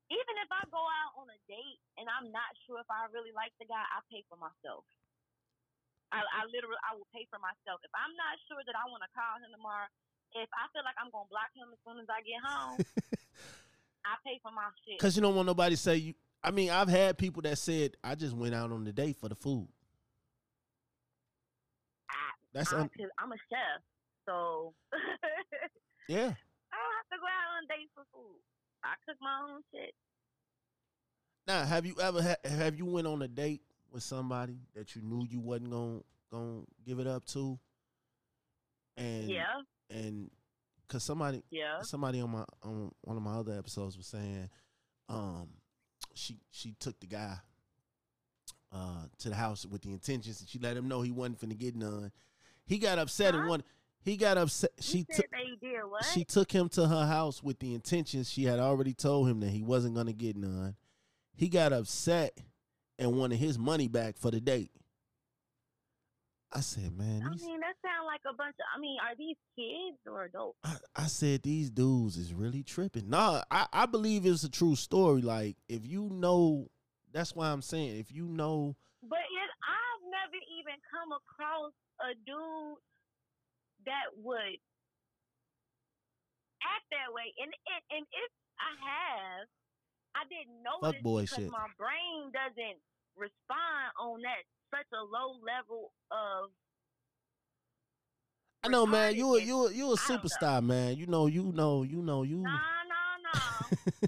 even 0.09 0.33
if 0.41 0.49
I 0.49 0.65
go 0.73 0.81
out 0.81 1.13
on 1.21 1.29
a 1.29 1.37
date 1.45 1.77
and 2.01 2.09
I'm 2.09 2.33
not 2.33 2.49
sure 2.65 2.81
if 2.81 2.89
I 2.89 3.05
really 3.13 3.37
like 3.37 3.53
the 3.61 3.69
guy, 3.69 3.85
I 3.85 4.01
pay 4.09 4.25
for 4.25 4.41
myself. 4.41 4.89
I, 6.09 6.25
I 6.25 6.49
literally, 6.49 6.81
I 6.89 6.97
will 6.97 7.05
pay 7.13 7.29
for 7.29 7.37
myself. 7.37 7.85
If 7.85 7.93
I'm 7.93 8.17
not 8.17 8.33
sure 8.49 8.65
that 8.65 8.73
I 8.73 8.89
want 8.89 9.05
to 9.05 9.13
call 9.13 9.37
him 9.45 9.53
tomorrow, 9.53 9.85
if 10.33 10.49
I 10.57 10.65
feel 10.73 10.81
like 10.81 10.97
I'm 10.97 11.13
gonna 11.13 11.29
block 11.29 11.53
him 11.53 11.69
as 11.69 11.77
soon 11.85 12.01
as 12.01 12.09
I 12.09 12.25
get 12.25 12.41
home, 12.41 12.81
I 14.09 14.17
pay 14.25 14.41
for 14.41 14.49
my 14.49 14.73
shit. 14.81 14.97
Cause 14.97 15.13
you 15.13 15.21
don't 15.21 15.37
want 15.37 15.45
nobody 15.45 15.77
to 15.77 15.81
say 15.85 16.01
you 16.01 16.17
I 16.45 16.51
mean, 16.51 16.69
I've 16.69 16.87
had 16.89 17.17
people 17.17 17.41
that 17.41 17.57
said 17.57 17.95
I 18.03 18.13
just 18.13 18.35
went 18.35 18.53
out 18.53 18.71
on 18.71 18.83
the 18.83 18.93
date 18.93 19.17
for 19.17 19.27
the 19.29 19.35
food. 19.35 19.67
I, 22.09 22.13
That's 22.53 22.71
I, 22.71 22.81
un- 22.81 22.89
I'm 23.17 23.31
a 23.31 23.37
chef, 23.49 23.81
so 24.27 24.73
yeah. 26.07 26.17
I 26.19 26.77
don't 26.77 26.95
have 26.97 27.09
to 27.11 27.17
go 27.19 27.25
out 27.25 27.57
on 27.57 27.67
dates 27.67 27.91
for 27.95 28.03
food. 28.13 28.39
I 28.83 28.93
cook 29.07 29.17
my 29.21 29.39
own 29.49 29.61
shit. 29.73 29.95
Now, 31.47 31.65
have 31.65 31.85
you 31.85 31.95
ever 31.99 32.21
ha- 32.21 32.47
have 32.49 32.75
you 32.75 32.85
went 32.85 33.07
on 33.07 33.21
a 33.23 33.27
date 33.27 33.61
with 33.91 34.03
somebody 34.03 34.59
that 34.75 34.95
you 34.95 35.01
knew 35.01 35.25
you 35.27 35.39
wasn't 35.39 35.71
gonna 35.71 36.01
going 36.31 36.61
to 36.61 36.67
give 36.85 36.99
it 36.99 37.07
up 37.07 37.25
to? 37.27 37.57
And 38.97 39.29
Yeah, 39.29 39.61
and 39.89 40.29
cuz 40.87 41.03
somebody 41.03 41.43
yeah. 41.49 41.81
somebody 41.81 42.21
on 42.21 42.29
my 42.29 42.45
on 42.63 42.91
one 43.01 43.17
of 43.17 43.23
my 43.23 43.33
other 43.33 43.57
episodes 43.57 43.97
was 43.97 44.07
saying 44.07 44.49
um 45.09 45.49
she 46.15 46.39
she 46.51 46.73
took 46.79 46.99
the 46.99 47.07
guy 47.07 47.37
uh 48.71 49.03
to 49.19 49.29
the 49.29 49.35
house 49.35 49.65
with 49.65 49.81
the 49.81 49.91
intentions 49.91 50.39
and 50.39 50.49
she 50.49 50.59
let 50.59 50.75
him 50.75 50.87
know 50.87 51.01
he 51.01 51.11
wasn't 51.11 51.39
finna 51.39 51.57
get 51.57 51.75
none. 51.75 52.11
He 52.65 52.77
got 52.79 52.97
upset 52.99 53.33
and 53.35 53.43
Huh? 53.43 53.49
one 53.49 53.63
he 53.99 54.17
got 54.17 54.37
upset 54.37 54.71
she 54.79 55.03
took 55.03 55.29
they 55.31 55.55
did 55.61 55.79
what? 55.87 56.05
she 56.05 56.23
took 56.23 56.51
him 56.51 56.69
to 56.69 56.87
her 56.87 57.05
house 57.05 57.41
with 57.43 57.59
the 57.59 57.73
intentions 57.73 58.29
she 58.29 58.43
had 58.43 58.59
already 58.59 58.93
told 58.93 59.27
him 59.29 59.39
that 59.41 59.49
he 59.49 59.61
wasn't 59.61 59.95
to 60.07 60.13
get 60.13 60.35
none. 60.35 60.75
He 61.35 61.49
got 61.49 61.73
upset 61.73 62.37
and 62.97 63.17
wanted 63.17 63.37
his 63.39 63.59
money 63.59 63.87
back 63.87 64.17
for 64.17 64.31
the 64.31 64.39
date. 64.39 64.71
I 66.55 66.61
said, 66.61 66.97
man, 66.97 67.21
I 67.21 67.35
mean, 67.35 67.59
that 67.59 67.75
sound 67.83 68.07
like 68.07 68.21
a 68.23 68.33
bunch 68.33 68.55
of. 68.55 68.65
I 68.73 68.79
mean, 68.79 68.95
are 69.03 69.13
these 69.17 69.35
kids 69.59 69.99
or 70.07 70.23
adults? 70.23 70.57
I, 70.63 70.77
I 70.95 71.07
said 71.07 71.43
these 71.43 71.69
dudes 71.69 72.15
is 72.15 72.33
really 72.33 72.63
tripping. 72.63 73.09
Nah, 73.09 73.43
I, 73.51 73.67
I 73.73 73.85
believe 73.85 74.25
it's 74.25 74.45
a 74.45 74.49
true 74.49 74.77
story. 74.77 75.21
Like 75.21 75.57
if 75.67 75.85
you 75.85 76.07
know, 76.09 76.67
that's 77.11 77.35
why 77.35 77.51
I'm 77.51 77.61
saying 77.61 77.99
if 77.99 78.09
you 78.09 78.29
know, 78.29 78.77
But 79.03 79.19
it, 79.19 79.49
I've 79.67 80.03
never 80.07 80.39
even 80.57 80.79
come 80.87 81.11
across 81.11 81.73
a 81.99 82.15
dude 82.23 82.79
that 83.85 84.15
would 84.23 84.55
act 86.63 86.87
that 86.95 87.11
way. 87.11 87.35
And 87.35 87.51
and, 87.51 87.99
and 87.99 88.05
if 88.07 88.31
I 88.63 88.71
have, 88.79 89.43
I 90.15 90.23
didn't 90.31 90.63
know 90.63 90.79
Fuck 90.79 91.03
boy 91.03 91.21
because 91.27 91.43
shit. 91.43 91.51
my 91.51 91.67
brain 91.75 92.31
doesn't 92.31 92.79
respond 93.19 93.91
on 93.99 94.21
that 94.23 94.47
such 94.75 94.91
a 94.91 95.03
low 95.03 95.39
level 95.39 95.95
of. 96.11 96.51
I 98.63 98.67
know, 98.67 98.85
man, 98.85 99.15
you 99.15 99.35
a, 99.35 99.39
you 99.39 99.67
a, 99.67 99.71
you 99.71 99.85
a 99.87 99.95
I 99.95 99.95
don't 99.95 100.09
know. 100.09 100.15
superstar, 100.17 100.59
man. 100.63 100.97
You 100.97 101.07
know, 101.07 101.27
you 101.27 101.53
know, 101.55 101.83
you 101.83 102.01
know, 102.01 102.23
you. 102.23 102.43
No, 102.43 102.49
no, 102.51 103.03
no. 103.23 103.39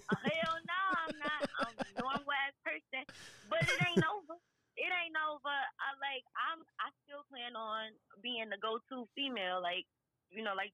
Uh, 0.08 0.16
hell 0.24 0.58
no, 0.68 0.82
I'm 1.04 1.16
not. 1.20 1.42
I'm 1.60 1.76
a 1.78 1.88
normal 2.02 2.32
ass 2.46 2.56
person. 2.64 3.04
But 3.50 3.64
it 3.64 3.80
ain't 3.80 4.04
over. 4.04 4.36
It 4.76 4.92
ain't 4.92 5.18
over. 5.30 5.56
I 5.82 5.90
like 6.04 6.26
I'm 6.36 6.62
I 6.78 6.92
still 7.06 7.24
plan 7.32 7.56
on 7.56 7.96
being 8.22 8.50
the 8.50 8.60
go 8.60 8.80
to 8.92 9.08
female, 9.16 9.62
like 9.62 9.86
you 10.30 10.44
know, 10.44 10.54
like 10.54 10.74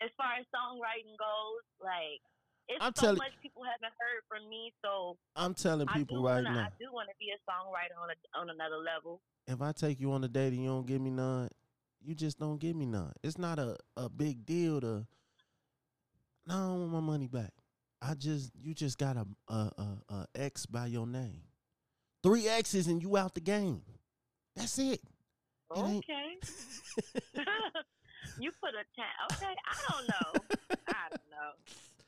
as 0.00 0.10
far 0.16 0.40
as 0.40 0.46
songwriting 0.50 1.14
goes, 1.20 1.64
like 1.78 2.22
it's 2.70 2.84
I'm 2.84 2.94
so 2.94 3.02
telling- 3.02 3.18
much 3.18 3.32
people 3.42 3.62
haven't 3.64 3.92
heard 3.98 4.22
from 4.28 4.48
me, 4.48 4.72
so 4.82 5.16
I'm 5.36 5.54
telling 5.54 5.86
people 5.88 6.22
right 6.22 6.42
wanna, 6.44 6.54
now. 6.54 6.60
I 6.66 6.70
do 6.78 6.92
want 6.92 7.08
to 7.08 7.14
be 7.18 7.30
a 7.30 7.38
songwriter 7.50 8.00
on 8.02 8.08
a, 8.10 8.38
on 8.40 8.50
another 8.50 8.78
level. 8.78 9.20
if 9.46 9.60
I 9.60 9.72
take 9.72 10.00
you 10.00 10.12
on 10.12 10.22
a 10.24 10.28
date 10.28 10.52
and 10.52 10.62
you 10.62 10.68
don't 10.70 10.86
give 10.86 11.00
me 11.00 11.10
none, 11.10 11.48
you 12.00 12.14
just 12.14 12.38
don't 12.38 12.58
give 12.58 12.76
me 12.76 12.86
none. 12.86 13.12
It's 13.22 13.36
not 13.38 13.58
a, 13.58 13.76
a 13.96 14.08
big 14.08 14.46
deal 14.46 14.80
to. 14.80 15.06
No, 16.46 16.54
I 16.54 16.58
don't 16.58 16.80
want 16.80 16.92
my 16.92 17.00
money 17.00 17.26
back. 17.26 17.52
I 18.00 18.14
just 18.14 18.52
you 18.58 18.72
just 18.72 18.96
got 18.98 19.16
a 19.16 19.26
a, 19.52 19.54
a, 19.54 19.98
a 20.08 20.26
X 20.34 20.64
by 20.64 20.86
your 20.86 21.06
name, 21.06 21.42
three 22.22 22.48
X's 22.48 22.86
and 22.86 23.02
you 23.02 23.16
out 23.16 23.34
the 23.34 23.40
game. 23.42 23.82
That's 24.56 24.78
it. 24.78 25.00
It 25.02 25.02
Okay. 25.70 26.38
you 28.40 28.50
put 28.60 28.70
a 28.70 28.84
ten. 28.96 29.04
Okay, 29.32 29.54
I 29.68 29.92
don't 29.92 30.08
know. 30.08 30.40
I 30.88 31.08
don't 31.10 31.30
know. 31.30 31.52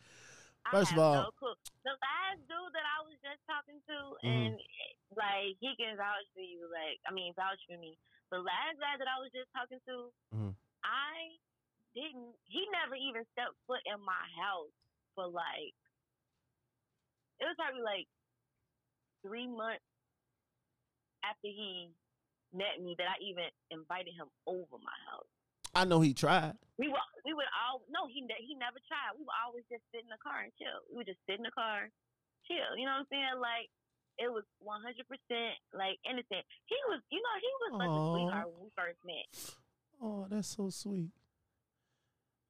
First 0.71 0.93
of 0.93 0.99
all- 0.99 1.23
no 1.25 1.31
clue. 1.33 1.55
the 1.85 1.91
last 2.01 2.39
dude 2.47 2.73
that 2.73 2.87
I 2.87 3.03
was 3.03 3.19
just 3.21 3.45
talking 3.47 3.83
to, 3.83 4.19
Mhm. 4.23 4.47
and 4.47 4.61
like 5.17 5.57
he 5.61 5.75
can 5.77 5.97
vouch 5.97 6.27
for 6.33 6.41
you. 6.41 6.67
Like 6.71 7.01
I 7.07 7.11
mean, 7.13 7.35
vouch 7.35 7.61
for 7.67 7.77
me. 7.79 7.99
The 8.31 8.39
last 8.41 8.79
guy 8.79 8.97
that 8.97 9.09
I 9.09 9.19
was 9.19 9.31
just 9.33 9.51
talking 9.53 9.81
to, 9.81 10.13
Mhm. 10.33 10.57
I 10.85 11.39
didn't. 11.95 12.37
He 12.45 12.67
never 12.71 12.95
even 12.95 13.27
stepped 13.33 13.57
foot 13.67 13.83
in 13.85 14.01
my 14.01 14.29
house 14.41 14.73
for 15.15 15.27
like. 15.27 15.75
It 17.41 17.45
was 17.47 17.57
probably 17.57 17.83
like 17.83 18.09
three 19.23 19.49
months 19.49 19.85
after 21.23 21.49
he 21.49 21.93
met 22.53 22.81
me 22.81 22.95
that 22.97 23.09
I 23.09 23.19
even 23.19 23.51
invited 23.71 24.15
him 24.15 24.31
over 24.47 24.79
my 24.79 24.99
house. 25.11 25.29
I 25.75 25.85
know 25.85 26.01
he 26.01 26.13
tried. 26.15 26.55
We 26.79 26.89
would 26.89 27.01
we 27.25 27.33
would 27.33 27.49
all 27.55 27.81
no 27.89 28.05
he 28.11 28.21
ne- 28.21 28.45
he 28.45 28.55
never 28.59 28.81
tried. 28.89 29.17
We 29.17 29.25
would 29.25 29.39
always 29.45 29.65
just 29.73 29.85
sit 29.93 30.05
in 30.05 30.11
the 30.13 30.21
car 30.21 30.45
and 30.45 30.53
chill. 30.61 30.81
We 30.91 31.01
would 31.01 31.09
just 31.11 31.23
sit 31.25 31.39
in 31.41 31.47
the 31.47 31.55
car, 31.55 31.89
chill. 32.49 32.77
You 32.77 32.85
know 32.89 32.99
what 33.01 33.09
I'm 33.09 33.13
saying? 33.13 33.37
Like 33.41 33.69
it 34.21 34.29
was 34.29 34.45
100 34.61 35.09
percent 35.09 35.57
like 35.73 35.97
innocent. 36.05 36.45
He 36.69 36.77
was 36.93 37.01
you 37.09 37.21
know 37.23 37.35
he 37.41 37.53
was 37.65 37.73
such 37.81 37.89
a 37.89 38.01
Aw. 38.03 38.11
sweetheart 38.13 38.49
when 38.53 38.61
we 38.69 38.71
first 38.77 39.01
met. 39.07 39.27
Oh, 40.03 40.27
that's 40.29 40.49
so 40.53 40.69
sweet. 40.69 41.15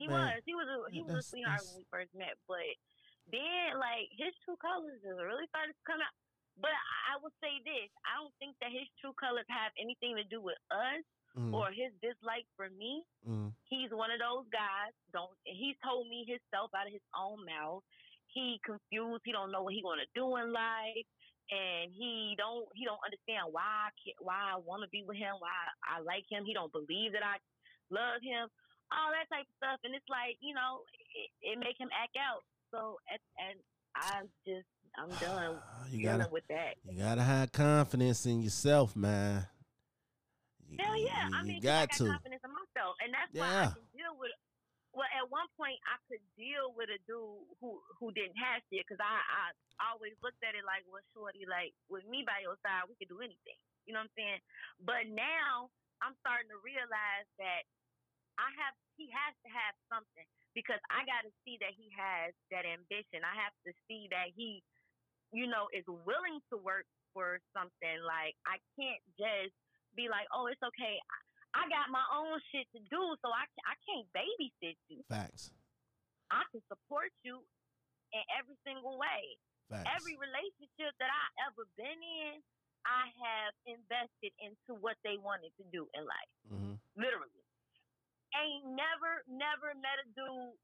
He 0.01 0.09
Man, 0.11 0.19
was 0.19 0.43
he 0.49 0.55
was 0.59 0.67
a 0.67 0.79
he 0.91 0.99
yeah, 1.05 1.07
was 1.15 1.23
a 1.23 1.23
sweetheart 1.23 1.63
that's- 1.63 1.71
when 1.71 1.85
we 1.85 1.93
first 1.95 2.11
met. 2.19 2.35
But 2.51 2.67
then 3.31 3.79
like 3.79 4.11
his 4.19 4.35
true 4.43 4.59
colors 4.59 4.99
just 4.99 5.15
really 5.21 5.47
started 5.53 5.79
to 5.79 5.85
come 5.87 6.03
out. 6.03 6.15
But 6.59 6.75
I 7.07 7.17
will 7.23 7.33
say 7.39 7.63
this: 7.63 7.87
I 8.03 8.19
don't 8.19 8.35
think 8.43 8.59
that 8.59 8.75
his 8.75 8.89
true 8.99 9.15
colors 9.15 9.47
have 9.47 9.71
anything 9.79 10.19
to 10.19 10.25
do 10.27 10.43
with 10.43 10.59
us 10.75 11.05
Mm, 11.33 11.49
or 11.57 11.73
his 11.73 11.89
dislike 12.05 12.45
for 12.61 12.69
me. 12.77 13.01
mm. 13.25 13.49
he's 13.73 13.89
one 13.89 14.13
of 14.13 14.21
those 14.21 14.45
guys. 14.53 14.93
Don't 15.17 15.33
he's 15.49 15.81
told 15.81 16.05
me 16.09 16.29
himself 16.29 16.69
out 16.77 16.85
of 16.85 16.93
his 16.93 17.05
own 17.17 17.41
mouth. 17.49 17.81
He 18.29 18.61
confused. 18.65 19.25
He 19.25 19.33
don't 19.33 19.49
know 19.49 19.65
what 19.65 19.73
he 19.73 19.81
want 19.81 20.05
to 20.05 20.09
do 20.13 20.29
in 20.37 20.53
life, 20.53 21.09
and 21.49 21.89
he 21.93 22.37
don't 22.37 22.69
he 22.77 22.85
don't 22.85 23.01
understand 23.01 23.49
why 23.49 23.89
I 23.89 23.91
can, 23.97 24.13
why 24.21 24.37
I 24.53 24.61
want 24.61 24.85
to 24.85 24.93
be 24.93 25.05
with 25.09 25.17
him. 25.17 25.41
Why 25.41 25.53
I 25.85 26.05
like 26.05 26.29
him. 26.29 26.45
He 26.45 26.53
don't 26.53 26.73
believe 26.73 27.17
that 27.17 27.25
I 27.25 27.41
love 27.89 28.21
him. 28.21 28.53
All 28.93 29.09
that 29.17 29.25
type 29.33 29.49
of 29.49 29.57
stuff, 29.57 29.81
and 29.89 29.97
it's 29.97 30.09
like 30.13 30.37
you 30.45 30.53
know 30.53 30.85
it, 31.17 31.33
it 31.41 31.57
make 31.57 31.81
him 31.81 31.89
act 31.97 32.17
out. 32.21 32.45
So 32.73 33.01
at, 33.09 33.21
and 33.41 33.57
I'm 33.97 34.29
just 34.45 34.69
I'm 34.97 35.09
done 35.17 35.57
You 35.91 36.05
dealing 36.05 36.19
gotta 36.29 36.33
with 36.33 36.45
that. 36.49 36.77
you 36.85 37.01
gotta 37.01 37.23
have 37.23 37.53
confidence 37.53 38.25
in 38.27 38.43
yourself, 38.43 38.97
man. 38.97 39.47
Hell 40.79 40.97
yeah! 40.97 41.29
you, 41.29 41.37
I 41.37 41.43
mean, 41.43 41.61
'cause 41.61 41.69
I 41.71 41.87
got 41.87 41.89
got 41.91 41.99
to. 41.99 42.05
confidence 42.17 42.43
in 42.45 42.53
myself, 42.53 42.95
and 43.01 43.11
that's 43.15 43.33
why 43.35 43.49
Yeah. 43.49 43.69
I 43.71 43.75
can 43.75 43.87
deal 43.97 44.17
with. 44.17 44.33
Well, 44.93 45.09
at 45.17 45.29
one 45.31 45.49
point, 45.57 45.81
I 45.89 45.97
could 46.09 46.21
deal 46.37 46.73
with 46.77 46.91
a 46.91 46.99
dude 47.09 47.49
who 47.61 47.81
who 47.99 48.13
didn't 48.13 48.37
have 48.37 48.63
shit 48.69 48.85
because 48.87 49.01
I 49.01 49.53
I 49.81 49.91
always 49.93 50.13
looked 50.23 50.43
at 50.45 50.55
it 50.55 50.65
like, 50.65 50.85
well, 50.87 51.03
shorty, 51.15 51.47
like 51.49 51.73
with 51.89 52.05
me 52.07 52.25
by 52.25 52.41
your 52.45 52.57
side, 52.61 52.85
we 52.89 52.97
could 52.97 53.09
do 53.09 53.21
anything. 53.21 53.57
You 53.87 53.95
know 53.95 54.01
what 54.05 54.13
I'm 54.13 54.17
saying? 54.17 54.41
But 54.81 55.09
now 55.09 55.71
I'm 56.03 56.15
starting 56.21 56.49
to 56.53 56.59
realize 56.61 57.27
that 57.39 57.65
I 58.39 58.49
have 58.61 58.75
he 58.97 59.09
has 59.11 59.33
to 59.45 59.51
have 59.51 59.75
something 59.89 60.27
because 60.55 60.81
I 60.93 61.05
got 61.09 61.25
to 61.25 61.33
see 61.45 61.57
that 61.65 61.73
he 61.73 61.89
has 61.97 62.35
that 62.53 62.65
ambition. 62.69 63.25
I 63.25 63.35
have 63.41 63.57
to 63.67 63.73
see 63.89 64.09
that 64.13 64.29
he, 64.37 64.63
you 65.33 65.47
know, 65.49 65.69
is 65.73 65.85
willing 65.89 66.41
to 66.53 66.57
work 66.61 66.85
for 67.17 67.41
something. 67.57 67.97
Like 68.05 68.37
I 68.45 68.61
can't 68.77 69.01
just 69.17 69.57
be 69.95 70.09
like, 70.09 70.27
oh, 70.33 70.49
it's 70.49 70.63
okay. 70.63 70.97
I 71.53 71.69
got 71.69 71.93
my 71.93 72.05
own 72.17 72.41
shit 72.49 72.65
to 72.73 72.81
do, 72.89 73.03
so 73.21 73.29
I 73.29 73.45
I 73.69 73.77
can't 73.85 74.09
babysit 74.17 74.81
you. 74.89 75.05
Facts. 75.09 75.53
I 76.33 76.49
can 76.49 76.65
support 76.65 77.13
you 77.21 77.45
in 78.17 78.23
every 78.33 78.57
single 78.65 78.97
way. 78.97 79.37
Facts. 79.69 79.89
Every 80.01 80.17
relationship 80.17 80.97
that 80.97 81.13
I 81.13 81.25
ever 81.49 81.69
been 81.77 82.01
in, 82.01 82.41
I 82.89 83.13
have 83.21 83.53
invested 83.69 84.33
into 84.41 84.81
what 84.81 84.97
they 85.05 85.21
wanted 85.21 85.53
to 85.61 85.65
do 85.69 85.85
in 85.93 86.03
life. 86.09 86.33
hmm 86.49 86.75
Literally. 86.97 87.45
Ain't 88.33 88.73
never, 88.73 89.21
never 89.29 89.77
met 89.77 90.01
a 90.01 90.09
dude 90.17 90.57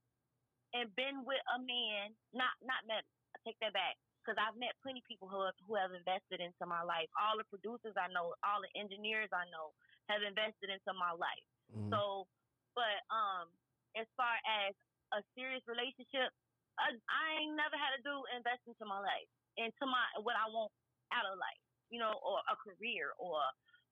and 0.73 0.89
been 0.97 1.21
with 1.29 1.41
a 1.53 1.61
man. 1.61 2.17
Not, 2.33 2.57
not 2.65 2.81
met. 2.89 3.05
I 3.37 3.45
take 3.45 3.61
that 3.61 3.77
back 3.77 4.01
because 4.29 4.37
I've 4.45 4.61
met 4.61 4.77
plenty 4.85 5.01
of 5.01 5.09
people 5.09 5.25
who 5.25 5.41
have, 5.41 5.57
who 5.65 5.81
have 5.81 5.97
invested 5.97 6.45
into 6.45 6.69
my 6.69 6.85
life. 6.85 7.09
All 7.17 7.41
the 7.41 7.49
producers 7.49 7.97
I 7.97 8.13
know, 8.13 8.37
all 8.45 8.61
the 8.61 8.69
engineers 8.77 9.33
I 9.33 9.49
know 9.49 9.73
have 10.13 10.21
invested 10.21 10.69
into 10.69 10.93
my 10.93 11.17
life. 11.17 11.47
hmm 11.73 11.89
So, 11.89 12.29
but 12.77 13.01
um, 13.09 13.49
as 13.97 14.05
far 14.21 14.37
as 14.45 14.77
a 15.17 15.25
serious 15.33 15.65
relationship, 15.65 16.29
I, 16.77 16.93
I 16.93 17.25
ain't 17.41 17.57
never 17.57 17.73
had 17.81 17.97
to 17.97 18.05
do 18.05 18.21
invest 18.37 18.61
into 18.69 18.85
my 18.85 19.01
life, 19.01 19.25
into 19.57 19.89
my 19.89 20.05
what 20.21 20.37
I 20.37 20.45
want 20.53 20.69
out 21.09 21.25
of 21.25 21.41
life, 21.41 21.65
you 21.89 21.97
know, 21.97 22.13
or 22.21 22.45
a 22.53 22.57
career 22.61 23.17
or 23.17 23.41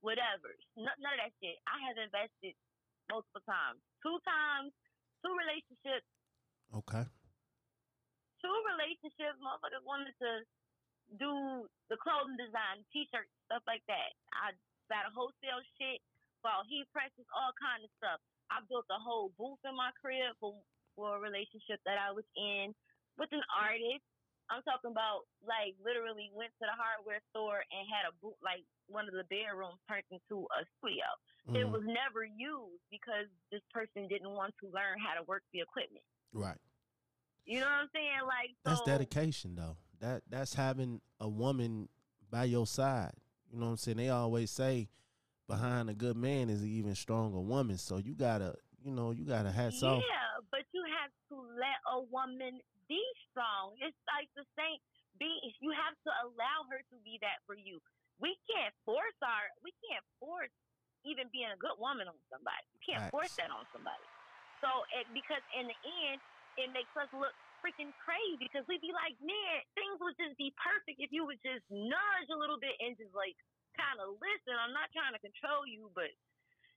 whatever. 0.04 0.52
None, 0.76 1.00
none 1.00 1.16
of 1.16 1.20
that 1.24 1.32
shit. 1.40 1.56
I 1.64 1.80
have 1.88 1.96
invested 1.96 2.52
multiple 3.08 3.40
times, 3.48 3.80
two 4.04 4.20
times, 4.28 4.68
two 5.24 5.32
relationships, 5.32 6.04
Okay. 6.76 7.08
Two 8.46 8.58
relationships. 8.78 9.42
Motherfuckers 9.42 9.82
wanted 9.82 10.14
to 10.22 10.46
do 11.18 11.66
the 11.90 11.98
clothing 11.98 12.38
design, 12.38 12.86
t-shirts, 12.94 13.30
stuff 13.50 13.66
like 13.66 13.82
that. 13.90 14.14
I 14.30 14.54
got 14.86 15.10
a 15.10 15.12
wholesale 15.14 15.62
shit, 15.78 15.98
bought 16.46 16.66
heat 16.70 16.86
presses, 16.94 17.26
all 17.34 17.50
kind 17.58 17.82
of 17.82 17.90
stuff. 17.98 18.22
I 18.54 18.62
built 18.70 18.86
a 18.94 19.02
whole 19.02 19.34
booth 19.34 19.58
in 19.66 19.74
my 19.74 19.90
crib 19.98 20.38
for 20.38 20.54
for 20.94 21.18
a 21.18 21.20
relationship 21.20 21.82
that 21.84 21.98
I 22.00 22.08
was 22.14 22.24
in 22.38 22.72
with 23.18 23.28
an 23.34 23.42
artist. 23.52 24.00
I'm 24.48 24.62
talking 24.62 24.94
about 24.94 25.26
like 25.42 25.74
literally 25.82 26.30
went 26.32 26.54
to 26.62 26.64
the 26.64 26.72
hardware 26.72 27.20
store 27.34 27.60
and 27.68 27.82
had 27.90 28.06
a 28.08 28.14
boot 28.22 28.38
like 28.40 28.62
one 28.86 29.10
of 29.10 29.12
the 29.12 29.26
bedrooms 29.26 29.76
turned 29.90 30.06
into 30.08 30.46
a 30.54 30.64
studio. 30.78 31.04
It 31.52 31.66
Mhm. 31.66 31.74
was 31.74 31.84
never 31.84 32.24
used 32.24 32.80
because 32.88 33.26
this 33.50 33.62
person 33.74 34.06
didn't 34.08 34.30
want 34.30 34.56
to 34.62 34.70
learn 34.70 34.98
how 35.02 35.14
to 35.18 35.22
work 35.24 35.42
the 35.52 35.60
equipment. 35.60 36.04
Right. 36.32 36.58
You 37.46 37.60
know 37.60 37.66
what 37.66 37.86
I'm 37.86 37.90
saying? 37.94 38.26
Like 38.26 38.50
so, 38.64 38.70
That's 38.70 38.82
dedication, 38.82 39.54
though. 39.54 39.76
That 40.00 40.22
that's 40.28 40.54
having 40.54 41.00
a 41.20 41.28
woman 41.28 41.88
by 42.30 42.44
your 42.44 42.66
side. 42.66 43.12
You 43.50 43.58
know 43.58 43.66
what 43.66 43.70
I'm 43.72 43.76
saying? 43.78 43.96
They 43.96 44.10
always 44.10 44.50
say 44.50 44.88
behind 45.46 45.88
a 45.88 45.94
good 45.94 46.16
man 46.16 46.50
is 46.50 46.60
an 46.60 46.68
even 46.68 46.94
stronger 46.94 47.40
woman. 47.40 47.78
So 47.78 47.98
you 47.98 48.14
gotta, 48.14 48.54
you 48.82 48.90
know, 48.90 49.12
you 49.12 49.24
gotta 49.24 49.50
hats 49.50 49.80
yeah, 49.80 49.88
off. 49.88 50.02
Yeah, 50.02 50.42
but 50.50 50.66
you 50.74 50.82
have 51.00 51.10
to 51.30 51.36
let 51.54 51.78
a 51.86 52.02
woman 52.10 52.58
be 52.90 53.02
strong. 53.30 53.78
It's 53.78 53.96
like 54.10 54.28
the 54.34 54.44
same. 54.58 54.78
Be 55.16 55.30
you 55.64 55.72
have 55.72 55.96
to 56.04 56.10
allow 56.28 56.68
her 56.68 56.82
to 56.92 56.96
be 57.00 57.16
that 57.24 57.40
for 57.46 57.56
you. 57.56 57.80
We 58.20 58.36
can't 58.44 58.74
force 58.84 59.16
our. 59.24 59.48
We 59.64 59.72
can't 59.88 60.04
force 60.20 60.52
even 61.08 61.30
being 61.32 61.48
a 61.48 61.56
good 61.56 61.78
woman 61.80 62.10
on 62.10 62.18
somebody. 62.28 62.66
You 62.76 62.80
can't 62.84 63.08
force 63.08 63.32
that 63.40 63.48
on 63.48 63.64
somebody. 63.72 64.02
So 64.60 64.68
it 64.92 65.08
because 65.16 65.40
in 65.56 65.70
the 65.70 65.78
end, 66.10 66.20
it 66.56 66.72
makes 66.72 66.92
us 66.96 67.08
look 67.12 67.32
freaking 67.64 67.90
crazy 68.00 68.36
because 68.48 68.64
we'd 68.68 68.84
be 68.84 68.92
like, 68.92 69.16
man, 69.20 69.56
things 69.74 69.96
would 70.00 70.16
just 70.20 70.36
be 70.36 70.52
perfect 70.60 71.00
if 71.00 71.10
you 71.12 71.24
would 71.26 71.40
just 71.42 71.64
nudge 71.68 72.28
a 72.32 72.38
little 72.38 72.60
bit 72.60 72.76
and 72.80 72.96
just 72.96 73.12
like 73.16 73.36
kind 73.76 74.00
of 74.00 74.16
listen. 74.20 74.54
I'm 74.56 74.72
not 74.76 74.88
trying 74.92 75.12
to 75.16 75.20
control 75.20 75.66
you, 75.68 75.90
but 75.96 76.08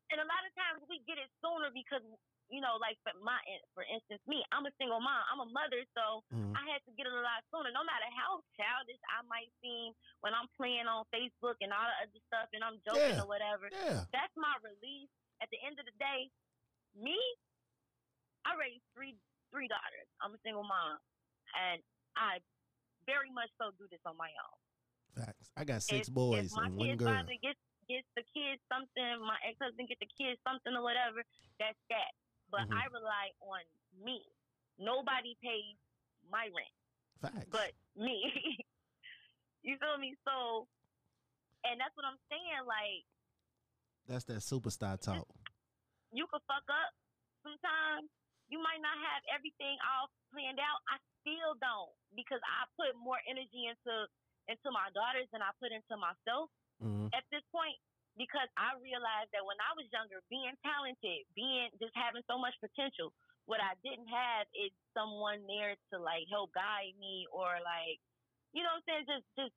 and 0.10 0.18
a 0.18 0.26
lot 0.26 0.42
of 0.48 0.52
times 0.58 0.82
we 0.90 1.00
get 1.06 1.22
it 1.22 1.30
sooner 1.44 1.70
because 1.72 2.02
you 2.50 2.66
know, 2.66 2.82
like 2.82 2.98
for 3.06 3.14
my 3.22 3.38
for 3.78 3.86
instance, 3.86 4.18
me, 4.26 4.42
I'm 4.50 4.66
a 4.66 4.74
single 4.82 4.98
mom, 4.98 5.22
I'm 5.30 5.46
a 5.46 5.50
mother, 5.54 5.86
so 5.94 6.26
Mhm. 6.34 6.58
I 6.58 6.66
had 6.74 6.82
to 6.90 6.92
get 6.98 7.06
it 7.06 7.14
a 7.14 7.22
lot 7.22 7.46
sooner. 7.54 7.70
No 7.70 7.86
matter 7.86 8.10
how 8.18 8.42
childish 8.58 8.98
I 9.14 9.22
might 9.30 9.54
seem 9.62 9.94
when 10.26 10.34
I'm 10.34 10.50
playing 10.58 10.90
on 10.90 11.06
Facebook 11.14 11.62
and 11.62 11.70
all 11.70 11.86
the 11.86 12.10
other 12.10 12.20
stuff, 12.26 12.50
and 12.58 12.64
I'm 12.66 12.82
joking 12.82 13.16
Yeah. 13.16 13.22
or 13.22 13.28
whatever, 13.30 13.70
Yeah. 13.70 14.02
that's 14.12 14.34
my 14.36 14.58
release. 14.66 15.12
At 15.46 15.50
the 15.54 15.62
end 15.62 15.78
of 15.78 15.86
the 15.86 15.94
day, 16.02 16.32
me, 16.96 17.22
I 18.46 18.56
raised 18.56 18.84
three 18.98 19.14
three 19.52 19.68
daughters. 19.68 20.08
I'm 20.22 20.34
a 20.34 20.42
single 20.46 20.64
mom, 20.64 20.98
and 21.58 21.82
I 22.18 22.40
very 23.06 23.30
much 23.34 23.50
so 23.58 23.72
do 23.78 23.86
this 23.90 24.02
on 24.06 24.18
my 24.18 24.30
own. 24.30 24.60
Facts. 25.26 25.50
I 25.58 25.66
got 25.66 25.82
six 25.84 26.08
if, 26.08 26.14
boys 26.14 26.54
if 26.54 26.58
and 26.58 26.76
one 26.78 26.96
girl. 26.98 27.10
father 27.14 27.36
gets 27.42 27.60
gets 27.90 28.06
the 28.14 28.22
kids 28.30 28.62
something, 28.70 29.18
my 29.26 29.34
ex 29.42 29.58
husband 29.58 29.90
get 29.90 29.98
the 29.98 30.10
kids 30.14 30.38
something 30.46 30.78
or 30.78 30.86
whatever, 30.86 31.26
that's 31.58 31.80
that. 31.90 32.14
But 32.54 32.70
Mhm. 32.70 32.78
I 32.78 32.86
rely 32.94 33.34
on 33.42 33.62
me. 34.06 34.22
Nobody 34.78 35.36
pays 35.42 35.76
my 36.30 36.48
rent 36.54 36.76
Facts. 37.20 37.50
but 37.50 37.74
me. 37.96 38.22
you 39.64 39.78
feel 39.80 39.98
me? 39.98 40.16
So, 40.24 40.68
and 41.66 41.82
that's 41.82 41.96
what 41.98 42.06
I'm 42.06 42.20
saying. 42.30 42.66
Like, 42.66 43.04
that's 44.06 44.24
that 44.26 44.42
superstar 44.46 45.02
talk. 45.02 45.28
you 46.14 46.28
could 46.28 46.42
fuck 46.48 46.64
up 46.70 46.94
sometimes. 47.44 48.10
You 48.50 48.60
might 48.62 48.82
not 48.82 48.98
have 48.98 49.24
everything 49.34 49.78
all 49.86 50.10
planned 50.34 50.60
out. 50.62 50.82
I 50.90 50.98
still 51.22 51.56
don't 51.62 51.94
because 52.18 52.42
I 52.44 52.66
put 52.78 52.94
more 52.98 53.20
energy 53.30 53.70
into 53.70 54.10
into 54.50 54.70
my 54.74 54.90
daughters 54.98 55.30
than 55.32 55.42
I 55.46 55.54
put 55.62 55.72
into 55.74 55.96
myself 55.98 56.50
hmm 56.82 57.08
at 57.14 57.26
this 57.32 57.46
point 57.54 57.78
because 58.18 58.50
I 58.60 58.76
realized 58.84 59.32
that 59.32 59.46
when 59.48 59.58
I 59.64 59.72
was 59.80 59.88
younger, 59.96 60.20
being 60.28 60.54
talented, 60.66 61.24
being 61.38 61.72
just 61.80 61.96
having 61.96 62.26
so 62.28 62.36
much 62.36 62.54
potential, 62.60 63.14
what 63.48 63.64
I 63.64 63.78
didn't 63.86 64.10
have 64.12 64.46
is 64.58 64.74
someone 64.92 65.46
there 65.48 65.78
to 65.94 65.96
like 66.02 66.28
help 66.30 66.52
guide 66.54 66.98
me 67.00 67.26
or 67.32 67.62
like, 67.64 67.98
you 68.52 68.62
know 68.66 68.74
what 68.76 68.84
I'm 68.84 69.06
saying, 69.06 69.08
just 69.08 69.28
just 69.40 69.56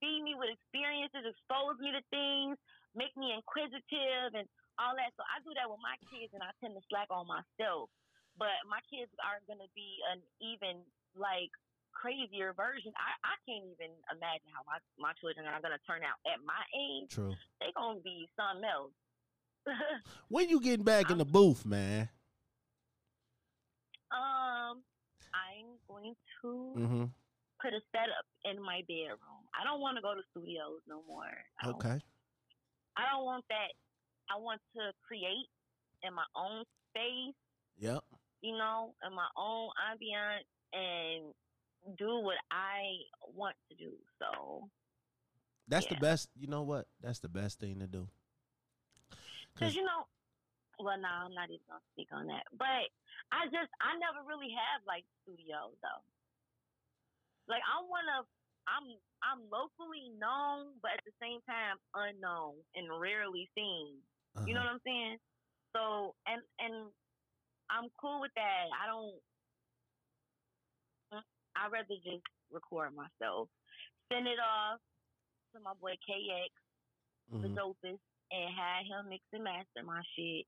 feed 0.00 0.22
me 0.22 0.34
with 0.36 0.52
experiences, 0.52 1.26
expose 1.26 1.78
me 1.80 1.92
to 1.94 2.02
things, 2.12 2.56
make 2.94 3.14
me 3.16 3.34
inquisitive 3.34 4.36
and 4.36 4.46
all 4.78 4.94
that. 4.98 5.12
So 5.18 5.24
I 5.26 5.40
do 5.42 5.52
that 5.58 5.68
with 5.70 5.82
my 5.82 5.96
kids 6.12 6.32
and 6.34 6.42
I 6.44 6.52
tend 6.60 6.76
to 6.76 6.82
slack 6.90 7.08
on 7.10 7.26
myself. 7.26 7.90
But 8.38 8.62
my 8.70 8.80
kids 8.86 9.10
are 9.20 9.42
gonna 9.50 9.68
be 9.74 9.98
an 10.14 10.22
even 10.40 10.82
like 11.18 11.50
crazier 11.92 12.54
version. 12.54 12.94
I, 12.94 13.34
I 13.34 13.34
can't 13.44 13.66
even 13.74 13.92
imagine 14.14 14.50
how 14.54 14.62
my, 14.64 14.78
my 14.98 15.12
children 15.18 15.46
are 15.50 15.60
gonna 15.60 15.82
turn 15.86 16.06
out 16.06 16.18
at 16.24 16.38
my 16.46 16.62
age. 16.74 17.10
True. 17.10 17.34
They 17.60 17.74
gonna 17.74 18.00
be 18.00 18.30
something 18.38 18.64
else. 18.64 18.94
When 20.28 20.48
you 20.48 20.60
getting 20.60 20.84
back 20.84 21.10
in 21.10 21.18
the 21.18 21.24
booth, 21.24 21.64
man? 21.66 22.08
um, 24.12 24.82
I'm 25.34 25.76
going 25.88 26.14
to 26.42 26.50
hmm 26.74 27.04
put 27.60 27.74
a 27.74 27.80
setup 27.90 28.26
in 28.44 28.62
my 28.62 28.82
bedroom. 28.86 29.42
I 29.52 29.64
don't 29.64 29.80
want 29.80 29.96
to 29.98 30.02
go 30.02 30.14
to 30.14 30.22
studios 30.30 30.80
no 30.88 31.02
more. 31.08 31.26
I 31.60 31.70
Okay. 31.70 31.98
I 32.96 33.02
don't 33.10 33.24
want 33.24 33.44
that. 33.48 33.72
I 34.30 34.38
want 34.38 34.60
to 34.76 34.92
create 35.06 35.48
in 36.02 36.14
my 36.14 36.26
own 36.36 36.64
space, 36.90 37.34
Yep. 37.78 38.02
You 38.42 38.56
know, 38.56 38.94
in 39.06 39.14
my 39.14 39.28
own 39.36 39.70
ambiance 39.90 40.46
and 40.72 41.34
do 41.98 42.20
what 42.20 42.36
I 42.50 42.82
want 43.34 43.56
to 43.70 43.76
do. 43.76 43.92
So, 44.18 44.68
That's 45.68 45.86
the 45.86 45.96
best. 45.96 46.28
You 46.38 46.48
know 46.48 46.62
what? 46.62 46.86
That's 47.00 47.20
the 47.20 47.28
best 47.28 47.60
thing 47.60 47.78
to 47.80 47.86
do. 47.86 48.08
Cause 49.58 49.74
you 49.74 49.82
know, 49.82 50.06
well, 50.78 50.98
no, 50.98 51.08
I'm 51.08 51.34
not 51.34 51.50
even 51.50 51.64
gonna 51.68 51.82
speak 51.94 52.08
on 52.12 52.26
that. 52.28 52.46
But 52.56 52.86
I 53.32 53.46
just, 53.50 53.70
I 53.82 53.98
never 53.98 54.22
really 54.26 54.50
have 54.54 54.82
like 54.86 55.04
studio 55.24 55.74
though. 55.82 56.02
Like 57.48 57.62
one 57.88 58.06
of, 58.18 58.26
I'm, 58.68 58.84
I'm 59.24 59.40
locally 59.50 60.12
known, 60.20 60.76
but 60.82 60.92
at 61.00 61.04
the 61.04 61.16
same 61.20 61.40
time 61.48 61.76
unknown 61.96 62.60
and 62.76 62.86
rarely 63.00 63.48
seen. 63.56 63.98
You 64.46 64.54
know 64.54 64.60
Uh-huh. 64.60 64.68
what 64.68 64.74
I'm 64.78 64.84
saying? 64.86 65.16
So, 65.74 66.14
and 66.26 66.40
and 66.60 66.92
I'm 67.70 67.88
cool 68.00 68.20
with 68.20 68.32
that. 68.36 68.66
I 68.72 68.86
don't. 68.86 69.22
I'd 71.56 71.72
rather 71.72 71.96
just 72.04 72.22
record 72.52 72.94
myself, 72.94 73.48
send 74.12 74.26
it 74.26 74.38
off 74.38 74.78
to 75.52 75.60
my 75.60 75.74
boy 75.74 75.96
KX 76.08 76.50
the 77.30 77.48
Mhm. 77.48 77.56
dopest 77.56 78.00
and 78.30 78.54
had 78.54 78.86
him 78.86 79.08
mix 79.08 79.24
and 79.32 79.44
master 79.44 79.82
my 79.82 80.02
shit. 80.14 80.46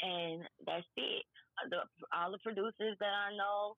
And 0.00 0.48
that's 0.66 0.86
it. 0.96 1.24
The, 1.70 1.88
all 2.12 2.32
the 2.32 2.38
producers 2.38 2.98
that 2.98 3.14
I 3.14 3.34
know, 3.36 3.76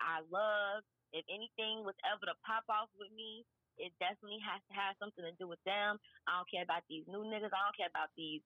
I 0.00 0.20
love. 0.28 0.84
If 1.12 1.24
anything 1.28 1.84
was 1.84 1.94
ever 2.04 2.26
to 2.26 2.34
pop 2.46 2.64
off 2.68 2.88
with 2.94 3.10
me, 3.12 3.44
it 3.78 3.92
definitely 3.98 4.38
has 4.40 4.62
to 4.68 4.74
have 4.74 4.96
something 4.98 5.24
to 5.24 5.32
do 5.32 5.48
with 5.48 5.62
them. 5.64 5.98
I 6.26 6.38
don't 6.38 6.50
care 6.50 6.62
about 6.62 6.86
these 6.88 7.06
new 7.08 7.24
niggas. 7.24 7.52
I 7.52 7.62
don't 7.64 7.76
care 7.76 7.88
about 7.88 8.10
these 8.16 8.42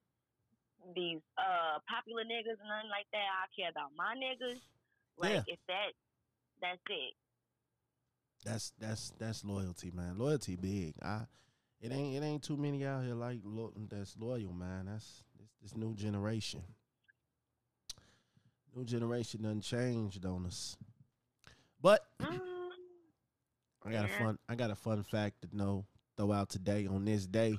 these 0.95 1.21
uh 1.37 1.79
popular 1.89 2.23
niggas 2.23 2.59
and 2.59 2.69
nothing 2.69 2.89
like 2.91 3.07
that. 3.11 3.25
I 3.25 3.45
care 3.55 3.69
about 3.69 3.91
my 3.97 4.15
niggas. 4.15 4.59
Like 5.17 5.31
Yeah. 5.31 5.43
if 5.47 5.59
that, 5.67 5.91
that's 6.61 6.81
it. 6.89 7.13
That's 8.43 8.73
that's 8.79 9.11
that's 9.17 9.43
loyalty, 9.43 9.91
man. 9.91 10.17
Loyalty 10.17 10.55
big. 10.55 10.95
I 11.01 11.21
it 11.81 11.91
ain't 11.91 12.15
it 12.15 12.25
ain't 12.25 12.43
too 12.43 12.57
many 12.57 12.85
out 12.85 13.03
here 13.03 13.15
like 13.15 13.39
lo- 13.43 13.73
that's 13.89 14.15
loyal, 14.17 14.53
man. 14.53 14.85
That's 14.85 15.23
this 15.39 15.49
this 15.61 15.75
new 15.75 15.95
generation. 15.95 16.61
New 18.75 18.83
generation 18.83 19.41
done 19.43 19.61
changed 19.61 20.25
on 20.25 20.45
us. 20.45 20.77
But 21.81 22.01
Mm, 22.21 22.39
I 23.85 23.91
got 23.91 24.05
a 24.05 24.07
fun 24.07 24.39
I 24.49 24.55
got 24.55 24.71
a 24.71 24.75
fun 24.75 25.03
fact 25.03 25.41
to 25.41 25.55
know 25.55 25.85
throw 26.17 26.31
out 26.31 26.49
today 26.49 26.87
on 26.87 27.05
this 27.05 27.25
day. 27.25 27.57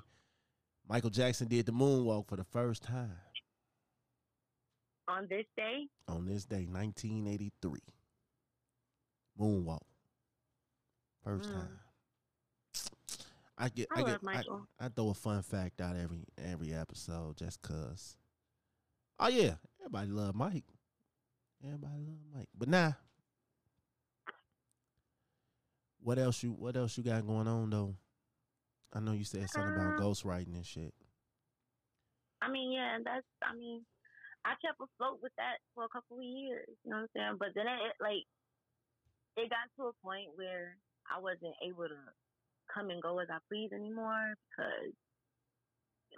Michael 0.89 1.11
Jackson 1.11 1.49
did 1.49 1.67
the 1.67 1.73
moonwalk 1.73 2.29
for 2.29 2.37
the 2.37 2.45
first 2.45 2.83
time 2.83 3.17
on 5.09 5.27
this 5.29 5.47
day, 5.57 5.87
on 6.09 6.27
this 6.27 6.45
day, 6.45 6.67
1983. 6.69 7.81
Moonwalk. 9.39 9.81
First 11.25 11.49
Mm. 11.51 11.53
time. 11.53 11.81
I 13.59 13.69
get 13.71 13.89
I 13.91 13.95
I, 14.01 14.03
love 14.03 14.21
get 14.21 14.29
I, 14.29 14.35
Michael. 14.37 14.69
I 14.79 14.89
throw 14.89 15.09
a 15.11 15.15
fun 15.15 15.43
fact 15.43 15.81
out 15.81 15.97
every 15.97 16.25
every 16.39 16.73
episode 16.75 17.37
just 17.37 17.63
cause. 17.63 18.17
Oh 19.19 19.29
yeah, 19.29 19.57
everybody 19.81 20.11
love 20.11 20.35
Mike. 20.35 20.65
Everybody 21.65 22.01
love 22.07 22.19
Mike. 22.35 22.49
But 22.57 22.69
nah. 22.69 22.93
What 26.01 26.19
else 26.19 26.43
you 26.43 26.53
what 26.53 26.77
else 26.77 26.97
you 26.97 27.03
got 27.03 27.27
going 27.27 27.49
on 27.49 27.71
though? 27.71 27.97
I 28.93 29.01
know 29.01 29.13
you 29.13 29.25
said 29.25 29.49
something 29.51 29.69
about 29.75 29.95
Uh, 29.95 29.97
ghostwriting 29.97 30.55
and 30.55 30.67
shit. 30.67 30.95
I 32.43 32.51
mean, 32.51 32.73
yeah, 32.73 32.99
that's. 33.05 33.27
I 33.43 33.55
mean, 33.55 33.85
I 34.45 34.55
kept 34.63 34.81
afloat 34.81 35.21
with 35.23 35.33
that 35.37 35.59
for 35.75 35.85
a 35.85 35.89
couple 35.89 36.19
of 36.19 36.25
years. 36.25 36.69
You 36.85 36.91
know 36.91 36.97
what 37.05 37.11
I'm 37.15 37.15
saying? 37.17 37.37
But 37.39 37.49
then 37.55 37.67
it 37.67 37.95
like 38.01 38.25
it 39.37 39.51
got 39.51 39.69
to 39.77 39.89
a 39.91 39.99
point 40.05 40.31
where 40.37 40.77
I 41.11 41.21
wasn't 41.21 41.57
able 41.65 41.89
to 41.89 42.03
come 42.73 42.91
and 42.91 43.03
go 43.03 43.19
as 43.21 43.29
I 43.31 43.39
please 43.49 43.71
anymore 43.73 44.35
because, 44.51 44.93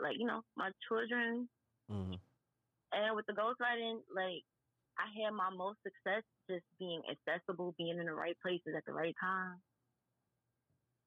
like, 0.01 0.17
you 0.19 0.27
know, 0.27 0.43
my 0.57 0.71
children 0.89 1.49
hmm 1.89 2.15
and 2.93 3.17
with 3.17 3.27
the 3.27 3.33
ghostwriting, 3.33 4.01
like 4.15 4.43
I 4.99 5.07
had 5.23 5.33
my 5.33 5.51
most 5.51 5.79
success 5.83 6.23
just 6.51 6.65
being 6.79 7.03
accessible, 7.11 7.75
being 7.79 7.99
in 7.99 8.07
the 8.07 8.15
right 8.15 8.37
places 8.43 8.75
at 8.77 8.85
the 8.87 8.93
right 8.93 9.15
time. 9.21 9.57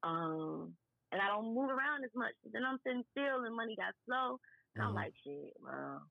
Um, 0.02 0.74
and 1.12 1.22
I 1.22 1.28
don't 1.28 1.54
move 1.54 1.70
around 1.70 2.04
as 2.04 2.10
much. 2.14 2.34
Then 2.44 2.64
I'm 2.64 2.80
sitting 2.84 3.04
still, 3.12 3.44
and 3.44 3.56
money 3.56 3.76
got 3.76 3.94
slow. 4.06 4.40
And 4.76 4.84
I'm 4.84 4.94
Mhm. 4.94 4.96
like, 4.96 5.14
shit, 5.24 5.54
well, 5.60 6.10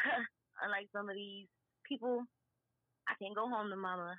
unlike 0.62 0.88
some 0.92 1.10
of 1.10 1.16
these 1.16 1.48
people, 1.88 2.24
I 3.08 3.14
can't 3.22 3.36
go 3.36 3.48
home 3.48 3.70
to 3.70 3.76
mama, 3.76 4.16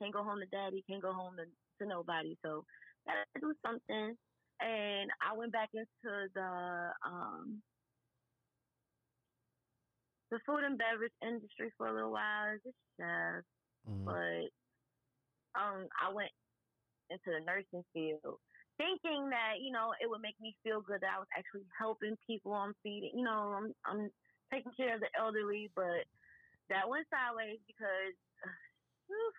can't 0.00 0.14
go 0.14 0.24
home 0.24 0.40
to 0.40 0.46
daddy, 0.46 0.84
can't 0.88 1.02
go 1.02 1.12
home 1.12 1.36
to, 1.36 1.46
to 1.82 1.88
nobody. 1.88 2.38
So 2.44 2.64
gotta 3.06 3.24
do 3.40 3.54
something. 3.66 4.16
And 4.60 5.10
I 5.22 5.34
went 5.36 5.52
back 5.52 5.70
into 5.74 6.28
the 6.34 6.92
um 7.04 7.62
the 10.30 10.40
food 10.46 10.64
and 10.64 10.78
beverage 10.78 11.12
industry 11.22 11.72
for 11.76 11.88
a 11.88 11.94
little 11.94 12.12
while 12.12 12.54
as 12.54 12.60
a 12.66 12.72
chef, 12.96 13.44
Mhm. 13.86 14.06
but 14.06 14.50
um 15.60 15.88
I 16.00 16.12
went 16.12 16.30
into 17.10 17.26
the 17.26 17.40
nursing 17.44 17.84
field 17.94 18.40
thinking 18.80 19.28
that, 19.28 19.60
you 19.60 19.68
know, 19.68 19.92
it 20.00 20.08
would 20.08 20.24
make 20.24 20.40
me 20.40 20.56
feel 20.64 20.80
good 20.80 21.04
that 21.04 21.12
I 21.12 21.20
was 21.20 21.28
actually 21.36 21.68
helping 21.76 22.16
people 22.24 22.56
I'm 22.56 22.72
feeding 22.80 23.12
you 23.12 23.24
know, 23.24 23.52
I'm 23.52 23.68
I'm 23.84 24.08
taking 24.48 24.72
care 24.72 24.96
of 24.96 25.04
the 25.04 25.12
elderly, 25.12 25.68
but 25.76 26.08
that 26.72 26.88
went 26.88 27.04
sideways 27.12 27.60
because 27.68 28.16
whew, 29.12 29.32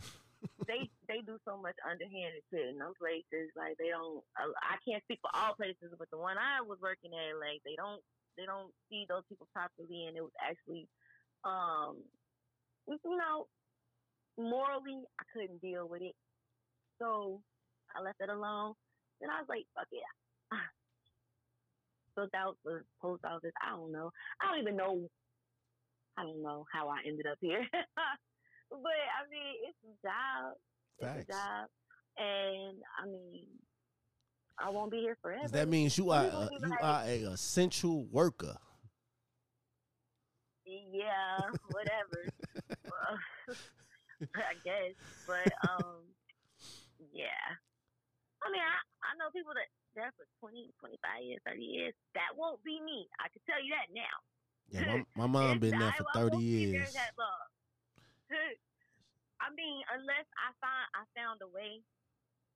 they 0.68 0.88
they 1.04 1.20
do 1.20 1.36
so 1.44 1.60
much 1.60 1.76
underhanded 1.84 2.40
shit 2.48 2.72
in 2.72 2.80
those 2.80 2.96
places. 2.96 3.52
Like 3.52 3.76
they 3.76 3.92
don't. 3.92 4.24
I 4.40 4.80
can't 4.80 5.04
speak 5.04 5.20
for 5.20 5.36
all 5.36 5.52
places, 5.52 5.92
but 6.00 6.08
the 6.08 6.18
one 6.18 6.40
I 6.40 6.64
was 6.64 6.80
working 6.80 7.12
at, 7.12 7.36
like 7.36 7.60
they 7.68 7.76
don't 7.76 8.00
they 8.40 8.48
don't 8.48 8.72
see 8.88 9.04
those 9.04 9.28
people 9.28 9.52
properly, 9.52 10.08
and 10.08 10.16
it 10.16 10.24
was 10.24 10.32
actually, 10.40 10.88
um, 11.44 12.00
you 12.88 13.16
know, 13.20 13.44
morally 14.40 15.04
I 15.20 15.24
couldn't 15.28 15.60
deal 15.60 15.84
with 15.84 16.00
it, 16.00 16.16
so 16.96 17.44
I 17.96 18.02
left 18.02 18.20
it 18.20 18.28
alone. 18.28 18.74
Then 19.20 19.30
I 19.30 19.40
was 19.40 19.48
like, 19.48 19.64
fuck 19.74 19.86
it. 19.92 20.02
Filled 22.14 22.34
out 22.34 22.56
the 22.64 22.82
post 23.00 23.24
office. 23.24 23.52
I 23.62 23.70
don't 23.70 23.92
know. 23.92 24.10
I 24.40 24.50
don't 24.50 24.60
even 24.60 24.76
know. 24.76 25.08
I 26.18 26.22
don't 26.22 26.42
know 26.42 26.66
how 26.72 26.88
I 26.88 26.98
ended 27.06 27.26
up 27.26 27.38
here. 27.40 27.66
but 27.72 28.98
I 29.08 29.28
mean, 29.30 29.54
it's 29.68 29.78
a 29.84 30.06
job. 30.06 30.54
It's 30.98 31.28
a 31.28 31.32
job, 31.32 31.68
and 32.18 32.78
I 33.00 33.06
mean, 33.06 33.46
I 34.58 34.70
won't 34.70 34.90
be 34.90 34.98
here 34.98 35.16
forever. 35.20 35.48
that 35.48 35.68
means 35.68 35.96
you 35.98 36.10
are 36.10 36.24
a, 36.24 36.48
you 36.52 36.74
are 36.80 37.02
a 37.04 37.22
essential 37.32 38.04
worker. 38.04 38.56
yeah, 40.64 41.38
whatever. 41.70 42.28
I 44.36 44.54
guess, 44.64 44.94
but 45.26 45.52
um, 45.68 45.96
yeah. 47.12 47.26
I 48.42 48.50
mean, 48.50 48.62
I 48.62 48.76
I 49.02 49.10
know 49.18 49.30
people 49.30 49.54
that 49.54 49.70
there 49.94 50.10
for 50.16 50.26
20, 50.40 50.72
25 50.80 50.98
years, 51.22 51.40
thirty 51.44 51.68
years. 51.68 51.94
That 52.16 52.32
won't 52.34 52.62
be 52.64 52.80
me. 52.80 53.06
I 53.20 53.28
can 53.28 53.42
tell 53.44 53.60
you 53.60 53.72
that 53.76 53.92
now. 53.92 54.16
Yeah, 54.72 55.04
my, 55.14 55.26
my 55.26 55.28
mom 55.28 55.58
been 55.64 55.78
there 55.78 55.94
for 55.96 56.06
I 56.10 56.16
thirty 56.16 56.40
won't 56.40 56.52
be 56.52 56.72
years. 56.74 56.92
that 56.96 57.12
long. 57.18 57.46
I 59.42 59.50
mean, 59.52 59.82
unless 59.92 60.26
I 60.38 60.54
find 60.62 60.86
I 60.96 61.02
found 61.12 61.42
a 61.42 61.50
way. 61.50 61.82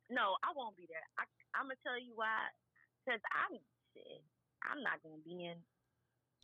No, 0.09 0.39
I 0.47 0.55
won't 0.55 0.79
be 0.79 0.87
there. 0.87 1.03
I, 1.19 1.27
I'm 1.59 1.67
gonna 1.67 1.83
tell 1.83 1.99
you 1.99 2.15
why. 2.15 2.47
Cause 3.05 3.21
I'm 3.35 3.59
shit. 3.95 4.23
I'm 4.63 4.83
not 4.83 5.03
gonna 5.03 5.23
be 5.25 5.45
in. 5.51 5.59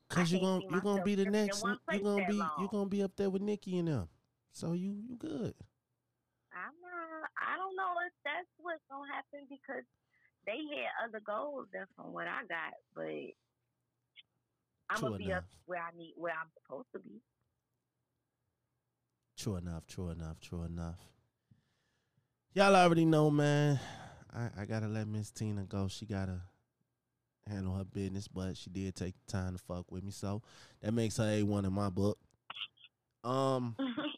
Cause 0.09 0.30
you 0.30 0.40
can't 0.40 0.62
gonna 0.66 0.76
you 0.76 0.80
gonna 0.82 1.05
be 1.05 1.14
the 1.14 1.26
next. 1.26 1.62
You 1.62 1.78
place 1.88 2.03
gonna 2.03 2.26
be 2.26 2.34
you 2.34 2.38
long. 2.38 2.68
gonna 2.70 2.90
be 2.90 3.03
up 3.03 3.12
there 3.16 3.30
with 3.30 3.43
Nikki 3.43 3.78
and 3.78 3.88
them. 3.88 4.09
So 4.53 4.72
you 4.72 4.99
you 5.09 5.16
good. 5.16 5.55
I'm 6.53 6.76
not. 6.80 7.28
I 7.36 7.57
don't 7.57 7.76
know 7.76 7.92
if 8.07 8.12
that's 8.24 8.48
what's 8.61 8.84
gonna 8.90 9.09
happen 9.12 9.48
because 9.48 9.84
they 10.46 10.61
had 10.70 11.09
other 11.09 11.20
goals 11.24 11.66
than 11.72 11.86
from 11.96 12.12
what 12.12 12.26
I 12.26 12.44
got, 12.48 12.74
but 12.94 13.32
I'm 14.90 14.98
True 14.98 15.09
gonna 15.11 15.18
be 15.18 15.32
up 15.32 15.44
where 15.66 15.80
I 15.80 15.96
need 15.96 16.14
where 16.16 16.32
I'm 16.32 16.50
supposed 16.62 16.88
to 16.92 17.00
be. 17.00 17.20
True 19.38 19.57
enough. 19.57 19.86
True 19.86 20.11
enough. 20.11 20.40
True 20.40 20.62
enough. 20.64 20.98
Y'all 22.55 22.76
already 22.76 23.05
know, 23.05 23.30
man. 23.30 23.80
I, 24.34 24.48
I 24.62 24.64
gotta 24.66 24.88
let 24.88 25.09
Miss 25.09 25.30
Tina 25.30 25.64
go. 25.64 25.88
She 25.88 26.07
gotta 26.07 26.40
handle 27.48 27.74
her 27.74 27.84
business, 27.84 28.28
but 28.28 28.57
she 28.57 28.70
did 28.70 28.94
take 28.94 29.14
the 29.26 29.32
time 29.32 29.55
to 29.55 29.59
fuck 29.59 29.90
with 29.90 30.05
me, 30.05 30.11
so 30.11 30.42
that 30.82 30.92
makes 30.92 31.16
her 31.16 31.24
a 31.24 31.42
one 31.42 31.64
in 31.64 31.72
my 31.72 31.88
book. 31.88 32.18
Um, 33.24 33.76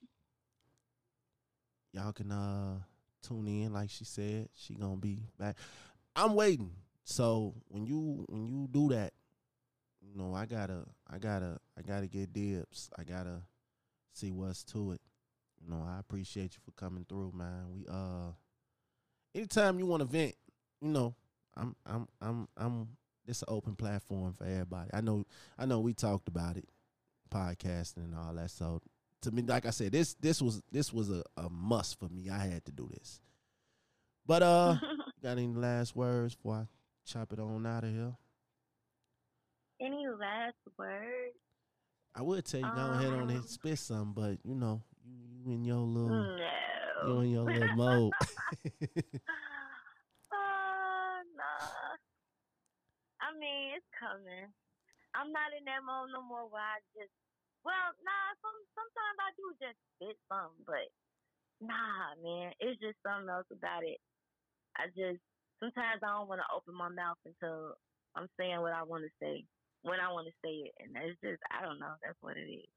y'all 1.95 2.12
can 2.12 2.32
uh 2.32 2.78
tune 3.22 3.47
in, 3.47 3.72
like 3.72 3.88
she 3.90 4.05
said. 4.05 4.49
She 4.55 4.74
gonna 4.74 4.97
be 4.97 5.22
back. 5.38 5.57
I'm 6.16 6.34
waiting. 6.34 6.72
So 7.05 7.55
when 7.68 7.86
you 7.86 8.24
when 8.28 8.47
you 8.47 8.68
do 8.70 8.88
that, 8.88 9.12
you 10.01 10.16
know 10.16 10.34
I 10.34 10.47
gotta 10.47 10.84
I 11.09 11.18
gotta 11.18 11.59
I 11.78 11.82
gotta 11.82 12.07
get 12.07 12.32
dibs. 12.32 12.90
I 12.99 13.05
gotta 13.05 13.42
see 14.12 14.30
what's 14.32 14.64
to 14.64 14.92
it. 14.92 15.01
You 15.62 15.70
know 15.70 15.84
I 15.86 16.01
appreciate 16.01 16.55
you 16.55 16.61
for 16.64 16.72
coming 16.72 17.07
through, 17.09 17.32
man. 17.34 17.72
We 17.72 17.86
uh, 17.88 18.32
anytime 19.34 19.78
you 19.78 19.86
want 19.86 20.01
to 20.01 20.07
vent, 20.07 20.34
you 20.80 20.88
know 20.88 21.14
I'm 21.57 21.76
I'm 21.86 22.09
I'm 22.20 22.49
I'm. 22.57 22.88
This 23.26 23.40
an 23.40 23.49
open 23.49 23.74
platform 23.74 24.34
for 24.34 24.45
everybody. 24.45 24.90
I 24.92 25.01
know 25.01 25.24
I 25.59 25.64
know 25.64 25.80
we 25.80 25.95
talked 25.95 26.28
about 26.28 26.59
it, 26.59 26.68
podcasting 27.32 28.05
and 28.05 28.14
all 28.14 28.34
that. 28.34 28.51
So 28.51 28.82
to 29.25 29.31
me, 29.31 29.43
like 29.43 29.66
I 29.66 29.70
said, 29.70 29.93
this 29.93 30.14
this 30.14 30.41
was 30.41 30.62
this 30.70 30.93
was 30.93 31.11
a, 31.11 31.22
a 31.37 31.49
must 31.51 31.99
for 31.99 32.09
me. 32.09 32.31
I 32.31 32.39
had 32.39 32.64
to 32.66 32.72
do 32.72 32.89
this. 32.93 33.20
But 34.27 34.43
uh, 34.43 34.77
got 35.22 35.33
any 35.33 35.47
last 35.49 35.95
words 35.97 36.35
before 36.35 36.55
I 36.55 36.64
chop 37.05 37.33
it 37.33 37.39
on 37.39 37.66
out 37.66 37.85
of 37.85 37.91
here? 37.91 38.14
Any 39.81 40.07
last 40.09 40.57
words? 40.79 41.37
I 42.14 42.22
would 42.22 42.45
tell 42.45 42.61
you 42.61 42.66
go 42.66 42.91
ahead 42.93 43.12
on 43.12 43.22
Um, 43.22 43.31
and 43.31 43.45
spit 43.45 43.79
some, 43.79 44.12
but 44.12 44.39
you 44.45 44.55
know, 44.55 44.83
you, 45.05 45.53
in 45.53 45.64
your 45.64 45.79
little 45.79 46.39
you 47.07 47.20
in 47.20 47.31
your 47.31 47.45
little 47.45 47.68
mode. 47.77 48.12
Uh, 50.35 51.22
nah. 51.39 51.95
I 53.20 53.31
mean, 53.39 53.75
it's 53.77 53.87
coming. 53.99 54.51
I'm 55.14 55.31
not 55.31 55.55
in 55.57 55.64
that 55.64 55.83
mode 55.87 56.11
no 56.12 56.22
more 56.22 56.51
where 56.51 56.62
I 56.62 56.83
just, 56.95 57.14
well, 57.65 57.89
nah, 58.05 58.27
some, 58.45 58.59
sometimes 58.77 59.17
I 59.21 59.31
do 59.37 59.47
just 59.59 59.79
spit 59.97 60.17
some, 60.29 60.53
but 60.69 60.87
nah, 61.65 62.15
man, 62.21 62.53
it's 62.61 62.81
just 62.81 63.01
something 63.01 63.29
else 63.29 63.49
about 63.51 63.83
it. 63.83 63.99
I 64.77 64.89
just, 64.93 65.21
sometimes 65.61 66.05
I 66.05 66.12
don't 66.12 66.29
want 66.29 66.41
to 66.45 66.49
open 66.55 66.75
my 66.77 66.93
mouth 66.93 67.19
until 67.25 67.75
I'm 68.15 68.29
saying 68.39 68.61
what 68.61 68.73
I 68.77 68.83
want 68.85 69.05
to 69.05 69.12
say 69.23 69.45
when 69.83 70.01
I 70.01 70.12
want 70.12 70.27
to 70.29 70.35
say 70.45 70.69
it. 70.69 70.75
And 70.81 70.93
it's 70.97 71.19
just, 71.21 71.41
I 71.49 71.65
don't 71.65 71.79
know. 71.79 71.95
That's 72.05 72.19
what 72.21 72.37
it 72.37 72.49
is. 72.49 72.69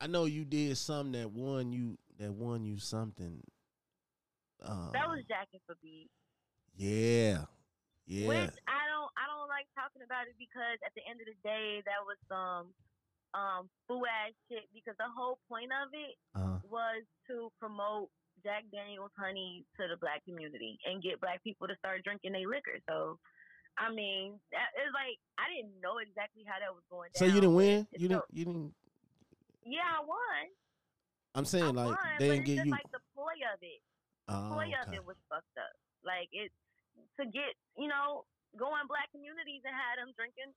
I 0.00 0.06
know 0.10 0.24
you 0.26 0.44
did 0.44 0.74
something 0.78 1.14
that 1.14 1.30
won 1.30 1.70
you 1.72 1.98
that 2.18 2.32
won 2.34 2.64
you 2.66 2.78
something 2.82 3.38
Uh, 4.58 4.90
That 4.90 5.06
was 5.06 5.22
Jacking 5.30 5.62
for 5.66 5.74
Beat. 5.82 6.10
yeah, 6.74 7.46
yeah. 8.06 8.26
Which 8.26 8.56
I 8.66 8.82
don't 8.90 9.10
I 9.14 9.24
don't 9.30 9.46
like 9.46 9.66
talking 9.78 10.02
about 10.02 10.26
it 10.26 10.34
because 10.38 10.78
at 10.82 10.90
the 10.98 11.02
end 11.06 11.22
of 11.22 11.26
the 11.30 11.38
day 11.46 11.82
that 11.86 12.02
was 12.02 12.18
some 12.26 12.66
um 12.66 12.66
foo 13.88 14.02
ass 14.06 14.32
shit 14.48 14.64
because 14.74 14.94
the 14.98 15.08
whole 15.16 15.38
point 15.48 15.70
of 15.72 15.88
it 15.92 16.14
Uh, 16.34 16.58
was 16.68 17.02
to 17.28 17.50
promote 17.58 18.08
Jack 18.44 18.64
Daniels 18.72 19.12
honey 19.16 19.64
to 19.78 19.88
the 19.88 19.96
black 19.96 20.24
community 20.24 20.78
and 20.84 21.02
get 21.02 21.20
black 21.20 21.42
people 21.44 21.68
to 21.68 21.76
start 21.76 22.02
drinking 22.04 22.32
their 22.32 22.48
liquor. 22.48 22.78
So 22.88 23.18
I 23.78 23.88
mean, 23.88 24.36
that, 24.52 24.68
it's 24.76 24.92
like 24.92 25.16
I 25.40 25.48
didn't 25.48 25.80
know 25.80 25.96
exactly 25.98 26.44
how 26.44 26.60
that 26.60 26.72
was 26.74 26.84
going 26.92 27.08
down. 27.14 27.20
so 27.20 27.24
you 27.24 27.40
didn't 27.40 27.56
win. 27.56 27.86
You 27.96 28.08
didn't. 28.08 28.28
You 28.32 28.44
didn't. 28.44 28.74
Yeah, 29.64 29.86
I 29.96 30.00
won. 30.04 30.44
I'm 31.34 31.46
saying 31.48 31.64
I 31.78 31.88
like 31.88 31.96
won, 31.96 32.12
they 32.18 32.28
didn't 32.36 32.44
get 32.44 32.66
you. 32.66 32.72
like 32.72 32.90
the 32.92 33.00
ploy 33.16 33.32
of 33.48 33.56
it. 33.64 33.80
Oh, 34.28 34.52
ploy 34.52 34.68
of 34.76 34.92
it 34.92 35.00
was 35.06 35.16
fucked 35.32 35.56
up. 35.56 35.72
Like 36.04 36.28
it 36.32 36.52
to 37.16 37.24
get 37.24 37.56
you 37.80 37.88
know 37.88 38.24
go 38.60 38.68
in 38.76 38.84
black 38.90 39.08
communities 39.12 39.64
and 39.64 39.72
have 39.72 39.96
them 39.96 40.12
drinking 40.20 40.52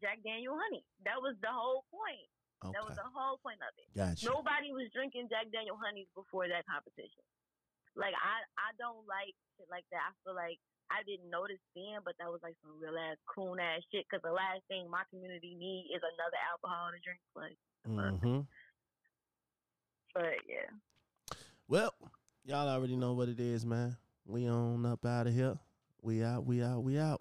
Jack 0.00 0.20
Daniel 0.22 0.56
honey. 0.56 0.84
That 1.04 1.18
was 1.20 1.36
the 1.40 1.52
whole 1.52 1.84
point. 1.92 2.28
That 2.64 2.82
was 2.82 2.96
the 2.98 3.06
whole 3.14 3.38
point 3.44 3.60
of 3.62 3.70
it. 3.78 3.86
gotcha. 3.94 4.26
Nobody 4.26 4.72
was 4.72 4.88
drinking 4.90 5.28
Jack 5.30 5.52
Daniel 5.52 5.78
honeys 5.78 6.10
before 6.16 6.48
that 6.48 6.66
competition. 6.66 7.22
Like 7.94 8.16
I, 8.16 8.42
I 8.58 8.70
don't 8.80 9.04
like 9.06 9.32
shit 9.56 9.68
like 9.70 9.86
that. 9.92 10.02
I 10.02 10.12
feel 10.24 10.34
like 10.34 10.58
I 10.90 11.04
didn't 11.06 11.30
notice 11.30 11.60
then, 11.76 12.02
but 12.02 12.16
that 12.18 12.28
was 12.32 12.40
like 12.42 12.56
some 12.64 12.76
real 12.80 12.96
ass 12.96 13.20
coon 13.28 13.60
ass 13.60 13.84
shit. 13.92 14.08
Because 14.08 14.24
the 14.24 14.34
last 14.34 14.64
thing 14.68 14.88
my 14.88 15.04
community 15.12 15.54
need 15.54 15.92
is 15.92 16.02
another 16.02 16.40
alcohol 16.48 16.90
to 16.90 17.00
drink. 17.00 17.22
Like, 17.36 17.56
hmm 17.86 18.44
but 20.16 20.40
yeah, 20.48 20.72
Well, 21.68 21.92
y'all 22.44 22.68
already 22.68 22.96
know 22.96 23.12
what 23.12 23.28
it 23.28 23.38
is, 23.38 23.66
man. 23.66 23.96
We 24.24 24.48
on 24.48 24.86
up 24.86 25.04
out 25.04 25.26
of 25.26 25.34
here. 25.34 25.58
We 26.00 26.24
out. 26.24 26.44
We 26.46 26.62
out. 26.62 26.82
We 26.82 26.98
out. 26.98 27.20